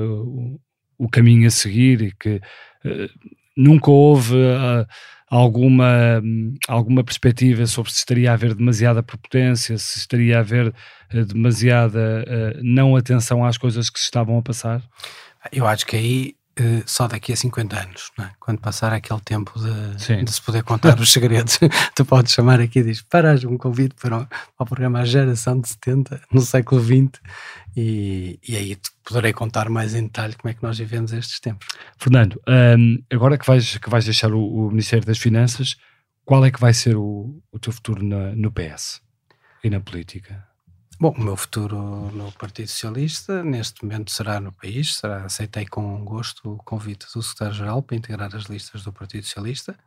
o 1.01 1.09
caminho 1.09 1.49
a 1.49 1.51
seguir 1.51 2.03
e 2.03 2.13
que 2.13 2.37
uh, 2.85 3.09
nunca 3.57 3.91
houve 3.91 4.35
uh, 4.35 4.87
alguma, 5.27 6.23
alguma 6.69 7.03
perspectiva 7.03 7.67
sobre 7.67 7.91
se 7.91 7.99
estaria 7.99 8.31
a 8.31 8.35
haver 8.35 8.55
demasiada 8.55 9.03
prepotência, 9.03 9.79
se 9.79 9.99
estaria 9.99 10.37
a 10.37 10.41
haver 10.41 10.69
uh, 10.69 11.25
demasiada 11.25 12.25
não 12.63 12.95
atenção 12.95 13.43
às 13.43 13.57
coisas 13.57 13.89
que 13.89 13.99
se 13.99 14.05
estavam 14.05 14.37
a 14.37 14.43
passar? 14.43 14.83
Eu 15.51 15.67
acho 15.67 15.87
que 15.87 15.97
aí 15.97 16.35
só 16.87 17.07
daqui 17.07 17.33
a 17.33 17.37
50 17.37 17.81
anos, 17.81 18.11
é? 18.19 18.31
quando 18.39 18.61
passar 18.61 18.93
aquele 18.93 19.21
tempo 19.21 19.53
de, 19.59 20.25
de, 20.25 20.33
se 20.33 20.43
poder 20.43 20.63
contar 20.63 20.99
os 20.99 21.13
segredos, 21.13 21.59
tu 21.95 22.05
podes 22.05 22.33
chamar 22.33 22.61
aqui 22.61 22.81
e 22.81 22.83
diz: 22.83 23.03
Paras 23.03 23.45
um 23.45 23.57
convite 23.57 23.95
para 23.95 24.19
o, 24.19 24.27
para 24.27 24.39
o 24.59 24.67
programa 24.67 25.05
Geração 25.05 25.61
de 25.61 25.69
70 25.69 26.21
no 26.33 26.41
século 26.41 26.83
XX 26.83 27.21
e, 27.77 28.39
e 28.47 28.57
aí 28.57 28.77
poderei 29.05 29.33
contar 29.33 29.69
mais 29.69 29.95
em 29.95 30.05
detalhe 30.05 30.35
como 30.35 30.51
é 30.51 30.55
que 30.55 30.63
nós 30.63 30.79
vivemos 30.79 31.13
estes 31.13 31.41
tempos. 31.41 31.67
Fernando, 31.99 32.41
um, 32.49 33.03
agora 33.11 33.39
que 33.39 33.47
vais, 33.47 33.79
que 33.79 33.91
vais 33.91 34.05
deixar 34.05 34.33
o, 34.33 34.41
o, 34.41 34.71
Ministério 34.71 35.05
das 35.05 35.19
Finanças, 35.19 35.77
qual 36.25 36.45
é 36.45 36.51
que 36.51 36.61
vai 36.61 36.75
ser 36.75 36.97
o, 36.97 37.43
o 37.51 37.59
teu 37.59 37.73
futuro 37.73 38.05
na, 38.05 38.35
no 38.35 38.53
PS 38.53 39.01
e 39.65 39.71
na 39.71 39.81
política? 39.81 40.50
Bom, 41.01 41.15
o 41.17 41.21
meu 41.23 41.35
futuro 41.35 42.11
no 42.13 42.31
Partido 42.33 42.69
Socialista, 42.69 43.43
neste 43.43 43.83
momento, 43.83 44.11
será 44.11 44.39
no 44.39 44.53
país. 44.53 44.97
Será, 44.97 45.25
aceitei 45.25 45.65
com 45.65 46.05
gosto 46.05 46.53
o 46.53 46.57
convite 46.59 47.07
do 47.15 47.23
Secretário-Geral 47.23 47.83
para 47.83 47.97
integrar 47.97 48.37
as 48.37 48.45
listas 48.45 48.83
do 48.83 48.93
Partido 48.93 49.25
Socialista 49.25 49.79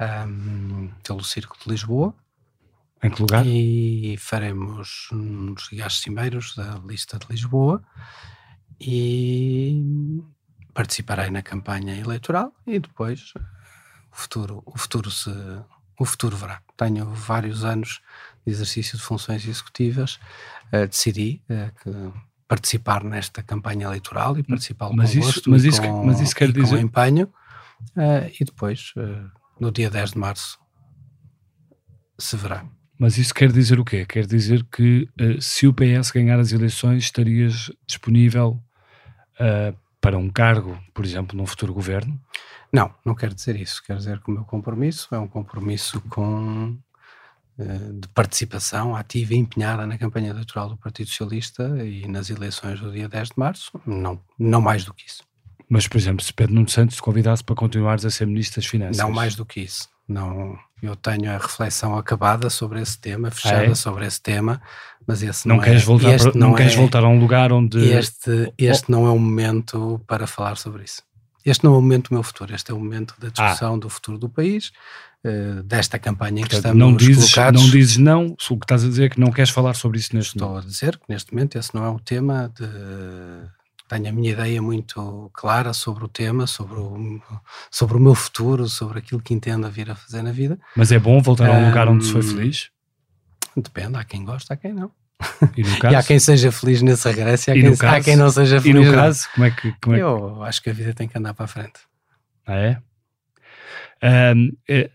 um, 0.00 0.90
pelo 1.04 1.22
Círculo 1.22 1.60
de 1.62 1.68
Lisboa. 1.68 2.14
Em 3.02 3.10
que 3.10 3.20
lugar? 3.20 3.44
E 3.44 4.16
faremos 4.18 5.08
nos 5.12 5.68
Gajos 5.68 6.00
Cimeiros 6.00 6.54
da 6.56 6.80
lista 6.86 7.18
de 7.18 7.26
Lisboa 7.28 7.84
e 8.80 9.84
participarei 10.72 11.28
na 11.28 11.42
campanha 11.42 11.94
eleitoral 11.98 12.50
e 12.66 12.78
depois 12.78 13.34
o 14.10 14.16
futuro, 14.16 14.62
o 14.64 14.78
futuro 14.78 15.10
se 15.10 15.30
o 15.98 16.04
futuro 16.06 16.34
verá. 16.34 16.62
Tenho 16.78 17.04
vários 17.10 17.62
anos 17.62 18.00
exercício 18.46 18.96
de 18.96 19.04
funções 19.04 19.46
executivas, 19.46 20.18
uh, 20.72 20.86
decidi 20.86 21.42
uh, 21.50 22.12
participar 22.48 23.04
nesta 23.04 23.42
campanha 23.42 23.86
eleitoral 23.86 24.38
e 24.38 24.42
participar 24.42 24.90
mas 24.92 25.12
com 25.12 25.20
isso, 25.20 25.50
mas 25.50 25.64
isso, 25.64 25.82
com, 25.82 26.04
mas 26.04 26.20
isso 26.20 26.34
quer 26.34 26.50
dizer... 26.50 26.76
com 26.76 26.82
empenho 26.82 27.26
uh, 27.96 28.30
e 28.38 28.44
depois, 28.44 28.92
no 29.58 29.70
dia 29.70 29.88
10 29.88 30.12
de 30.12 30.18
março, 30.18 30.58
se 32.18 32.36
verá. 32.36 32.64
Mas 32.98 33.16
isso 33.16 33.32
quer 33.32 33.50
dizer 33.50 33.80
o 33.80 33.84
quê? 33.84 34.04
Quer 34.04 34.26
dizer 34.26 34.62
que 34.64 35.08
se 35.40 35.66
o 35.66 35.72
PS 35.72 36.10
ganhar 36.10 36.38
as 36.38 36.52
eleições, 36.52 37.04
estarias 37.04 37.72
disponível 37.86 38.62
para 40.02 40.18
um 40.18 40.28
cargo, 40.28 40.78
por 40.92 41.02
exemplo, 41.06 41.34
num 41.34 41.46
futuro 41.46 41.72
governo? 41.72 42.20
Não, 42.72 42.94
não 43.04 43.14
quero 43.14 43.34
dizer 43.34 43.56
isso. 43.56 43.82
Quero 43.84 43.98
dizer 43.98 44.20
que 44.20 44.30
o 44.30 44.34
meu 44.34 44.44
compromisso 44.44 45.12
é 45.14 45.18
um 45.18 45.26
compromisso 45.26 46.00
com 46.02 46.76
eh, 46.76 46.89
de 47.92 48.08
participação 48.08 48.96
ativa 48.96 49.34
e 49.34 49.38
empenhada 49.38 49.86
na 49.86 49.98
campanha 49.98 50.30
eleitoral 50.30 50.68
do 50.68 50.76
Partido 50.76 51.08
Socialista 51.08 51.64
e 51.84 52.06
nas 52.08 52.30
eleições 52.30 52.80
do 52.80 52.90
dia 52.90 53.08
10 53.08 53.28
de 53.28 53.34
março, 53.36 53.72
não, 53.86 54.20
não 54.38 54.60
mais 54.60 54.84
do 54.84 54.94
que 54.94 55.06
isso. 55.06 55.22
Mas, 55.68 55.86
por 55.86 55.98
exemplo, 55.98 56.24
se 56.24 56.32
Pedro 56.32 56.54
Nuno 56.54 56.68
Santos 56.68 56.96
te 56.96 57.02
convidasse 57.02 57.44
para 57.44 57.54
continuares 57.54 58.04
a 58.04 58.10
ser 58.10 58.26
Ministro 58.26 58.60
das 58.60 58.66
Finanças... 58.66 58.96
Não 58.96 59.12
mais 59.12 59.36
do 59.36 59.46
que 59.46 59.60
isso. 59.60 59.88
Não, 60.08 60.58
eu 60.82 60.96
tenho 60.96 61.30
a 61.30 61.38
reflexão 61.38 61.96
acabada 61.96 62.50
sobre 62.50 62.80
esse 62.80 62.98
tema, 62.98 63.30
fechada 63.30 63.60
ah, 63.60 63.70
é? 63.70 63.74
sobre 63.76 64.04
esse 64.04 64.20
tema, 64.20 64.60
mas 65.06 65.22
esse 65.22 65.46
não, 65.46 65.56
não 65.56 65.62
queres 65.62 65.82
é, 65.82 65.86
voltar 65.86 66.18
para, 66.18 66.32
não, 66.34 66.48
não 66.48 66.54
queres 66.56 66.72
é, 66.72 66.76
voltar 66.76 67.04
a 67.04 67.08
um 67.08 67.20
lugar 67.20 67.52
onde... 67.52 67.78
Este, 67.78 68.52
este 68.58 68.86
oh. 68.88 68.92
não 68.92 69.06
é 69.06 69.10
o 69.10 69.18
momento 69.18 70.00
para 70.08 70.26
falar 70.26 70.56
sobre 70.56 70.82
isso. 70.82 71.02
Este 71.44 71.64
não 71.64 71.74
é 71.74 71.78
o 71.78 71.80
momento 71.80 72.10
do 72.10 72.14
meu 72.14 72.22
futuro, 72.22 72.54
este 72.54 72.70
é 72.70 72.74
o 72.74 72.78
momento 72.78 73.14
da 73.18 73.28
discussão 73.28 73.74
ah. 73.74 73.78
do 73.78 73.88
futuro 73.88 74.18
do 74.18 74.28
país, 74.28 74.72
uh, 75.24 75.62
desta 75.62 75.98
campanha 75.98 76.42
em 76.42 76.44
que 76.44 76.54
estamos 76.54 76.78
não 76.78 76.94
dizes, 76.94 77.32
colocados. 77.32 77.62
Não 77.62 77.70
dizes 77.70 77.96
não, 77.96 78.26
o 78.26 78.58
que 78.58 78.64
estás 78.64 78.84
a 78.84 78.88
dizer 78.88 79.04
é 79.04 79.08
que 79.08 79.20
não 79.20 79.30
queres 79.30 79.50
falar 79.50 79.74
sobre 79.74 79.98
isso 79.98 80.14
neste 80.14 80.36
Estou 80.36 80.48
momento. 80.48 80.68
Estou 80.68 80.68
a 80.68 80.88
dizer 80.88 80.98
que 80.98 81.04
neste 81.08 81.32
momento 81.32 81.56
esse 81.56 81.74
não 81.74 81.84
é 81.84 81.88
o 81.88 81.98
tema 81.98 82.52
de... 82.54 82.66
Tenho 83.88 84.08
a 84.08 84.12
minha 84.12 84.30
ideia 84.30 84.62
muito 84.62 85.30
clara 85.34 85.72
sobre 85.72 86.04
o 86.04 86.08
tema, 86.08 86.46
sobre 86.46 86.78
o, 86.78 87.20
sobre 87.68 87.96
o 87.96 88.00
meu 88.00 88.14
futuro, 88.14 88.68
sobre 88.68 89.00
aquilo 89.00 89.20
que 89.20 89.34
entendo 89.34 89.66
a 89.66 89.68
vir 89.68 89.90
a 89.90 89.96
fazer 89.96 90.22
na 90.22 90.30
vida. 90.30 90.60
Mas 90.76 90.92
é 90.92 90.98
bom 90.98 91.20
voltar 91.20 91.48
a 91.48 91.52
um 91.54 91.66
lugar 91.66 91.88
onde 91.88 92.04
se 92.04 92.12
foi 92.12 92.22
feliz? 92.22 92.70
Depende, 93.56 93.96
há 93.96 94.04
quem 94.04 94.24
gosta, 94.24 94.54
há 94.54 94.56
quem 94.56 94.72
não. 94.72 94.92
E, 95.56 95.62
caso? 95.78 95.94
e 95.94 95.96
há 95.96 96.02
quem 96.02 96.18
seja 96.18 96.50
feliz 96.50 96.82
nesse 96.82 97.08
regresso 97.08 97.50
e 97.50 97.52
há, 97.52 97.54
quem, 97.54 97.76
caso? 97.76 97.96
há 97.96 98.00
quem 98.00 98.16
não 98.16 98.30
seja 98.30 98.60
feliz. 98.60 98.86
E 98.86 98.86
no 98.86 98.94
caso, 98.94 99.28
como 99.34 99.46
é 99.46 99.50
que. 99.50 99.74
Como 99.82 99.96
é 99.96 99.98
que... 99.98 100.04
Eu 100.04 100.42
acho 100.42 100.62
que 100.62 100.70
a 100.70 100.72
vida 100.72 100.94
tem 100.94 101.06
que 101.06 101.18
andar 101.18 101.34
para 101.34 101.44
a 101.44 101.48
frente. 101.48 101.80
Ah, 102.46 102.56
é? 102.56 102.78
Um, 104.34 104.50
é 104.68 104.90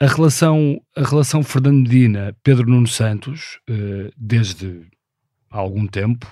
a 0.00 0.06
relação, 0.06 0.80
a 0.96 1.02
relação 1.02 1.42
Fernando 1.42 1.88
Medina, 1.88 2.36
Pedro 2.42 2.68
Nuno 2.68 2.86
Santos, 2.86 3.58
uh, 3.70 4.12
desde 4.16 4.82
há 5.50 5.58
algum 5.58 5.86
tempo, 5.86 6.26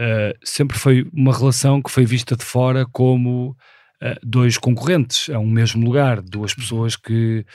uh, 0.00 0.36
sempre 0.44 0.76
foi 0.76 1.08
uma 1.12 1.36
relação 1.36 1.80
que 1.80 1.90
foi 1.90 2.04
vista 2.04 2.36
de 2.36 2.44
fora 2.44 2.84
como 2.84 3.56
uh, 4.02 4.18
dois 4.22 4.58
concorrentes 4.58 5.30
a 5.30 5.38
um 5.38 5.48
mesmo 5.48 5.84
lugar, 5.84 6.20
duas 6.20 6.54
pessoas 6.54 6.96
que 6.96 7.46
eh, 7.46 7.52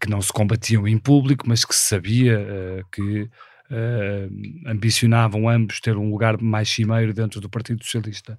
que 0.00 0.08
não 0.08 0.20
se 0.20 0.32
combatiam 0.32 0.88
em 0.88 0.98
público, 0.98 1.48
mas 1.48 1.64
que 1.64 1.74
se 1.74 1.88
sabia 1.88 2.38
uh, 2.38 2.84
que 2.90 3.22
uh, 3.22 4.66
ambicionavam 4.66 5.48
ambos 5.48 5.80
ter 5.80 5.96
um 5.96 6.10
lugar 6.10 6.40
mais 6.40 6.68
cimeiro 6.68 7.12
dentro 7.12 7.40
do 7.40 7.48
Partido 7.48 7.84
Socialista. 7.84 8.38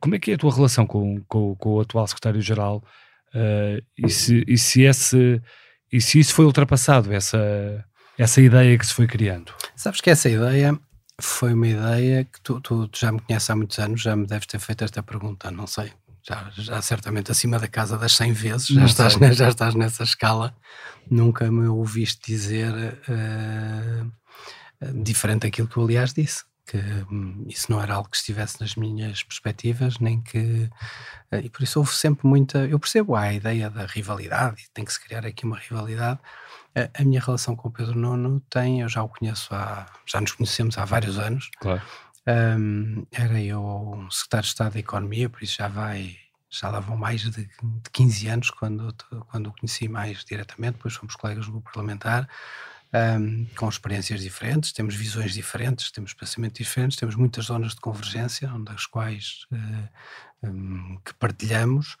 como 0.00 0.14
é 0.14 0.18
que 0.18 0.30
é 0.30 0.34
a 0.34 0.38
tua 0.38 0.54
relação 0.54 0.86
com, 0.86 1.20
com, 1.28 1.54
com 1.56 1.74
o 1.74 1.80
atual 1.80 2.06
secretário-geral 2.06 2.82
e, 3.98 4.08
se, 4.08 4.44
e, 4.48 4.56
se 4.56 4.82
esse, 4.82 5.42
e 5.92 6.00
se 6.00 6.18
isso 6.18 6.32
foi 6.32 6.46
ultrapassado, 6.46 7.12
essa, 7.12 7.84
essa 8.16 8.40
ideia 8.40 8.78
que 8.78 8.86
se 8.86 8.94
foi 8.94 9.06
criando? 9.06 9.52
Sabes 9.74 10.00
que 10.00 10.08
essa 10.08 10.30
ideia 10.30 10.78
foi 11.20 11.52
uma 11.52 11.68
ideia 11.68 12.24
que 12.24 12.40
tu, 12.40 12.60
tu, 12.60 12.88
tu 12.88 12.98
já 12.98 13.12
me 13.12 13.20
conheces 13.20 13.50
há 13.50 13.56
muitos 13.56 13.78
anos, 13.78 14.00
já 14.00 14.16
me 14.16 14.26
deves 14.26 14.46
ter 14.46 14.58
feito 14.58 14.84
esta 14.84 15.02
pergunta, 15.02 15.50
não 15.50 15.66
sei, 15.66 15.92
já, 16.28 16.50
já 16.56 16.82
certamente 16.82 17.30
acima 17.30 17.58
da 17.58 17.68
casa 17.68 17.96
das 17.96 18.16
100 18.16 18.32
vezes, 18.32 18.66
já 18.66 18.84
estás, 18.84 19.14
já 19.36 19.48
estás 19.48 19.74
nessa 19.74 20.02
escala, 20.02 20.54
nunca 21.08 21.50
me 21.50 21.68
ouviste 21.68 22.32
dizer 22.32 22.98
uh, 23.08 25.02
diferente 25.02 25.42
daquilo 25.42 25.68
que 25.68 25.76
eu 25.76 25.84
aliás 25.84 26.12
disse, 26.12 26.44
que 26.66 26.78
um, 27.10 27.44
isso 27.48 27.70
não 27.70 27.80
era 27.80 27.94
algo 27.94 28.10
que 28.10 28.16
estivesse 28.16 28.60
nas 28.60 28.74
minhas 28.74 29.22
perspectivas, 29.22 30.00
nem 30.00 30.20
que, 30.20 30.68
uh, 31.32 31.36
e 31.42 31.48
por 31.48 31.62
isso 31.62 31.78
houve 31.78 31.92
sempre 31.92 32.26
muita, 32.26 32.58
eu 32.66 32.78
percebo 32.78 33.14
a 33.14 33.32
ideia 33.32 33.70
da 33.70 33.86
rivalidade, 33.86 34.64
e 34.64 34.70
tem 34.74 34.84
que 34.84 34.92
se 34.92 35.00
criar 35.00 35.24
aqui 35.24 35.44
uma 35.44 35.58
rivalidade, 35.58 36.18
a 36.92 37.04
minha 37.04 37.22
relação 37.22 37.56
com 37.56 37.68
o 37.68 37.70
Pedro 37.70 37.98
Nuno 37.98 38.38
tem, 38.50 38.82
eu 38.82 38.88
já 38.88 39.02
o 39.02 39.08
conheço 39.08 39.54
há, 39.54 39.86
já 40.04 40.20
nos 40.20 40.32
conhecemos 40.32 40.76
há 40.76 40.84
vários 40.84 41.18
anos, 41.18 41.50
claro 41.58 41.80
um, 42.28 43.06
era 43.12 43.40
eu 43.40 44.06
secretário 44.10 44.42
de 44.44 44.48
Estado 44.48 44.72
da 44.72 44.80
Economia, 44.80 45.28
por 45.28 45.42
isso 45.42 45.56
já 45.58 45.68
vai, 45.68 46.16
já 46.50 46.68
lá 46.68 46.80
vão 46.80 46.96
mais 46.96 47.22
de, 47.22 47.46
de 47.46 47.90
15 47.92 48.28
anos 48.28 48.50
quando, 48.50 48.94
quando 49.28 49.48
o 49.48 49.52
conheci 49.52 49.88
mais 49.88 50.24
diretamente, 50.24 50.74
depois 50.74 50.94
fomos 50.94 51.14
colegas 51.14 51.46
no 51.46 51.52
grupo 51.52 51.70
parlamentar, 51.72 52.28
um, 53.20 53.46
com 53.56 53.68
experiências 53.68 54.20
diferentes, 54.20 54.72
temos 54.72 54.94
visões 54.94 55.34
diferentes, 55.34 55.90
temos 55.90 56.14
pensamentos 56.14 56.58
diferentes, 56.58 56.96
temos 56.96 57.14
muitas 57.14 57.46
zonas 57.46 57.74
de 57.74 57.80
convergência, 57.80 58.52
onde 58.52 58.72
as 58.72 58.86
quais 58.86 59.46
uh, 59.52 60.48
um, 60.48 60.98
que 61.04 61.14
partilhamos. 61.14 61.96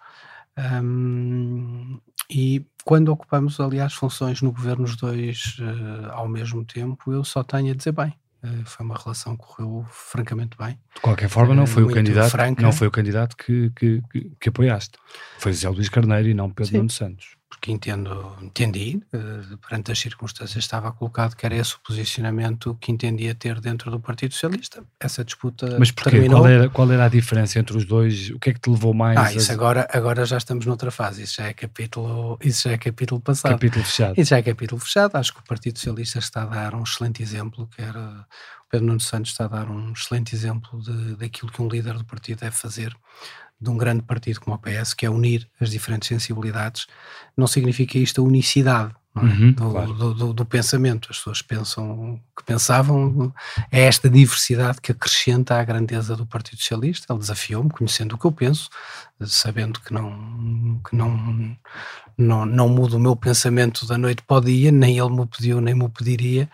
Um, 0.58 2.00
e 2.30 2.64
quando 2.84 3.10
ocupamos, 3.10 3.60
aliás, 3.60 3.92
funções 3.92 4.40
no 4.40 4.50
governo 4.52 4.84
os 4.84 4.96
dois 4.96 5.58
uh, 5.58 6.12
ao 6.12 6.26
mesmo 6.28 6.64
tempo, 6.64 7.12
eu 7.12 7.22
só 7.24 7.44
tenho 7.44 7.72
a 7.72 7.76
dizer 7.76 7.92
bem. 7.92 8.14
Eh, 8.46 8.64
foi 8.64 8.86
uma 8.86 8.96
relação 8.96 9.36
que 9.36 9.44
correu 9.44 9.84
francamente 9.90 10.56
bem. 10.56 10.78
De 10.94 11.00
qualquer 11.00 11.28
forma, 11.28 11.54
não 11.54 11.66
foi 11.66 11.82
o 11.82 11.92
candidato, 11.92 12.30
franca. 12.30 12.62
não 12.62 12.72
foi 12.72 12.86
o 12.86 12.90
candidato 12.90 13.36
que, 13.36 13.70
que, 13.74 14.02
que, 14.10 14.32
que 14.40 14.48
apoiaste. 14.48 14.98
Foi 15.38 15.52
José 15.52 15.68
Luís 15.68 15.88
Carneiro 15.88 16.28
e 16.28 16.34
não 16.34 16.50
Pedro 16.50 16.78
Nuno 16.78 16.90
Santos 16.90 17.35
porque 17.48 17.70
entendo, 17.70 18.36
entendi, 18.42 19.00
uh, 19.14 19.56
perante 19.58 19.92
as 19.92 19.98
circunstâncias 19.98 20.64
estava 20.64 20.90
colocado 20.90 21.36
que 21.36 21.46
era 21.46 21.54
esse 21.54 21.74
o 21.74 21.78
posicionamento 21.80 22.76
que 22.80 22.90
entendia 22.90 23.34
ter 23.34 23.60
dentro 23.60 23.90
do 23.90 24.00
Partido 24.00 24.32
Socialista. 24.32 24.82
Essa 24.98 25.24
disputa 25.24 25.76
Mas 25.78 25.92
porquê? 25.92 26.10
Terminou. 26.10 26.40
Qual 26.40 26.48
era, 26.48 26.68
qual 26.68 26.92
era 26.92 27.04
a 27.04 27.08
diferença 27.08 27.58
entre 27.58 27.76
os 27.76 27.84
dois? 27.84 28.30
O 28.30 28.38
que 28.40 28.50
é 28.50 28.52
que 28.52 28.60
te 28.60 28.68
levou 28.68 28.92
mais? 28.92 29.16
Ah, 29.16 29.32
isso 29.32 29.50
a... 29.50 29.54
agora, 29.54 29.88
agora 29.92 30.24
já 30.24 30.36
estamos 30.36 30.66
noutra 30.66 30.90
fase, 30.90 31.22
isso 31.22 31.36
já 31.36 31.46
é 31.46 31.52
capítulo, 31.52 32.36
isso 32.42 32.68
já 32.68 32.74
é 32.74 32.78
capítulo 32.78 33.20
passado. 33.20 33.52
Capítulo 33.52 33.84
fechado. 33.84 34.14
Isso 34.16 34.30
já 34.30 34.38
é 34.38 34.42
capítulo 34.42 34.80
fechado, 34.80 35.16
acho 35.16 35.32
que 35.32 35.40
o 35.40 35.44
Partido 35.44 35.78
Socialista 35.78 36.18
está 36.18 36.42
a 36.42 36.46
dar 36.46 36.74
um 36.74 36.82
excelente 36.82 37.22
exemplo, 37.22 37.68
que 37.68 37.80
era 37.80 38.26
o 38.66 38.68
Pedro 38.68 38.86
Nuno 38.86 39.00
Santos 39.00 39.30
está 39.30 39.44
a 39.44 39.48
dar 39.48 39.70
um 39.70 39.92
excelente 39.92 40.34
exemplo 40.34 40.82
de, 40.82 41.14
daquilo 41.14 41.52
que 41.52 41.62
um 41.62 41.68
líder 41.68 41.94
do 41.94 42.04
partido 42.04 42.40
deve 42.40 42.56
fazer 42.56 42.96
de 43.60 43.70
um 43.70 43.76
grande 43.76 44.02
partido 44.02 44.40
como 44.40 44.56
o 44.56 44.58
PS, 44.58 44.94
que 44.94 45.06
é 45.06 45.10
unir 45.10 45.48
as 45.60 45.70
diferentes 45.70 46.08
sensibilidades, 46.08 46.86
não 47.36 47.46
significa 47.46 47.98
isto 47.98 48.20
a 48.20 48.24
unicidade 48.24 48.94
é? 49.16 49.20
uhum, 49.20 49.52
do, 49.52 49.70
claro. 49.70 49.94
do, 49.94 50.14
do, 50.14 50.32
do, 50.34 50.44
pensamento. 50.44 51.08
As 51.10 51.16
pessoas 51.16 51.42
pensam 51.42 52.14
o 52.14 52.20
que 52.36 52.44
pensavam, 52.44 53.32
é 53.72 53.82
esta 53.82 54.10
diversidade 54.10 54.80
que 54.80 54.92
acrescenta 54.92 55.58
à 55.58 55.64
grandeza 55.64 56.14
do 56.14 56.26
Partido 56.26 56.58
Socialista. 56.58 57.12
Ele 57.12 57.20
desafiou-me, 57.20 57.70
conhecendo 57.70 58.14
o 58.14 58.18
que 58.18 58.26
eu 58.26 58.32
penso, 58.32 58.68
sabendo 59.24 59.80
que 59.80 59.92
não, 59.92 60.80
que 60.86 60.94
não, 60.94 61.56
não, 62.18 62.46
não 62.46 62.68
muda 62.68 62.96
o 62.96 63.00
meu 63.00 63.16
pensamento 63.16 63.86
da 63.86 63.96
noite 63.96 64.22
para 64.22 64.36
o 64.36 64.40
dia, 64.40 64.70
nem 64.70 64.98
ele 64.98 65.10
me 65.10 65.26
pediu, 65.26 65.60
nem 65.60 65.74
me 65.74 65.88
pediria, 65.88 66.50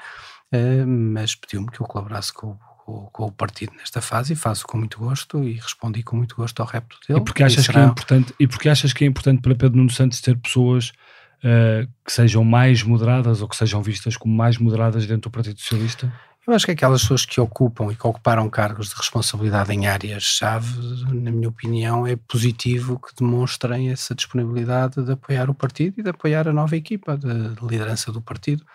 eh, 0.53 0.85
mas 0.85 1.35
pediu-me 1.35 1.69
que 1.69 1.81
eu 1.81 1.87
colaborasse 1.87 2.33
com 2.33 2.53
o 2.53 2.59
com, 2.85 3.07
com, 3.13 3.27
o 3.27 3.33
partido 3.33 3.73
nesta 3.77 4.01
fase 4.01 4.33
e 4.33 4.37
faço 4.37 4.67
com 4.67 4.79
muito 4.79 4.99
gosto 4.99 5.43
e 5.43 5.55
respondi 5.55 6.03
com 6.03 6.17
muito 6.17 6.37
gosto 6.37 6.61
ao 6.61 6.67
repto 6.67 6.99
dele. 7.07 7.21
E 7.21 7.25
porque 7.25 7.43
achas, 7.43 7.67
que, 7.67 7.79
é 7.79 7.85
importante, 7.85 8.35
e 8.39 8.47
porque 8.47 8.69
achas 8.69 8.93
que 8.93 9.05
é 9.05 9.07
importante 9.07 9.41
para 9.41 9.55
Pedro 9.55 9.79
Nuno 9.79 9.91
Santos 9.91 10.21
ter 10.21 10.37
pessoas 10.37 10.93
uh, 11.39 11.89
que 12.05 12.13
sejam 12.13 12.45
mais 12.45 12.83
moderadas 12.83 13.41
ou 13.41 13.49
que 13.49 13.57
sejam 13.57 13.83
vistas 13.83 14.17
como 14.17 14.35
mais 14.35 14.59
moderadas 14.59 15.07
dentro 15.07 15.31
do 15.31 15.31
Partido 15.31 15.61
Socialista? 15.61 16.13
Eu 16.45 16.53
acho 16.55 16.67
que 16.67 16.73
aquelas 16.73 17.03
pessoas 17.03 17.25
que 17.25 17.41
ocupam 17.41 17.93
e 17.93 17.95
que 17.95 18.05
ocuparam 18.05 18.51
cargos 18.51 18.89
de 18.89 18.97
responsabilidade 18.97 19.73
em 19.73 19.87
áreas-chave, 19.87 20.77
na 21.15 21.31
minha 21.31 21.49
opinião, 21.49 22.05
é 22.05 22.17
positivo 22.17 22.99
que 22.99 23.15
demonstrem 23.15 23.91
essa 23.91 24.13
disponibilidade 24.13 25.05
de 25.05 25.13
apoiar 25.13 25.49
o 25.49 25.55
partido 25.55 26.01
e 26.01 26.03
de 26.03 26.11
apoiar 26.11 26.49
a 26.49 26.53
nova 26.53 26.77
equipa 26.77 27.17
de 27.17 27.29
liderança 27.65 28.11
do 28.11 28.21
partido. 28.21 28.67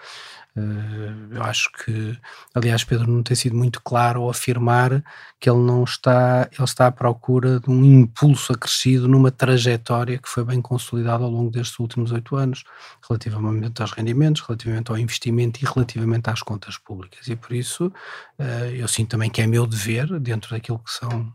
Eh, 0.58 1.38
eu 1.38 1.44
acho 1.44 1.70
que, 1.72 2.18
aliás, 2.54 2.84
Pedro 2.84 3.12
não 3.12 3.22
tem 3.22 3.36
sido 3.36 3.56
muito 3.56 3.80
claro 3.82 4.24
ao 4.24 4.30
afirmar 4.30 5.04
que 5.40 5.50
ele 5.50 5.60
não 5.60 5.84
está, 5.84 6.50
ele 6.52 6.64
está 6.64 6.88
à 6.88 6.92
procura 6.92 7.60
de 7.60 7.70
um 7.70 7.84
impulso 7.84 8.54
acrescido 8.54 9.08
numa 9.08 9.30
trajetória 9.30 10.18
que 10.18 10.28
foi 10.28 10.44
bem 10.44 10.60
consolidada 10.62 11.24
ao 11.24 11.30
longo 11.30 11.52
destes 11.52 11.78
últimos 11.80 12.12
oito 12.12 12.36
anos, 12.36 12.64
relativamente 13.08 13.82
aos 13.82 13.92
rendimentos, 13.92 14.42
relativamente 14.42 14.90
ao 14.90 14.98
investimento 14.98 15.60
e 15.64 15.66
relativamente 15.68 16.30
às 16.30 16.42
contas 16.42 16.78
públicas. 16.78 17.28
E 17.28 17.36
por 17.36 17.54
isso 17.54 17.94
eh, 18.40 18.74
eu 18.78 18.88
sinto 18.88 19.10
também 19.12 19.30
que 19.30 19.42
é 19.42 19.48
meu 19.48 19.68
dever, 19.68 20.20
dentro 20.20 20.50
daquilo 20.52 20.80
que 20.80 20.92
são 20.92 21.32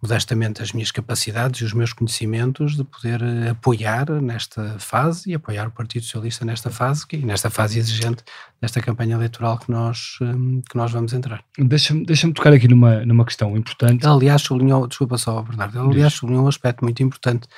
modestamente 0.00 0.62
as 0.62 0.72
minhas 0.72 0.90
capacidades 0.90 1.60
e 1.60 1.64
os 1.64 1.72
meus 1.72 1.92
conhecimentos 1.92 2.76
de 2.76 2.84
poder 2.84 3.20
eh, 3.20 3.50
apoiar 3.50 4.08
nesta 4.22 4.78
fase 4.78 5.30
e 5.30 5.34
apoiar 5.34 5.66
o 5.66 5.72
Partido 5.72 6.04
Socialista 6.04 6.44
nesta 6.44 6.70
fase 6.70 7.04
e 7.12 7.18
nesta 7.18 7.50
fase 7.50 7.78
exigente 7.78 8.22
desta 8.60 8.80
campanha 8.80 9.14
eleitoral 9.14 9.58
que 9.58 9.70
nós, 9.70 10.18
hum, 10.20 10.60
que 10.68 10.76
nós 10.76 10.90
vamos 10.92 11.12
entrar. 11.12 11.42
Deixa-me 11.58 12.04
deixa 12.04 12.30
tocar 12.32 12.52
aqui 12.52 12.68
numa, 12.68 13.04
numa 13.04 13.24
questão 13.24 13.56
importante. 13.56 14.06
Aliás, 14.06 14.42
sublinhou, 14.42 14.86
desculpa 14.86 15.16
só, 15.16 15.42
Bernardo, 15.42 15.80
aliás, 15.80 16.12
sublinhou 16.14 16.44
um 16.44 16.48
aspecto 16.48 16.84
muito 16.84 17.02
importante 17.02 17.48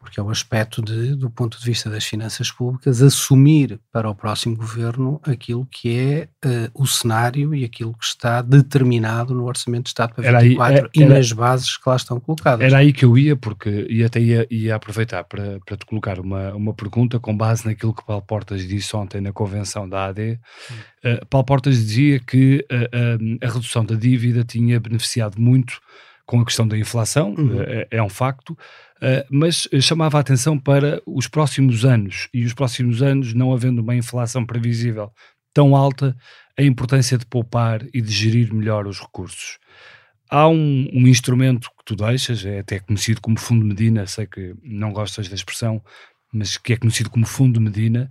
porque 0.00 0.18
é 0.18 0.22
o 0.22 0.30
aspecto 0.30 0.80
de, 0.80 1.14
do 1.14 1.28
ponto 1.28 1.58
de 1.58 1.64
vista 1.66 1.90
das 1.90 2.06
finanças 2.06 2.50
públicas, 2.50 3.02
assumir 3.02 3.78
para 3.92 4.08
o 4.08 4.14
próximo 4.14 4.56
governo 4.56 5.20
aquilo 5.22 5.66
que 5.70 5.94
é 5.94 6.28
uh, 6.42 6.70
o 6.72 6.86
cenário 6.86 7.54
e 7.54 7.66
aquilo 7.66 7.92
que 7.92 8.06
está 8.06 8.40
determinado 8.40 9.34
no 9.34 9.44
Orçamento 9.44 9.84
de 9.84 9.88
Estado 9.90 10.14
para 10.14 10.22
2024 10.22 10.90
e 10.94 11.04
nas 11.04 11.32
bases 11.32 11.50
bases 11.50 11.76
que 11.76 11.88
lá 11.88 11.96
estão 11.96 12.20
colocadas. 12.20 12.64
Era 12.64 12.78
aí 12.78 12.92
que 12.92 13.04
eu 13.04 13.16
ia, 13.16 13.36
porque 13.36 13.86
e 13.88 14.02
até 14.02 14.20
ia, 14.20 14.46
ia 14.50 14.74
aproveitar 14.74 15.24
para, 15.24 15.58
para 15.64 15.76
te 15.76 15.84
colocar 15.86 16.18
uma, 16.18 16.54
uma 16.54 16.74
pergunta 16.74 17.18
com 17.18 17.36
base 17.36 17.66
naquilo 17.66 17.94
que 17.94 18.04
Paulo 18.04 18.22
Portas 18.22 18.66
disse 18.66 18.94
ontem 18.96 19.20
na 19.20 19.32
convenção 19.32 19.88
da 19.88 20.06
AD. 20.06 20.29
Uh, 21.04 21.24
Paulo 21.26 21.46
Portas 21.46 21.76
dizia 21.76 22.20
que 22.20 22.66
uh, 22.70 23.38
a 23.44 23.52
redução 23.52 23.84
da 23.84 23.94
dívida 23.94 24.44
tinha 24.44 24.78
beneficiado 24.78 25.40
muito 25.40 25.80
com 26.26 26.40
a 26.40 26.44
questão 26.44 26.66
da 26.66 26.78
inflação, 26.78 27.34
uhum. 27.36 27.60
é, 27.62 27.88
é, 27.90 28.00
um 28.00 28.08
facto, 28.08 28.56
mas 29.28 29.66
chamava 29.80 30.16
a 30.16 30.20
atenção 30.20 30.56
para 30.56 31.02
os 31.04 31.26
próximos 31.26 31.84
anos, 31.84 32.28
e 32.32 32.44
os 32.44 32.54
próximos 32.54 33.02
anos, 33.02 33.34
não 33.34 33.52
havendo 33.52 33.82
uma 33.82 33.96
inflação 33.96 34.46
previsível 34.46 35.10
tão 35.52 35.74
alta, 35.74 36.16
a 36.56 36.62
importância 36.62 37.18
de 37.18 37.26
poupar 37.26 37.84
e 37.92 38.00
de 38.00 38.12
gerir 38.12 38.52
melhor 38.52 38.86
os 38.86 39.00
recursos. 39.00 39.58
Há 40.30 40.46
um, 40.46 40.88
um, 40.92 41.08
instrumento 41.08 41.68
que 41.70 41.84
tu 41.84 41.96
deixas, 41.96 42.44
é 42.44 42.60
até 42.60 42.78
conhecido 42.78 43.20
como 43.20 43.38
Fundo 43.38 43.64
Medina, 43.64 44.06
sei 44.06 44.26
que 44.26 44.54
não 44.62 44.92
gostas 44.92 45.28
da 45.28 45.34
expressão, 45.34 45.82
mas 46.32 46.56
que 46.56 46.72
é 46.72 46.76
conhecido 46.76 47.10
como 47.10 47.26
Fundo 47.26 47.60
Medina, 47.60 48.08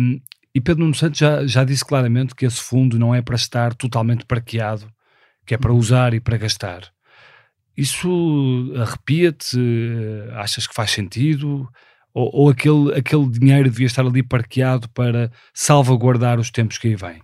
um, 0.00 0.20
e 0.54 0.60
Pedro 0.60 0.82
Nuno 0.82 0.94
Santos 0.94 1.18
já, 1.18 1.46
já 1.46 1.64
disse 1.64 1.84
claramente 1.84 2.34
que 2.34 2.44
esse 2.44 2.60
fundo 2.60 2.98
não 2.98 3.14
é 3.14 3.22
para 3.22 3.36
estar 3.36 3.74
totalmente 3.74 4.24
parqueado, 4.24 4.92
que 5.46 5.54
é 5.54 5.58
para 5.58 5.72
usar 5.72 6.14
e 6.14 6.20
para 6.20 6.36
gastar. 6.36 6.92
Isso 7.76 8.72
arrepia-te? 8.76 9.58
Achas 10.34 10.66
que 10.66 10.74
faz 10.74 10.90
sentido? 10.90 11.68
Ou, 12.14 12.30
ou, 12.34 12.50
aquele, 12.50 12.94
aquele 12.94 13.26
dinheiro 13.26 13.70
devia 13.70 13.86
estar 13.86 14.04
ali 14.04 14.22
parqueado 14.22 14.86
para 14.90 15.32
salvaguardar 15.54 16.38
os 16.38 16.50
tempos 16.50 16.76
que 16.76 16.88
aí 16.88 16.96
vêm? 16.96 17.22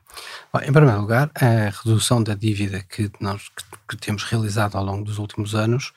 Bom, 0.50 0.60
em 0.60 0.72
primeiro 0.72 1.00
lugar, 1.00 1.30
a 1.34 1.68
redução 1.68 2.22
da 2.22 2.34
dívida 2.34 2.82
que 2.88 3.10
nós 3.20 3.50
que, 3.50 3.64
que 3.90 3.96
temos 3.98 4.24
realizado 4.24 4.76
ao 4.76 4.84
longo 4.84 5.04
dos 5.04 5.18
últimos 5.18 5.54
anos 5.54 5.92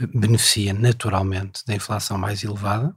eh, 0.00 0.06
beneficia 0.06 0.72
naturalmente 0.72 1.66
da 1.66 1.74
inflação 1.74 2.16
mais 2.16 2.44
elevada, 2.44 2.94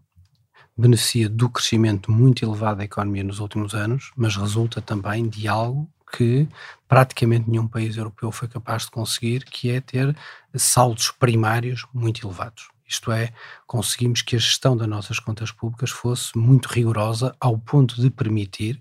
beneficia 0.77 1.29
do 1.29 1.49
crescimento 1.49 2.11
muito 2.11 2.43
elevado 2.43 2.77
da 2.77 2.83
economia 2.83 3.23
nos 3.23 3.39
últimos 3.39 3.73
anos, 3.73 4.11
mas 4.15 4.35
resulta 4.35 4.81
também 4.81 5.27
de 5.27 5.47
algo 5.47 5.89
que 6.15 6.47
praticamente 6.87 7.49
nenhum 7.49 7.67
país 7.67 7.97
europeu 7.97 8.31
foi 8.31 8.47
capaz 8.47 8.83
de 8.83 8.91
conseguir, 8.91 9.45
que 9.45 9.71
é 9.71 9.81
ter 9.81 10.15
saldos 10.55 11.11
primários 11.11 11.85
muito 11.93 12.25
elevados. 12.25 12.69
Isto 12.87 13.11
é, 13.11 13.33
conseguimos 13.65 14.21
que 14.21 14.35
a 14.35 14.39
gestão 14.39 14.77
das 14.77 14.87
nossas 14.87 15.17
contas 15.17 15.51
públicas 15.51 15.89
fosse 15.89 16.37
muito 16.37 16.67
rigorosa 16.67 17.35
ao 17.39 17.57
ponto 17.57 17.99
de 17.99 18.11
permitir 18.11 18.79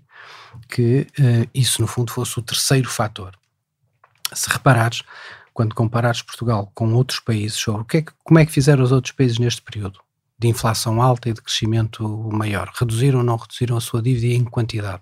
que 0.69 1.07
uh, 1.19 1.49
isso, 1.53 1.81
no 1.81 1.87
fundo, 1.87 2.11
fosse 2.11 2.37
o 2.37 2.43
terceiro 2.43 2.89
fator. 2.89 3.35
Se 4.31 4.47
reparares, 4.49 5.01
quando 5.53 5.73
comparares 5.73 6.21
Portugal 6.21 6.71
com 6.75 6.93
outros 6.93 7.19
países 7.19 7.57
sobre 7.57 7.81
o 7.81 7.85
que 7.85 7.97
é 7.97 8.01
que, 8.03 8.11
como 8.23 8.39
é 8.39 8.45
que 8.45 8.51
fizeram 8.51 8.83
os 8.83 8.91
outros 8.91 9.13
países 9.13 9.39
neste 9.39 9.61
período 9.61 10.02
de 10.43 10.49
inflação 10.49 11.01
alta 11.01 11.29
e 11.29 11.33
de 11.33 11.41
crescimento 11.41 12.03
maior, 12.31 12.69
reduziram 12.77 13.19
ou 13.19 13.25
não 13.25 13.37
reduziram 13.37 13.77
a 13.77 13.81
sua 13.81 14.01
dívida 14.01 14.33
em 14.33 14.43
quantidade. 14.43 15.01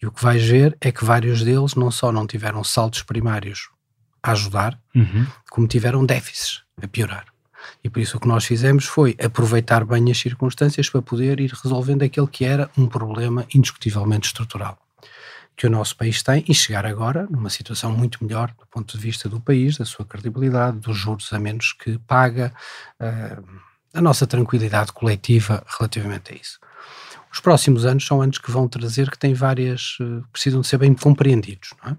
E 0.00 0.06
o 0.06 0.10
que 0.10 0.22
vais 0.22 0.44
ver 0.44 0.76
é 0.80 0.90
que 0.90 1.04
vários 1.04 1.42
deles 1.42 1.74
não 1.74 1.90
só 1.90 2.10
não 2.10 2.26
tiveram 2.26 2.64
saldos 2.64 3.02
primários 3.02 3.70
a 4.22 4.32
ajudar, 4.32 4.78
uhum. 4.94 5.26
como 5.50 5.68
tiveram 5.68 6.04
déficits 6.04 6.62
a 6.82 6.88
piorar. 6.88 7.26
E 7.84 7.88
por 7.88 8.00
isso 8.00 8.16
o 8.16 8.20
que 8.20 8.26
nós 8.26 8.44
fizemos 8.44 8.84
foi 8.84 9.16
aproveitar 9.24 9.84
bem 9.84 10.10
as 10.10 10.18
circunstâncias 10.18 10.90
para 10.90 11.00
poder 11.00 11.38
ir 11.38 11.52
resolvendo 11.52 12.02
aquele 12.02 12.26
que 12.26 12.44
era 12.44 12.68
um 12.76 12.88
problema 12.88 13.46
indiscutivelmente 13.54 14.26
estrutural 14.26 14.76
que 15.54 15.66
o 15.66 15.70
nosso 15.70 15.94
país 15.96 16.22
tem 16.22 16.42
e 16.48 16.54
chegar 16.54 16.86
agora 16.86 17.26
numa 17.30 17.50
situação 17.50 17.92
muito 17.92 18.24
melhor 18.24 18.48
do 18.58 18.66
ponto 18.66 18.96
de 18.96 19.02
vista 19.02 19.28
do 19.28 19.38
país, 19.38 19.76
da 19.76 19.84
sua 19.84 20.04
credibilidade, 20.04 20.78
dos 20.78 20.96
juros 20.96 21.30
a 21.32 21.38
menos 21.38 21.74
que 21.74 21.98
paga, 21.98 22.52
uh, 22.98 23.71
a 23.94 24.00
nossa 24.00 24.26
tranquilidade 24.26 24.92
coletiva 24.92 25.64
relativamente 25.78 26.32
a 26.32 26.36
isso. 26.36 26.58
Os 27.32 27.40
próximos 27.40 27.86
anos 27.86 28.06
são 28.06 28.20
anos 28.20 28.38
que 28.38 28.50
vão 28.50 28.68
trazer 28.68 29.10
que 29.10 29.18
têm 29.18 29.32
várias, 29.32 29.96
uh, 30.00 30.22
precisam 30.30 30.60
de 30.60 30.66
ser 30.66 30.78
bem 30.78 30.94
compreendidos, 30.94 31.70
não 31.82 31.92
é? 31.92 31.96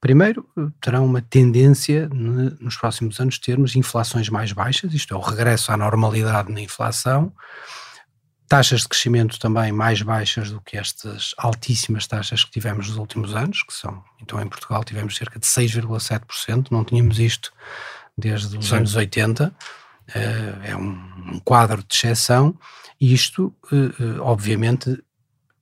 Primeiro, 0.00 0.48
terão 0.80 1.04
uma 1.04 1.20
tendência 1.20 2.08
nos 2.08 2.76
próximos 2.76 3.20
anos 3.20 3.38
termos 3.38 3.76
inflações 3.76 4.30
mais 4.30 4.52
baixas, 4.52 4.94
isto 4.94 5.12
é, 5.12 5.16
o 5.16 5.20
regresso 5.20 5.70
à 5.70 5.76
normalidade 5.76 6.50
na 6.50 6.60
inflação, 6.60 7.32
taxas 8.48 8.82
de 8.82 8.88
crescimento 8.88 9.38
também 9.38 9.72
mais 9.72 10.00
baixas 10.02 10.50
do 10.50 10.60
que 10.60 10.76
estas 10.76 11.34
altíssimas 11.36 12.06
taxas 12.06 12.44
que 12.44 12.50
tivemos 12.50 12.88
nos 12.88 12.96
últimos 12.96 13.34
anos, 13.34 13.62
que 13.62 13.74
são, 13.74 14.02
então 14.22 14.40
em 14.40 14.48
Portugal 14.48 14.84
tivemos 14.84 15.16
cerca 15.16 15.38
de 15.38 15.46
6,7%, 15.46 16.68
não 16.70 16.84
tínhamos 16.84 17.18
isto 17.18 17.52
desde 18.16 18.56
os 18.56 18.68
Sim. 18.68 18.76
anos 18.76 18.94
80, 18.94 19.44
eh, 19.44 19.85
é 20.14 20.76
um 20.76 21.40
quadro 21.44 21.82
de 21.82 21.94
exceção, 21.94 22.56
e 23.00 23.12
isto, 23.12 23.54
eh, 23.72 23.76
eh, 23.76 24.20
obviamente, 24.20 25.02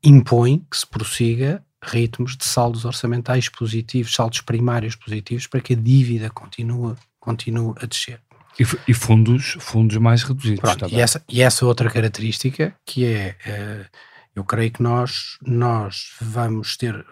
impõe 0.03 0.65
que 0.71 0.77
se 0.77 0.87
prossiga 0.87 1.65
ritmos 1.83 2.37
de 2.37 2.45
saldos 2.45 2.85
orçamentais 2.85 3.49
positivos, 3.49 4.15
saldos 4.15 4.41
primários 4.41 4.97
positivos, 4.97 5.47
para 5.47 5.61
que 5.61 5.75
a 5.75 5.77
dívida 5.77 6.31
continue, 6.31 6.95
continue 7.19 7.75
a 7.81 7.87
descer. 7.87 8.21
E, 8.59 8.63
e 8.89 8.95
fundos, 8.95 9.57
fundos 9.59 9.97
mais 9.97 10.23
reduzidos. 10.23 10.61
Pronto, 10.61 10.87
e, 10.95 11.01
essa, 11.01 11.23
e 11.29 11.43
essa 11.43 11.67
outra 11.67 11.91
característica 11.91 12.75
que 12.87 13.05
é, 13.05 13.89
eu 14.35 14.45
creio 14.45 14.71
que 14.71 14.83
nós, 14.83 15.39
nós 15.45 16.15
vamos 16.21 16.77
ter 16.77 17.05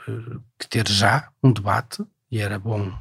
que 0.59 0.68
ter 0.68 0.87
já 0.89 1.28
um 1.43 1.53
debate, 1.53 2.05
e 2.30 2.39
era 2.39 2.59
bom 2.59 2.93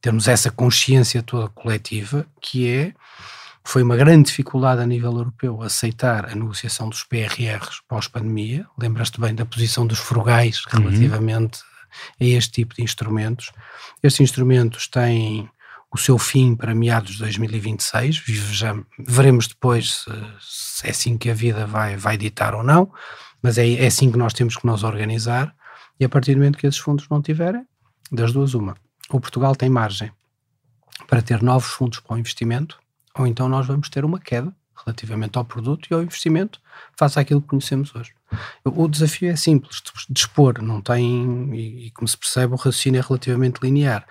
termos 0.00 0.28
essa 0.28 0.50
consciência 0.50 1.22
toda 1.22 1.48
coletiva, 1.48 2.26
que 2.40 2.68
é 2.68 2.92
foi 3.68 3.82
uma 3.82 3.96
grande 3.96 4.30
dificuldade 4.30 4.80
a 4.80 4.86
nível 4.86 5.12
europeu 5.12 5.60
aceitar 5.60 6.24
a 6.30 6.34
negociação 6.34 6.88
dos 6.88 7.04
PRRs 7.04 7.82
pós-pandemia. 7.86 8.66
Lembras-te 8.78 9.20
bem 9.20 9.34
da 9.34 9.44
posição 9.44 9.86
dos 9.86 9.98
frugais 9.98 10.62
uhum. 10.64 10.80
relativamente 10.80 11.60
uhum. 11.60 11.98
a 12.18 12.24
este 12.24 12.50
tipo 12.50 12.74
de 12.74 12.82
instrumentos. 12.82 13.52
Estes 14.02 14.20
instrumentos 14.20 14.88
têm 14.88 15.50
o 15.92 15.98
seu 15.98 16.16
fim 16.16 16.56
para 16.56 16.74
meados 16.74 17.12
de 17.12 17.18
2026. 17.18 18.22
Já 18.52 18.74
veremos 18.98 19.48
depois 19.48 20.04
se, 20.04 20.10
se, 20.40 20.86
é 20.86 20.90
assim 20.90 21.18
que 21.18 21.28
a 21.28 21.34
vida 21.34 21.66
vai, 21.66 21.94
vai 21.94 22.16
ditar 22.16 22.54
ou 22.54 22.62
não, 22.62 22.90
mas 23.42 23.58
é, 23.58 23.70
é 23.70 23.86
assim 23.86 24.10
que 24.10 24.16
nós 24.16 24.32
temos 24.32 24.56
que 24.56 24.66
nos 24.66 24.82
organizar. 24.82 25.54
E 26.00 26.06
a 26.06 26.08
partir 26.08 26.32
do 26.32 26.38
momento 26.38 26.56
que 26.56 26.66
esses 26.66 26.80
fundos 26.80 27.06
não 27.10 27.20
tiverem, 27.20 27.66
das 28.10 28.32
duas, 28.32 28.54
uma. 28.54 28.74
O 29.10 29.20
Portugal 29.20 29.56
tem 29.56 29.68
margem 29.68 30.12
para 31.06 31.22
ter 31.22 31.42
novos 31.42 31.70
fundos 31.70 32.00
para 32.00 32.14
o 32.14 32.18
investimento 32.18 32.78
ou 33.18 33.26
então 33.26 33.48
nós 33.48 33.66
vamos 33.66 33.88
ter 33.88 34.04
uma 34.04 34.20
queda 34.20 34.54
relativamente 34.84 35.36
ao 35.36 35.44
produto 35.44 35.88
e 35.90 35.94
ao 35.94 36.02
investimento 36.02 36.60
face 36.96 37.18
àquilo 37.18 37.42
que 37.42 37.48
conhecemos 37.48 37.94
hoje. 37.94 38.14
O 38.64 38.86
desafio 38.86 39.30
é 39.30 39.36
simples, 39.36 39.82
dispor, 40.08 40.62
não 40.62 40.80
tem, 40.80 41.54
e, 41.54 41.90
como 41.92 42.06
se 42.06 42.16
percebe, 42.16 42.52
o 42.52 42.56
raciocínio 42.56 43.00
é 43.00 43.02
relativamente 43.02 43.60
linear. 43.62 44.06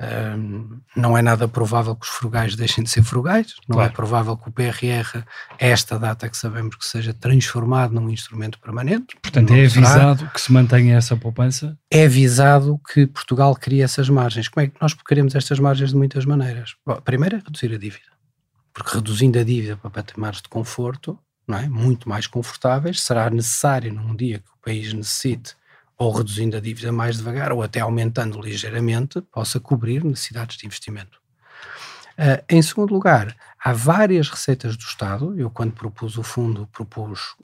Um, 0.00 0.80
não 0.94 1.18
é 1.18 1.22
nada 1.22 1.48
provável 1.48 1.96
que 1.96 2.06
os 2.06 2.12
frugais 2.12 2.54
deixem 2.54 2.84
de 2.84 2.90
ser 2.90 3.02
frugais, 3.02 3.54
não 3.68 3.74
é 3.74 3.78
claro. 3.78 3.92
é 3.92 3.94
provável 3.94 4.36
que 4.36 4.48
o 4.48 4.52
PRR, 4.52 5.24
esta 5.58 5.98
data 5.98 6.28
que 6.28 6.36
sabemos 6.36 6.76
que 6.76 6.86
seja 6.86 7.12
transformado 7.12 7.92
num 7.92 8.08
instrumento 8.08 8.60
permanente. 8.60 9.16
Portanto, 9.20 9.52
é 9.52 9.64
avisado 9.64 10.20
será. 10.20 10.30
que 10.30 10.40
se 10.40 10.52
mantenha 10.52 10.96
essa 10.96 11.16
poupança? 11.16 11.76
É 11.90 12.04
avisado 12.04 12.80
que 12.92 13.08
Portugal 13.08 13.56
cria 13.56 13.84
essas 13.84 14.08
margens. 14.08 14.46
Como 14.46 14.64
é 14.64 14.68
que 14.68 14.76
nós 14.80 14.94
queremos 14.94 15.34
estas 15.34 15.58
margens 15.58 15.90
de 15.90 15.96
muitas 15.96 16.24
maneiras? 16.24 16.76
Bom, 16.86 17.00
primeiro 17.00 17.36
é 17.36 17.38
reduzir 17.38 17.74
a 17.74 17.78
dívida 17.78 18.18
porque 18.78 18.94
reduzindo 18.94 19.40
a 19.40 19.42
dívida 19.42 19.76
para 19.76 19.90
patamares 19.90 20.40
de 20.40 20.48
conforto, 20.48 21.18
não 21.48 21.58
é? 21.58 21.68
muito 21.68 22.08
mais 22.08 22.28
confortáveis, 22.28 23.00
será 23.00 23.28
necessário 23.28 23.92
num 23.92 24.14
dia 24.14 24.38
que 24.38 24.50
o 24.50 24.58
país 24.64 24.92
necessite, 24.92 25.56
ou 25.98 26.12
reduzindo 26.12 26.56
a 26.56 26.60
dívida 26.60 26.92
mais 26.92 27.16
devagar, 27.16 27.52
ou 27.52 27.62
até 27.62 27.80
aumentando 27.80 28.40
ligeiramente, 28.40 29.20
possa 29.20 29.58
cobrir 29.58 30.04
necessidades 30.04 30.56
de 30.56 30.64
investimento. 30.64 31.20
Uh, 32.16 32.42
em 32.48 32.62
segundo 32.62 32.94
lugar, 32.94 33.36
há 33.58 33.72
várias 33.72 34.28
receitas 34.28 34.76
do 34.76 34.82
Estado. 34.82 35.38
Eu, 35.38 35.50
quando 35.50 35.72
propus 35.72 36.16
o 36.16 36.22
fundo, 36.22 36.68
propus, 36.68 37.34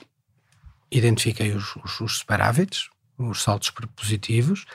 identifiquei 0.89 1.51
os, 1.51 1.75
os, 1.77 1.99
os 1.99 2.17
superávites, 2.19 2.89
os 3.17 3.43
saltos 3.43 3.71
positivos, 3.95 4.65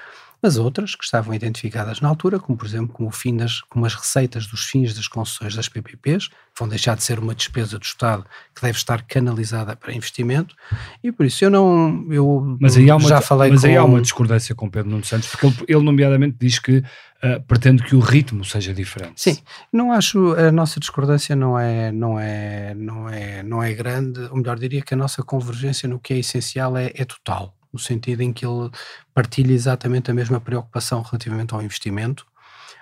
mas 0.43 0.57
outras 0.57 0.95
que 0.95 1.05
estavam 1.05 1.35
identificadas 1.35 2.01
na 2.01 2.09
altura, 2.09 2.39
como 2.39 2.57
por 2.57 2.67
exemplo 2.67 2.89
como, 2.93 3.09
o 3.09 3.13
fim 3.13 3.37
das, 3.37 3.61
como 3.63 3.85
as 3.85 3.95
receitas 3.95 4.47
dos 4.47 4.65
fins 4.65 4.95
das 4.95 5.09
concessões 5.09 5.55
das 5.55 5.69
PPPs, 5.69 6.29
vão 6.59 6.69
deixar 6.69 6.97
de 6.97 7.03
ser 7.03 7.19
uma 7.19 7.35
despesa 7.35 7.79
do 7.79 7.85
Estado 7.85 8.25
que 8.55 8.63
deve 8.63 8.77
estar 8.77 9.03
canalizada 9.03 9.77
para 9.77 9.95
investimento, 9.95 10.55
e 11.03 11.13
por 11.13 11.27
isso 11.27 11.45
eu 11.45 11.51
não, 11.51 12.07
eu 12.11 12.57
mas 12.61 12.77
aí 12.77 12.91
há 12.91 12.97
uma, 12.97 13.09
já 13.09 13.21
falei 13.21 13.51
Mas 13.51 13.63
com... 13.63 13.67
aí 13.67 13.77
há 13.77 13.85
uma 13.85 14.01
discordância 14.01 14.55
com 14.55 14.69
Pedro 14.69 14.91
Nuno 14.91 15.05
Santos, 15.05 15.29
porque 15.29 15.47
ele, 15.47 15.57
ele 15.69 15.83
nomeadamente 15.83 16.37
diz 16.39 16.59
que 16.59 16.79
uh, 16.79 17.43
pretende 17.47 17.83
que 17.83 17.95
o 17.95 18.01
ritmo 18.01 18.45
seja 18.45 18.75
diferente. 18.75 19.21
Sim, 19.21 19.39
não 19.73 19.93
acho, 19.93 20.35
a 20.35 20.51
nossa 20.51 20.81
discordância 20.81 21.37
não 21.37 21.59
é, 21.59 21.93
não 21.93 22.19
é, 22.19 22.75
não 22.75 23.09
é, 23.09 23.43
não 23.43 23.63
é 23.63 23.73
grande, 23.73 24.21
ou 24.31 24.37
melhor 24.37 24.59
diria 24.59 24.83
que 24.83 24.95
a 24.95 24.97
nossa 24.97 25.23
convergência 25.23 25.89
no 25.89 25.99
que 25.99 26.15
é 26.15 26.19
essencial 26.19 26.77
é, 26.77 26.93
é 26.95 27.05
total 27.05 27.55
no 27.73 27.79
sentido 27.79 28.23
em 28.23 28.33
que 28.33 28.45
ele 28.45 28.71
partilha 29.15 29.53
exatamente 29.53 30.11
a 30.11 30.15
mesma 30.15 30.41
preocupação 30.41 31.03
relativamente 31.03 31.55
ao 31.55 31.63
investimento. 31.63 32.27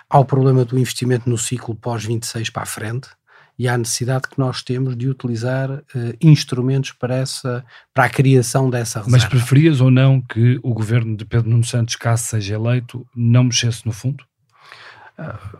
Há 0.09 0.19
o 0.19 0.25
problema 0.25 0.65
do 0.65 0.77
investimento 0.77 1.29
no 1.29 1.37
ciclo 1.37 1.75
pós-26 1.75 2.51
para 2.51 2.63
a 2.63 2.65
frente, 2.65 3.09
e 3.59 3.67
há 3.67 3.77
necessidade 3.77 4.29
que 4.29 4.39
nós 4.39 4.63
temos 4.63 4.95
de 4.95 5.09
utilizar 5.09 5.69
uh, 5.69 5.83
instrumentos 6.21 6.93
para, 6.93 7.15
essa, 7.15 7.65
para 7.93 8.05
a 8.05 8.09
criação 8.09 8.69
dessa 8.69 8.99
reserva. 8.99 9.17
Mas 9.17 9.25
preferias 9.25 9.81
ou 9.81 9.91
não 9.91 10.21
que 10.21 10.57
o 10.63 10.73
governo 10.73 11.17
de 11.17 11.25
Pedro 11.25 11.49
Nuno 11.49 11.65
Santos, 11.65 11.97
caso 11.97 12.23
seja 12.23 12.55
eleito, 12.55 13.05
não 13.13 13.43
mexesse 13.43 13.85
no 13.85 13.91
fundo? 13.91 14.23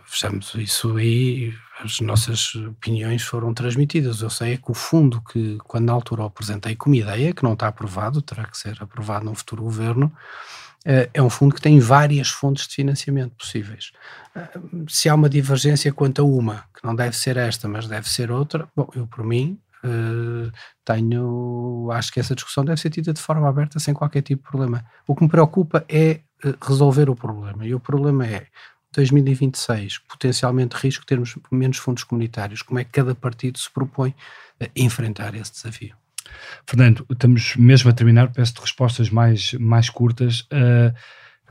Fechamos 0.05 0.53
isso 0.55 0.95
aí, 0.97 1.53
as 1.83 1.99
nossas 1.99 2.55
opiniões 2.55 3.21
foram 3.23 3.53
transmitidas. 3.53 4.21
Eu 4.21 4.29
sei 4.29 4.53
é 4.53 4.57
que 4.57 4.71
o 4.71 4.73
fundo 4.73 5.21
que, 5.21 5.57
quando 5.65 5.85
na 5.85 5.93
altura 5.93 6.25
apresentei 6.25 6.75
como 6.75 6.95
ideia, 6.95 7.33
que 7.33 7.43
não 7.43 7.53
está 7.53 7.67
aprovado, 7.67 8.21
terá 8.21 8.45
que 8.45 8.57
ser 8.57 8.77
aprovado 8.81 9.25
num 9.25 9.35
futuro 9.35 9.63
governo, 9.63 10.11
eh, 10.85 11.09
é 11.13 11.21
um 11.21 11.29
fundo 11.29 11.55
que 11.55 11.61
tem 11.61 11.79
várias 11.79 12.29
fontes 12.29 12.67
de 12.67 12.75
financiamento 12.75 13.35
possíveis. 13.35 13.91
Eh, 14.35 14.59
se 14.87 15.09
há 15.09 15.15
uma 15.15 15.29
divergência 15.29 15.91
quanto 15.93 16.21
a 16.21 16.25
uma, 16.25 16.65
que 16.73 16.85
não 16.85 16.95
deve 16.95 17.15
ser 17.15 17.37
esta, 17.37 17.67
mas 17.67 17.87
deve 17.87 18.09
ser 18.09 18.31
outra, 18.31 18.67
bom, 18.75 18.87
eu 18.95 19.05
por 19.07 19.23
mim 19.25 19.59
eh, 19.83 20.51
tenho, 20.85 21.89
acho 21.91 22.11
que 22.11 22.19
essa 22.19 22.35
discussão 22.35 22.63
deve 22.63 22.79
ser 22.79 22.89
tida 22.89 23.13
de 23.13 23.21
forma 23.21 23.47
aberta, 23.47 23.79
sem 23.79 23.93
qualquer 23.93 24.21
tipo 24.21 24.43
de 24.43 24.49
problema. 24.49 24.85
O 25.07 25.15
que 25.15 25.23
me 25.23 25.29
preocupa 25.29 25.85
é 25.89 26.21
resolver 26.61 27.09
o 27.09 27.15
problema, 27.15 27.65
e 27.65 27.75
o 27.75 27.79
problema 27.81 28.25
é 28.25 28.47
2026, 28.93 29.99
potencialmente 29.99 30.75
risco 30.75 31.01
de 31.01 31.07
termos 31.07 31.35
menos 31.51 31.77
fundos 31.77 32.03
comunitários. 32.03 32.61
Como 32.61 32.79
é 32.79 32.83
que 32.83 32.91
cada 32.91 33.13
partido 33.13 33.57
se 33.57 33.69
propõe 33.69 34.15
a 34.59 34.67
enfrentar 34.75 35.35
esse 35.35 35.51
desafio? 35.51 35.95
Fernando, 36.65 37.05
estamos 37.09 37.55
mesmo 37.55 37.89
a 37.89 37.93
terminar, 37.93 38.31
peço-te 38.31 38.61
respostas 38.61 39.09
mais, 39.09 39.53
mais 39.53 39.89
curtas. 39.89 40.41
Uh, 40.41 40.93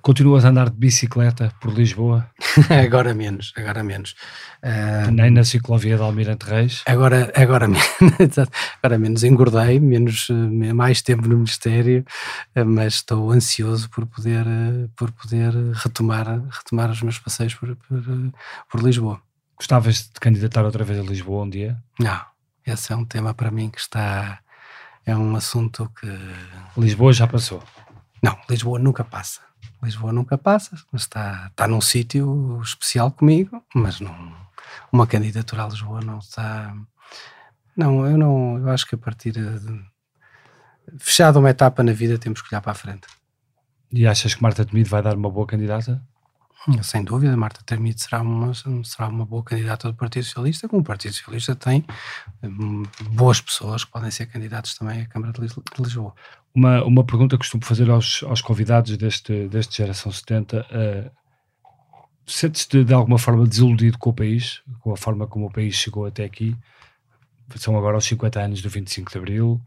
continuas 0.09 0.47
a 0.47 0.49
andar 0.49 0.71
de 0.71 0.77
bicicleta 0.79 1.53
por 1.61 1.71
Lisboa? 1.71 2.31
agora 2.83 3.13
menos, 3.13 3.53
agora 3.55 3.85
menos. 3.85 4.15
Uh, 4.63 5.11
Nem 5.11 5.31
na 5.31 5.45
ciclovia 5.45 5.99
de 5.99 6.03
Almirante 6.03 6.47
Reis? 6.47 6.83
Agora, 6.87 7.31
agora, 7.37 7.69
menos, 7.69 7.85
agora 8.83 8.99
menos. 8.99 9.23
Engordei, 9.23 9.79
menos, 9.79 10.29
mais 10.75 11.03
tempo 11.03 11.29
no 11.29 11.37
Ministério, 11.37 12.07
mas 12.55 12.95
estou 12.95 13.31
ansioso 13.31 13.91
por 13.91 14.07
poder, 14.07 14.47
por 14.97 15.13
poder 15.13 15.53
retomar, 15.75 16.41
retomar 16.49 16.91
os 16.91 17.03
meus 17.03 17.19
passeios 17.19 17.55
por, 17.55 17.77
por, 17.77 18.03
por 18.71 18.83
Lisboa. 18.83 19.21
Gostavas 19.59 20.09
de 20.09 20.21
candidatar 20.21 20.65
outra 20.65 20.85
vez 20.85 20.99
a 21.01 21.03
Lisboa 21.03 21.45
um 21.45 21.51
dia? 21.51 21.77
Não, 22.01 22.19
esse 22.67 22.95
é 22.95 22.97
um 22.97 23.05
tema 23.05 23.35
para 23.35 23.51
mim 23.51 23.69
que 23.69 23.79
está 23.79 24.41
é 25.05 25.17
um 25.17 25.37
assunto 25.37 25.91
que. 25.99 26.07
Lisboa 26.81 27.13
já 27.13 27.27
passou? 27.27 27.63
Não, 28.23 28.39
Lisboa 28.49 28.79
nunca 28.79 29.05
passa. 29.05 29.41
Lisboa 29.83 30.13
nunca 30.13 30.37
passa, 30.37 30.77
está, 30.93 31.49
está 31.51 31.69
num 31.69 31.81
sítio 31.81 32.61
especial 32.63 33.11
comigo, 33.13 33.63
mas 33.75 34.01
não, 34.01 34.35
uma 34.93 35.07
candidatura 35.07 35.65
a 35.65 35.69
Lisboa 35.69 36.01
não 36.01 36.19
está. 36.19 36.75
Não, 37.77 38.07
eu 38.07 38.19
não. 38.19 38.59
Eu 38.59 38.71
acho 38.71 38.87
que 38.87 38.95
a 38.95 38.99
partir 38.99 39.33
de. 39.33 39.85
Fechada 40.99 41.39
uma 41.39 41.51
etapa 41.51 41.83
na 41.83 41.93
vida, 41.93 42.19
temos 42.19 42.41
que 42.41 42.53
olhar 42.53 42.61
para 42.61 42.73
a 42.73 42.75
frente. 42.75 43.07
E 43.93 44.07
achas 44.07 44.35
que 44.35 44.43
Marta 44.43 44.65
Temido 44.65 44.89
vai 44.89 45.03
dar 45.03 45.17
uma 45.17 45.31
boa 45.31 45.47
candidata? 45.47 46.03
Sem 46.83 47.05
dúvida, 47.05 47.37
Marta 47.37 47.61
Termite 47.65 48.03
será 48.03 48.21
uma, 48.21 48.53
será 48.53 49.09
uma 49.09 49.25
boa 49.25 49.43
candidata 49.43 49.89
do 49.89 49.95
Partido 49.95 50.25
Socialista, 50.25 50.69
como 50.69 50.83
o 50.83 50.85
Partido 50.85 51.15
Socialista 51.15 51.55
tem 51.55 51.85
hum, 52.43 52.83
boas 53.11 53.41
pessoas 53.41 53.85
que 53.85 53.93
podem 53.93 54.11
ser 54.11 54.27
candidatos 54.27 54.75
também 54.75 55.03
à 55.03 55.07
Câmara 55.07 55.33
de 55.33 55.41
Lisboa. 55.79 56.15
Uma, 56.55 56.85
uma 56.85 57.05
pergunta 57.05 57.37
que 57.37 57.39
costumo 57.39 57.65
fazer 57.65 57.89
aos, 57.89 58.23
aos 58.25 58.43
convidados 58.43 58.97
deste, 58.97 59.49
deste 59.49 59.77
Geração 59.77 60.11
70, 60.11 60.61
uh, 60.61 61.11
sentes-te 62.27 62.85
de 62.85 62.93
alguma 62.93 63.19
forma 63.19 63.47
desiludido 63.47 63.97
com 63.97 64.11
o 64.11 64.15
país, 64.15 64.61
com 64.81 64.93
a 64.93 64.97
forma 64.97 65.27
como 65.27 65.47
o 65.47 65.53
país 65.53 65.75
chegou 65.75 66.07
até 66.07 66.25
aqui? 66.25 66.57
São 67.57 67.79
agora 67.79 67.97
os 67.97 68.05
50 68.05 68.41
anos 68.41 68.61
do 68.61 68.69
25 68.69 69.11
de 69.11 69.17
Abril. 69.17 69.61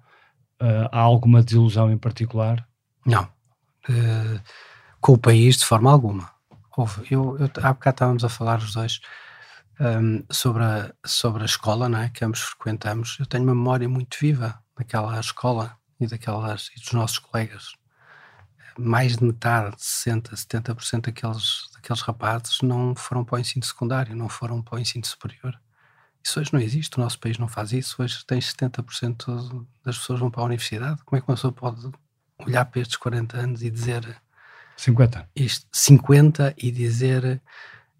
Uh, 0.61 0.87
há 0.91 0.99
alguma 0.99 1.41
desilusão 1.41 1.91
em 1.91 1.97
particular? 1.97 2.67
Não. 3.05 3.23
Uh, 3.89 4.39
com 4.99 5.13
o 5.13 5.17
país, 5.17 5.57
de 5.57 5.65
forma 5.65 5.91
alguma 5.91 6.29
Houve. 6.75 7.05
Eu, 7.11 7.37
eu, 7.37 7.49
há 7.63 7.73
bocado 7.73 7.95
estávamos 7.95 8.23
a 8.23 8.29
falar 8.29 8.59
os 8.59 8.73
dois 8.73 9.01
um, 9.79 10.23
sobre, 10.29 10.63
a, 10.63 10.93
sobre 11.05 11.43
a 11.43 11.45
escola 11.45 11.89
não 11.89 11.99
é? 11.99 12.09
que 12.09 12.23
ambos 12.23 12.41
frequentamos. 12.41 13.17
Eu 13.19 13.25
tenho 13.25 13.43
uma 13.43 13.55
memória 13.55 13.89
muito 13.89 14.17
viva 14.19 14.61
daquela 14.77 15.19
escola 15.19 15.77
e, 15.99 16.07
daquelas, 16.07 16.69
e 16.75 16.79
dos 16.79 16.91
nossos 16.93 17.19
colegas. 17.19 17.73
Mais 18.77 19.17
de 19.17 19.23
metade, 19.23 19.75
60%, 19.75 20.33
70% 20.33 21.01
daqueles, 21.01 21.69
daqueles 21.73 22.01
rapazes 22.01 22.61
não 22.61 22.95
foram 22.95 23.25
para 23.25 23.35
o 23.35 23.39
ensino 23.39 23.65
secundário, 23.65 24.15
não 24.15 24.29
foram 24.29 24.61
para 24.61 24.75
o 24.77 24.79
ensino 24.79 25.05
superior. 25.05 25.59
Isso 26.23 26.39
hoje 26.39 26.53
não 26.53 26.59
existe, 26.59 26.97
o 26.97 27.01
nosso 27.01 27.19
país 27.19 27.37
não 27.37 27.47
faz 27.47 27.73
isso. 27.73 28.01
Hoje 28.01 28.23
tem 28.25 28.39
70% 28.39 29.65
das 29.83 29.97
pessoas 29.97 30.19
vão 30.19 30.29
para 30.29 30.41
a 30.41 30.45
universidade. 30.45 31.03
Como 31.03 31.17
é 31.17 31.21
que 31.21 31.27
uma 31.27 31.35
pessoa 31.35 31.51
pode 31.51 31.91
olhar 32.37 32.65
para 32.65 32.81
estes 32.81 32.97
40 32.97 33.37
anos 33.37 33.63
e 33.63 33.69
dizer 33.69 34.21
50. 34.83 35.29
Isto, 35.35 35.65
50 35.71 36.55
e 36.57 36.71
dizer. 36.71 37.41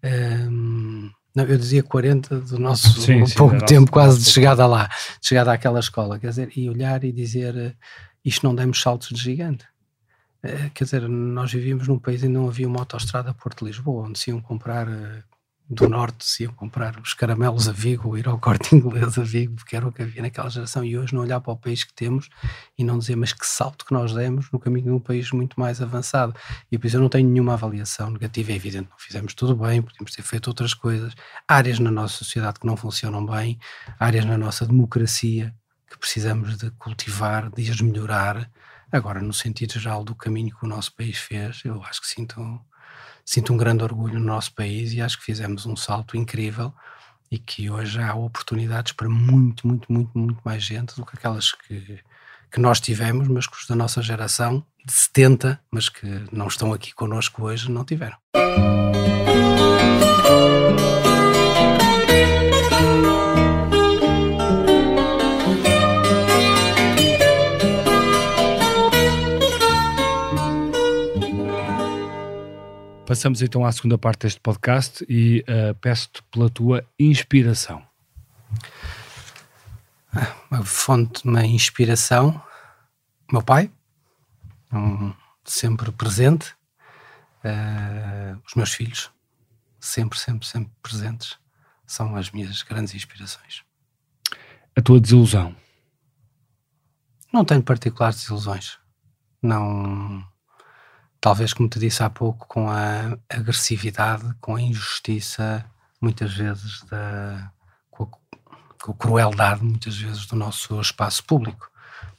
Um, 0.04 1.10
não, 1.34 1.44
eu 1.44 1.56
dizia 1.56 1.82
40 1.82 2.40
do 2.40 2.58
nosso 2.58 2.88
sim, 3.00 3.24
sim, 3.24 3.34
pouco 3.36 3.64
tempo, 3.64 3.90
quase 3.90 4.22
de 4.22 4.30
chegada 4.30 4.66
lá, 4.66 4.88
de 5.20 5.28
chegada 5.28 5.52
àquela 5.52 5.80
escola. 5.80 6.18
Quer 6.18 6.28
dizer, 6.28 6.52
e 6.56 6.68
olhar 6.68 7.04
e 7.04 7.12
dizer 7.12 7.76
isto 8.24 8.46
não 8.46 8.54
demos 8.54 8.80
saltos 8.80 9.08
de 9.08 9.20
gigante. 9.22 9.64
Uh, 10.44 10.70
quer 10.74 10.84
dizer, 10.84 11.08
nós 11.08 11.52
vivíamos 11.52 11.86
num 11.86 11.98
país 11.98 12.22
e 12.22 12.28
não 12.28 12.48
havia 12.48 12.66
uma 12.66 12.80
autoestrada 12.80 13.32
Porto-Lisboa, 13.32 14.08
onde 14.08 14.18
se 14.18 14.30
iam 14.30 14.40
comprar 14.40 14.88
uh, 14.88 15.22
do 15.68 15.88
norte 15.88 16.24
se 16.24 16.42
iam 16.42 16.52
comprar 16.52 17.00
os 17.00 17.14
caramelos 17.14 17.68
a 17.68 17.72
Vigo 17.72 18.08
ou 18.08 18.18
ir 18.18 18.28
ao 18.28 18.38
corte 18.38 18.74
inglês 18.76 19.16
a 19.16 19.22
Vigo, 19.22 19.54
porque 19.54 19.74
era 19.74 19.86
o 19.86 19.92
que 19.92 20.02
havia 20.02 20.22
naquela 20.22 20.50
geração. 20.50 20.84
E 20.84 20.98
hoje 20.98 21.14
não 21.14 21.22
olhar 21.22 21.40
para 21.40 21.52
o 21.52 21.56
país 21.56 21.82
que 21.84 21.94
temos 21.94 22.28
e 22.76 22.84
não 22.84 22.98
dizer, 22.98 23.16
mas 23.16 23.32
que 23.32 23.46
salto 23.46 23.84
que 23.84 23.92
nós 23.92 24.12
demos 24.12 24.50
no 24.50 24.58
caminho 24.58 24.86
de 24.86 24.90
um 24.90 25.00
país 25.00 25.30
muito 25.30 25.58
mais 25.58 25.80
avançado. 25.80 26.34
E 26.70 26.76
por 26.76 26.86
isso 26.86 26.96
eu 26.96 27.00
não 27.00 27.08
tenho 27.08 27.28
nenhuma 27.28 27.54
avaliação 27.54 28.10
negativa. 28.10 28.52
É 28.52 28.56
evidente, 28.56 28.88
não 28.90 28.98
fizemos 28.98 29.34
tudo 29.34 29.56
bem, 29.56 29.80
podíamos 29.80 30.12
ter 30.12 30.22
feito 30.22 30.48
outras 30.48 30.74
coisas. 30.74 31.14
Áreas 31.48 31.78
na 31.78 31.90
nossa 31.90 32.16
sociedade 32.16 32.60
que 32.60 32.66
não 32.66 32.76
funcionam 32.76 33.24
bem, 33.24 33.58
áreas 33.98 34.24
na 34.24 34.36
nossa 34.36 34.66
democracia 34.66 35.54
que 35.88 35.98
precisamos 35.98 36.56
de 36.56 36.70
cultivar, 36.72 37.50
de 37.50 37.70
as 37.70 37.80
melhorar. 37.80 38.50
Agora, 38.90 39.20
no 39.20 39.32
sentido 39.32 39.78
geral 39.78 40.04
do 40.04 40.14
caminho 40.14 40.54
que 40.54 40.64
o 40.64 40.68
nosso 40.68 40.94
país 40.94 41.18
fez, 41.18 41.62
eu 41.64 41.82
acho 41.82 42.00
que 42.00 42.06
sinto 42.06 42.60
sinto 43.24 43.52
um 43.52 43.56
grande 43.56 43.82
orgulho 43.82 44.18
no 44.18 44.26
nosso 44.26 44.54
país 44.54 44.92
e 44.92 45.00
acho 45.00 45.18
que 45.18 45.24
fizemos 45.24 45.66
um 45.66 45.76
salto 45.76 46.16
incrível 46.16 46.72
e 47.30 47.38
que 47.38 47.70
hoje 47.70 47.98
há 48.00 48.14
oportunidades 48.14 48.92
para 48.92 49.08
muito, 49.08 49.66
muito, 49.66 49.90
muito, 49.90 50.10
muito 50.16 50.40
mais 50.44 50.62
gente 50.62 50.94
do 50.94 51.06
que 51.06 51.16
aquelas 51.16 51.52
que, 51.52 51.98
que 52.50 52.60
nós 52.60 52.78
tivemos, 52.78 53.26
mas 53.26 53.46
que 53.46 53.56
os 53.56 53.66
da 53.66 53.74
nossa 53.74 54.02
geração, 54.02 54.64
de 54.84 54.92
70, 54.92 55.58
mas 55.70 55.88
que 55.88 56.06
não 56.30 56.46
estão 56.46 56.74
aqui 56.74 56.92
connosco 56.92 57.44
hoje, 57.44 57.70
não 57.70 57.84
tiveram. 57.84 58.18
Passamos 73.12 73.42
então 73.42 73.62
à 73.62 73.70
segunda 73.70 73.98
parte 73.98 74.20
deste 74.20 74.40
podcast 74.40 75.04
e 75.06 75.44
uh, 75.46 75.74
peço-te 75.82 76.22
pela 76.30 76.48
tua 76.48 76.82
inspiração. 76.98 77.86
Uma 80.50 80.64
fonte 80.64 81.22
de 81.22 81.28
uma 81.28 81.44
inspiração, 81.44 82.42
meu 83.30 83.42
pai, 83.42 83.70
um, 84.72 85.12
sempre 85.44 85.92
presente, 85.92 86.54
uh, 87.44 88.40
os 88.46 88.54
meus 88.54 88.72
filhos, 88.72 89.10
sempre, 89.78 90.18
sempre, 90.18 90.48
sempre 90.48 90.72
presentes, 90.82 91.38
são 91.86 92.16
as 92.16 92.30
minhas 92.30 92.62
grandes 92.62 92.94
inspirações. 92.94 93.62
A 94.74 94.80
tua 94.80 94.98
desilusão? 94.98 95.54
Não 97.30 97.44
tenho 97.44 97.62
particulares 97.62 98.20
desilusões. 98.20 98.78
Não 99.42 100.26
talvez 101.22 101.52
como 101.54 101.68
te 101.68 101.78
disse 101.78 102.02
há 102.02 102.10
pouco, 102.10 102.46
com 102.48 102.68
a 102.68 103.16
agressividade, 103.30 104.34
com 104.40 104.56
a 104.56 104.60
injustiça, 104.60 105.64
muitas 106.00 106.34
vezes 106.34 106.82
da 106.90 107.50
com 107.88 108.02
a, 108.02 108.08
com 108.82 108.90
a 108.90 108.94
crueldade, 108.94 109.62
muitas 109.62 109.96
vezes 109.96 110.26
do 110.26 110.34
nosso 110.34 110.78
espaço 110.80 111.24
público. 111.24 111.70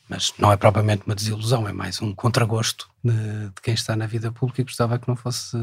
Mas 0.07 0.33
não 0.39 0.51
é 0.51 0.57
propriamente 0.57 1.03
uma 1.05 1.15
desilusão, 1.15 1.67
é 1.67 1.73
mais 1.73 2.01
um 2.01 2.15
contragosto 2.15 2.89
de, 3.03 3.11
de 3.49 3.61
quem 3.61 3.73
está 3.73 3.93
na 3.95 4.07
vida 4.07 4.31
pública 4.31 4.61
e 4.61 4.65
gostava 4.65 4.97
que 4.97 5.07
não 5.07 5.17
fosse 5.17 5.57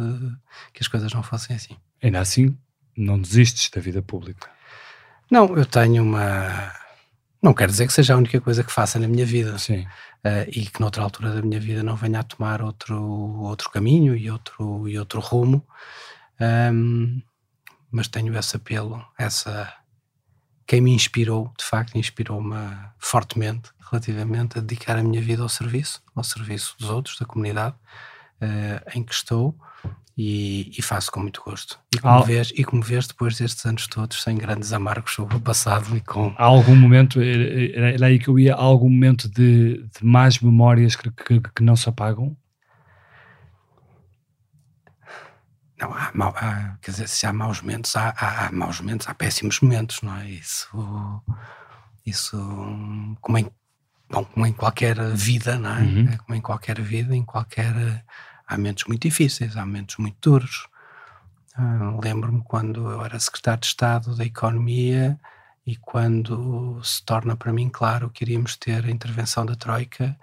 que 0.74 0.82
as 0.82 0.88
coisas 0.88 1.12
não 1.12 1.22
fossem 1.22 1.56
assim. 1.56 1.76
Ainda 2.02 2.20
assim, 2.20 2.54
não 2.94 3.18
desistes 3.18 3.70
da 3.70 3.80
vida 3.80 4.02
pública? 4.02 4.50
Não, 5.30 5.56
eu 5.56 5.64
tenho 5.64 6.02
uma 6.02 6.72
não 7.42 7.54
quer 7.54 7.68
dizer 7.68 7.86
que 7.86 7.92
seja 7.92 8.14
a 8.14 8.16
única 8.16 8.40
coisa 8.40 8.62
que 8.62 8.72
faça 8.72 8.98
na 8.98 9.08
minha 9.08 9.24
vida. 9.24 9.58
Sim. 9.58 9.86
Uh, 10.24 10.44
e 10.48 10.66
que 10.66 10.80
noutra 10.80 11.02
altura 11.02 11.34
da 11.34 11.42
minha 11.42 11.58
vida 11.58 11.82
não 11.82 11.96
venha 11.96 12.20
a 12.20 12.22
tomar 12.22 12.60
outro, 12.60 13.00
outro 13.40 13.70
caminho 13.70 14.14
e 14.14 14.30
outro, 14.30 14.88
e 14.88 14.98
outro 14.98 15.20
rumo. 15.20 15.66
Um, 16.40 17.22
mas 17.90 18.08
tenho 18.08 18.36
esse 18.36 18.56
apelo, 18.56 19.04
essa 19.18 19.72
quem 20.66 20.80
me 20.80 20.92
inspirou, 20.92 21.52
de 21.58 21.64
facto, 21.64 21.98
inspirou-me 21.98 22.54
fortemente 22.96 23.70
relativamente 23.90 24.56
a 24.56 24.60
dedicar 24.60 24.96
a 24.96 25.02
minha 25.02 25.20
vida 25.20 25.42
ao 25.42 25.48
serviço, 25.48 26.00
ao 26.14 26.22
serviço 26.22 26.76
dos 26.78 26.88
outros, 26.88 27.18
da 27.18 27.26
comunidade 27.26 27.74
uh, 28.40 28.96
em 28.96 29.02
que 29.02 29.12
estou 29.12 29.58
e, 30.22 30.70
e, 30.76 30.82
faço 30.82 31.10
com 31.10 31.20
muito 31.20 31.40
gosto. 31.42 31.80
E 31.94 31.98
como, 31.98 32.18
ah. 32.18 32.22
vês, 32.22 32.52
e 32.54 32.62
como 32.62 32.82
vês, 32.82 33.06
depois 33.06 33.38
destes 33.38 33.64
anos 33.64 33.86
todos, 33.86 34.22
sem 34.22 34.36
grandes 34.36 34.70
amargos 34.70 35.14
sobre 35.14 35.34
o 35.36 35.40
passado 35.40 35.96
e 35.96 36.00
com... 36.02 36.34
Há 36.36 36.44
algum 36.44 36.76
momento, 36.76 37.22
era, 37.22 37.94
era 37.94 38.06
aí 38.06 38.18
que 38.18 38.28
eu 38.28 38.38
ia, 38.38 38.54
há 38.54 38.60
algum 38.60 38.90
momento 38.90 39.30
de, 39.30 39.78
de 39.78 40.04
más 40.04 40.38
memórias 40.38 40.94
que, 40.94 41.10
que, 41.10 41.40
que 41.40 41.62
não 41.62 41.74
se 41.74 41.88
apagam? 41.88 42.36
Não, 45.80 45.90
há, 45.94 46.12
há, 46.36 46.76
quer 46.82 46.90
dizer, 46.90 47.08
se 47.08 47.24
há 47.24 47.32
maus 47.32 47.62
momentos, 47.62 47.96
há, 47.96 48.10
há, 48.10 48.46
há, 48.48 48.52
maus 48.52 48.78
momentos, 48.78 49.08
há 49.08 49.14
péssimos 49.14 49.58
momentos, 49.60 50.02
não 50.02 50.14
é? 50.18 50.28
Isso, 50.28 50.68
isso 52.04 52.36
como, 53.22 53.38
em, 53.38 53.50
bom, 54.10 54.22
como 54.26 54.46
em 54.46 54.52
qualquer 54.52 54.98
vida, 55.14 55.58
não 55.58 55.78
é? 55.78 55.80
Uhum. 55.80 56.16
Como 56.18 56.34
em 56.34 56.42
qualquer 56.42 56.78
vida, 56.78 57.16
em 57.16 57.24
qualquer. 57.24 58.04
Há 58.50 58.56
momentos 58.56 58.84
muito 58.88 59.02
difíceis, 59.02 59.56
há 59.56 59.64
momentos 59.64 59.96
muito 59.98 60.16
duros. 60.20 60.66
Ah, 61.54 61.96
Lembro-me 62.02 62.42
quando 62.42 62.90
eu 62.90 63.04
era 63.04 63.20
secretário 63.20 63.60
de 63.60 63.66
Estado 63.66 64.16
da 64.16 64.24
Economia 64.24 65.18
e 65.64 65.76
quando 65.76 66.82
se 66.82 67.04
torna 67.04 67.36
para 67.36 67.52
mim 67.52 67.68
claro 67.68 68.10
que 68.10 68.24
iríamos 68.24 68.56
ter 68.56 68.84
a 68.84 68.90
intervenção 68.90 69.46
da 69.46 69.54
Troika 69.54 70.18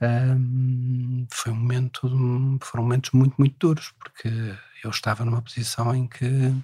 um, 0.00 1.26
foi 1.32 1.50
um 1.50 1.56
momento, 1.56 2.08
foram 2.62 2.84
momentos 2.84 3.10
muito, 3.10 3.34
muito 3.36 3.56
duros, 3.58 3.92
porque 3.98 4.28
eu 4.84 4.90
estava 4.90 5.24
numa 5.24 5.42
posição 5.42 5.92
em 5.92 6.06
que 6.06 6.54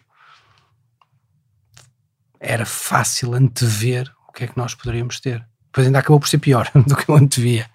era 2.38 2.64
fácil 2.64 3.34
antever 3.34 4.12
o 4.28 4.32
que 4.32 4.44
é 4.44 4.46
que 4.46 4.56
nós 4.56 4.74
poderíamos 4.74 5.18
ter. 5.18 5.44
Depois 5.72 5.86
ainda 5.86 6.00
acabou 6.00 6.20
por 6.20 6.28
ser 6.28 6.36
pior 6.36 6.70
do 6.86 6.94
que 6.94 7.08
eu 7.08 7.16
antevia. 7.16 7.66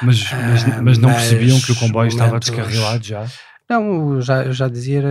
Mas, 0.00 0.24
mas, 0.32 0.82
mas 0.82 0.98
não 0.98 1.10
mas 1.10 1.18
percebiam 1.18 1.60
que 1.60 1.72
o 1.72 1.76
comboio 1.76 2.08
estava 2.08 2.40
descarrilado 2.40 3.04
já? 3.04 3.26
Não, 3.68 4.14
eu 4.14 4.22
já, 4.22 4.42
eu 4.42 4.52
já 4.54 4.68
dizia 4.68 5.02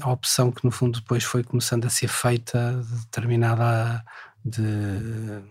a 0.00 0.10
opção 0.10 0.50
que 0.50 0.64
no 0.64 0.72
fundo 0.72 1.00
depois 1.00 1.22
foi 1.22 1.44
começando 1.44 1.84
a 1.84 1.90
ser 1.90 2.08
feita, 2.08 2.82
determinada 3.04 4.04
de 4.44 5.44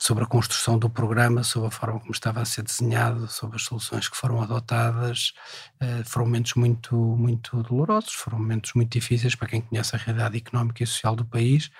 sobre 0.00 0.24
a 0.24 0.26
construção 0.26 0.78
do 0.78 0.88
programa, 0.88 1.44
sobre 1.44 1.68
a 1.68 1.70
forma 1.70 2.00
como 2.00 2.10
estava 2.10 2.40
a 2.40 2.44
ser 2.46 2.62
desenhado, 2.62 3.28
sobre 3.28 3.56
as 3.56 3.64
soluções 3.64 4.08
que 4.08 4.16
foram 4.16 4.42
adotadas. 4.42 5.34
Uh, 5.80 6.02
foram 6.06 6.24
momentos 6.24 6.54
muito, 6.54 6.96
muito 6.96 7.62
dolorosos, 7.62 8.14
foram 8.14 8.38
momentos 8.38 8.72
muito 8.72 8.90
difíceis 8.90 9.34
para 9.34 9.48
quem 9.48 9.60
conhece 9.60 9.94
a 9.94 9.98
realidade 9.98 10.38
económica 10.38 10.82
e 10.82 10.86
social 10.86 11.14
do 11.14 11.24
país. 11.24 11.70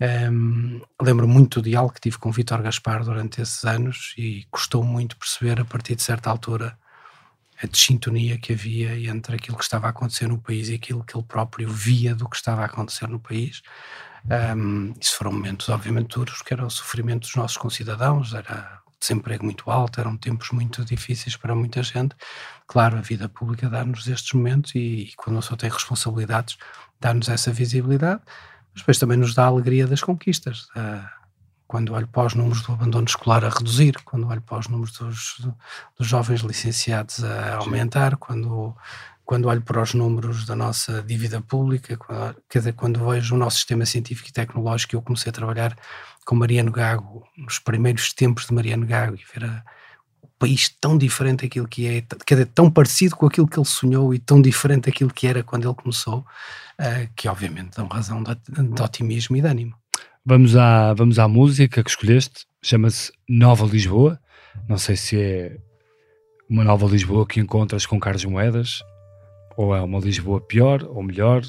Um, 0.00 0.80
lembro 1.00 1.28
muito 1.28 1.60
do 1.60 1.68
diálogo 1.68 1.94
que 1.94 2.00
tive 2.00 2.18
com 2.18 2.32
Vítor 2.32 2.62
Gaspar 2.62 3.04
durante 3.04 3.40
esses 3.40 3.64
anos 3.64 4.14
e 4.18 4.44
custou 4.50 4.82
muito 4.82 5.16
perceber 5.16 5.60
a 5.60 5.64
partir 5.64 5.94
de 5.94 6.02
certa 6.02 6.30
altura 6.30 6.76
a 7.62 7.66
desintonia 7.66 8.36
que 8.36 8.52
havia 8.52 8.98
entre 9.08 9.36
aquilo 9.36 9.56
que 9.56 9.62
estava 9.62 9.86
a 9.86 9.90
acontecer 9.90 10.26
no 10.26 10.38
país 10.38 10.68
e 10.68 10.74
aquilo 10.74 11.04
que 11.04 11.16
ele 11.16 11.24
próprio 11.24 11.68
via 11.68 12.14
do 12.14 12.28
que 12.28 12.36
estava 12.36 12.62
a 12.62 12.66
acontecer 12.66 13.08
no 13.08 13.20
país. 13.20 13.62
Um, 14.56 14.92
isso 15.00 15.16
foram 15.16 15.32
momentos, 15.32 15.68
obviamente, 15.68 16.14
duros, 16.14 16.42
que 16.42 16.52
era 16.52 16.66
o 16.66 16.70
sofrimento 16.70 17.22
dos 17.22 17.36
nossos 17.36 17.56
concidadãos, 17.56 18.34
era 18.34 18.80
desemprego 18.98 19.44
muito 19.44 19.70
alto, 19.70 20.00
eram 20.00 20.16
tempos 20.16 20.50
muito 20.50 20.84
difíceis 20.84 21.36
para 21.36 21.54
muita 21.54 21.82
gente. 21.82 22.16
Claro, 22.66 22.96
a 22.96 23.02
vida 23.02 23.28
pública 23.28 23.68
dá-nos 23.68 24.08
estes 24.08 24.32
momentos 24.32 24.74
e, 24.74 24.78
e 24.78 25.12
quando 25.16 25.36
a 25.36 25.40
pessoa 25.40 25.58
tem 25.58 25.70
responsabilidades, 25.70 26.56
dá-nos 26.98 27.28
essa 27.28 27.52
visibilidade, 27.52 28.22
mas 28.74 28.82
depois 28.82 28.98
também 28.98 29.16
nos 29.16 29.34
dá 29.34 29.44
a 29.44 29.48
alegria 29.48 29.86
das 29.86 30.02
conquistas. 30.02 30.66
Quando 31.66 31.94
olho 31.94 32.08
para 32.08 32.26
os 32.26 32.34
números 32.34 32.62
do 32.62 32.72
abandono 32.72 33.06
escolar 33.06 33.44
a 33.44 33.48
reduzir, 33.48 33.94
quando 34.04 34.28
olho 34.28 34.42
para 34.42 34.58
os 34.58 34.68
números 34.68 34.92
dos, 34.98 35.48
dos 35.98 36.06
jovens 36.06 36.40
licenciados 36.40 37.24
a 37.24 37.56
aumentar, 37.56 38.16
quando 38.16 38.76
quando 39.24 39.48
olho 39.48 39.62
para 39.62 39.80
os 39.80 39.94
números 39.94 40.44
da 40.44 40.54
nossa 40.54 41.02
dívida 41.02 41.40
pública, 41.40 41.96
quando, 41.96 42.36
quer 42.48 42.58
dizer, 42.58 42.74
quando 42.74 43.08
vejo 43.08 43.34
o 43.34 43.38
nosso 43.38 43.56
sistema 43.56 43.86
científico 43.86 44.28
e 44.28 44.32
tecnológico, 44.32 44.94
eu 44.94 45.02
comecei 45.02 45.30
a 45.30 45.32
trabalhar 45.32 45.74
com 46.26 46.34
Mariano 46.34 46.70
Gago, 46.70 47.26
nos 47.36 47.58
primeiros 47.58 48.12
tempos 48.12 48.46
de 48.46 48.52
Mariano 48.52 48.86
Gago, 48.86 49.16
e 49.16 49.24
ver 49.32 49.46
a, 49.46 49.64
país 50.44 50.68
tão 50.68 50.98
diferente 50.98 51.44
daquilo 51.44 51.66
que 51.66 51.86
é, 51.86 52.04
quer 52.26 52.34
dizer, 52.34 52.46
tão 52.54 52.70
parecido 52.70 53.16
com 53.16 53.26
aquilo 53.26 53.48
que 53.48 53.58
ele 53.58 53.66
sonhou 53.66 54.14
e 54.14 54.18
tão 54.18 54.40
diferente 54.40 54.86
daquilo 54.90 55.10
que 55.10 55.26
era 55.26 55.42
quando 55.42 55.66
ele 55.66 55.74
começou, 55.74 56.18
uh, 56.18 57.08
que 57.16 57.26
obviamente 57.28 57.76
dão 57.76 57.86
razão 57.86 58.22
de, 58.22 58.34
de 58.34 58.82
otimismo 58.82 59.36
e 59.36 59.40
de 59.40 59.46
ânimo. 59.46 59.74
Vamos 60.24 60.54
à, 60.56 60.92
vamos 60.92 61.18
à 61.18 61.26
música 61.26 61.82
que 61.82 61.90
escolheste, 61.90 62.46
chama-se 62.62 63.10
Nova 63.28 63.64
Lisboa. 63.66 64.18
Não 64.68 64.78
sei 64.78 64.96
se 64.96 65.20
é 65.20 65.56
uma 66.48 66.62
Nova 66.62 66.86
Lisboa 66.86 67.26
que 67.26 67.40
encontras 67.40 67.86
com 67.86 67.98
Carlos 67.98 68.24
Moedas, 68.24 68.82
ou 69.56 69.74
é 69.74 69.80
uma 69.80 69.98
Lisboa 69.98 70.40
pior 70.40 70.82
ou 70.84 71.02
melhor? 71.02 71.42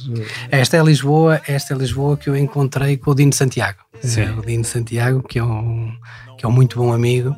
Esta 0.50 0.78
é 0.78 0.84
Lisboa, 0.84 1.42
esta 1.48 1.74
é 1.74 1.78
Lisboa 1.78 2.18
que 2.18 2.30
eu 2.30 2.36
encontrei 2.36 2.98
com 2.98 3.12
o 3.12 3.16
Dino 3.16 3.34
Santiago. 3.34 3.80
Sim. 4.02 4.30
O 4.38 4.42
Dino 4.42 4.64
Santiago, 4.64 5.24
que 5.24 5.40
é 5.40 5.44
um, 5.44 5.92
que 6.38 6.46
é 6.46 6.48
um 6.48 6.52
muito 6.52 6.78
bom 6.78 6.94
amigo, 6.94 7.36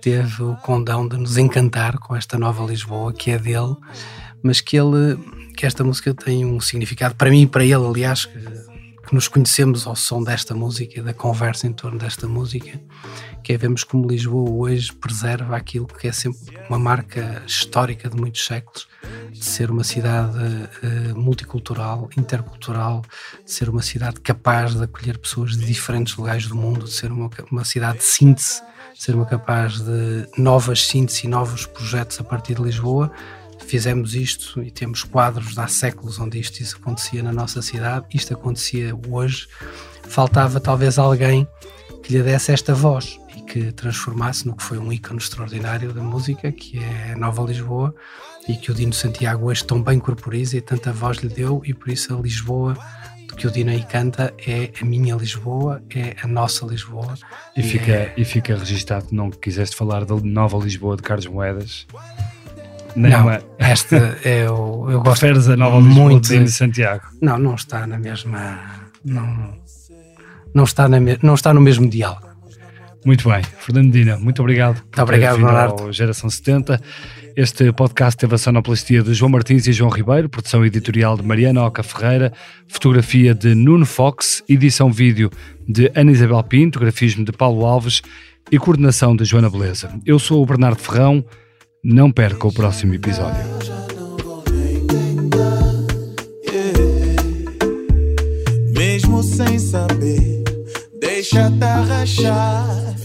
teve 0.00 0.42
o 0.42 0.56
condão 0.56 1.06
de 1.06 1.16
nos 1.16 1.36
encantar 1.36 1.98
com 1.98 2.14
esta 2.14 2.38
nova 2.38 2.64
Lisboa 2.64 3.12
que 3.12 3.30
é 3.30 3.38
dele, 3.38 3.76
mas 4.42 4.60
que 4.60 4.76
ele, 4.76 5.18
que 5.56 5.66
esta 5.66 5.82
música 5.82 6.14
tem 6.14 6.44
um 6.44 6.60
significado 6.60 7.14
para 7.14 7.30
mim 7.30 7.42
e 7.42 7.46
para 7.46 7.64
ele, 7.64 7.86
aliás, 7.86 8.24
que, 8.24 8.38
que 8.38 9.14
nos 9.14 9.28
conhecemos 9.28 9.86
ao 9.86 9.96
som 9.96 10.22
desta 10.22 10.54
música 10.54 10.98
e 10.98 11.02
da 11.02 11.14
conversa 11.14 11.66
em 11.66 11.72
torno 11.72 11.98
desta 11.98 12.26
música 12.26 12.80
que 13.46 13.52
é 13.52 13.56
vemos 13.56 13.84
como 13.84 14.08
Lisboa 14.08 14.50
hoje 14.50 14.92
preserva 14.92 15.56
aquilo 15.56 15.86
que 15.86 16.08
é 16.08 16.12
sempre 16.12 16.40
uma 16.68 16.80
marca 16.80 17.44
histórica 17.46 18.10
de 18.10 18.16
muitos 18.16 18.44
séculos, 18.44 18.88
de 19.30 19.44
ser 19.44 19.70
uma 19.70 19.84
cidade 19.84 20.36
uh, 20.36 21.16
multicultural, 21.16 22.10
intercultural, 22.16 23.02
de 23.44 23.52
ser 23.52 23.68
uma 23.68 23.82
cidade 23.82 24.20
capaz 24.20 24.74
de 24.74 24.82
acolher 24.82 25.16
pessoas 25.18 25.56
de 25.56 25.64
diferentes 25.64 26.16
lugares 26.16 26.48
do 26.48 26.56
mundo, 26.56 26.86
de 26.86 26.90
ser 26.90 27.12
uma, 27.12 27.30
uma 27.48 27.64
cidade 27.64 27.98
de 27.98 28.04
síntese, 28.04 28.60
de 28.96 29.02
ser 29.02 29.14
uma 29.14 29.26
capaz 29.26 29.78
de 29.78 30.26
novas 30.38 30.86
sínteses 30.86 31.24
e 31.24 31.28
novos 31.28 31.66
projetos 31.66 32.18
a 32.18 32.24
partir 32.24 32.54
de 32.54 32.62
Lisboa. 32.62 33.12
Fizemos 33.66 34.14
isto 34.14 34.62
e 34.62 34.70
temos 34.70 35.04
quadros 35.04 35.58
há 35.58 35.68
séculos 35.68 36.18
onde 36.18 36.40
isto 36.40 36.60
isso 36.60 36.76
acontecia 36.80 37.22
na 37.22 37.32
nossa 37.32 37.60
cidade, 37.60 38.06
isto 38.14 38.32
acontecia 38.32 38.96
hoje. 39.08 39.48
Faltava 40.04 40.58
talvez 40.60 40.98
alguém 40.98 41.46
que 42.02 42.12
lhe 42.12 42.22
desse 42.22 42.52
esta 42.52 42.74
voz 42.74 43.20
e 43.36 43.42
que 43.42 43.70
transformasse 43.72 44.46
no 44.46 44.56
que 44.56 44.62
foi 44.62 44.78
um 44.78 44.90
ícone 44.90 45.18
extraordinário 45.18 45.92
da 45.92 46.02
música, 46.02 46.50
que 46.50 46.78
é 46.78 47.14
Nova 47.16 47.42
Lisboa, 47.42 47.94
e 48.48 48.56
que 48.56 48.70
o 48.70 48.74
Dino 48.74 48.94
Santiago 48.94 49.46
hoje 49.46 49.64
tão 49.64 49.82
bem 49.82 49.98
corporiza 49.98 50.56
e 50.56 50.60
tanta 50.62 50.90
voz 50.90 51.18
lhe 51.18 51.28
deu, 51.28 51.60
e 51.66 51.74
por 51.74 51.90
isso 51.90 52.16
a 52.16 52.20
Lisboa 52.20 52.74
que 53.36 53.46
o 53.46 53.50
Dino 53.50 53.70
aí 53.70 53.84
canta 53.84 54.32
é 54.46 54.70
a 54.80 54.84
minha 54.84 55.14
Lisboa, 55.14 55.82
é 55.94 56.16
a 56.22 56.26
nossa 56.26 56.64
Lisboa. 56.66 57.14
E, 57.54 57.60
e 57.60 57.62
fica, 57.62 57.92
é... 57.92 58.14
e 58.16 58.24
fica 58.24 58.56
registado, 58.56 59.06
não 59.12 59.30
quiseste 59.30 59.76
falar 59.76 60.04
da 60.04 60.16
Nova 60.16 60.56
Lisboa 60.58 60.96
de 60.96 61.02
Carlos 61.02 61.26
Moedas. 61.26 61.86
Não, 62.96 63.26
esta 63.58 63.96
é 64.24 64.50
o, 64.50 64.90
eu 64.90 65.02
gosto 65.02 65.20
Preferes 65.20 65.48
a 65.48 65.56
Nova 65.56 65.78
Lisboa 65.78 66.10
muito 66.10 66.28
de 66.28 66.50
Santiago? 66.50 67.04
Não, 67.20 67.38
não 67.38 67.54
está 67.54 67.86
na 67.86 67.98
mesma. 67.98 68.58
Não, 69.04 69.54
não 70.54 70.64
está, 70.64 70.88
na, 70.88 70.98
não 71.22 71.34
está 71.34 71.52
no 71.52 71.60
mesmo 71.60 71.88
diálogo. 71.88 72.26
Muito 73.04 73.28
bem, 73.28 73.42
Fernando 73.60 73.92
Dina, 73.92 74.16
muito 74.16 74.40
obrigado. 74.40 74.78
Muito 74.78 75.02
obrigado, 75.02 75.36
Leonardo. 75.36 75.92
Geração 75.92 76.28
70. 76.28 76.80
Este 77.36 77.70
podcast 77.70 78.16
teve 78.16 78.34
a 78.34 78.38
sonoplastia 78.38 79.02
de 79.02 79.12
João 79.12 79.30
Martins 79.30 79.66
e 79.66 79.72
João 79.72 79.90
Ribeiro, 79.90 80.26
produção 80.26 80.64
editorial 80.64 81.18
de 81.18 81.22
Mariana 81.22 81.66
Oca 81.66 81.82
Ferreira, 81.82 82.32
fotografia 82.66 83.34
de 83.34 83.54
Nuno 83.54 83.84
Fox, 83.84 84.42
edição 84.48 84.90
vídeo 84.90 85.30
de 85.68 85.92
Ana 85.94 86.12
Isabel 86.12 86.42
Pinto, 86.44 86.80
grafismo 86.80 87.26
de 87.26 87.32
Paulo 87.32 87.66
Alves 87.66 88.00
e 88.50 88.58
coordenação 88.58 89.14
de 89.14 89.26
Joana 89.26 89.50
Beleza. 89.50 89.90
Eu 90.06 90.18
sou 90.18 90.42
o 90.42 90.46
Bernardo 90.46 90.78
Ferrão, 90.78 91.22
não 91.84 92.10
perca 92.10 92.48
o 92.48 92.52
próximo 92.54 92.94
episódio. 92.94 93.44
Mesmo 98.74 99.22
sem 99.22 99.58
saber 99.58 100.42
deixa-te 100.98 101.62
arrachar. 101.62 102.96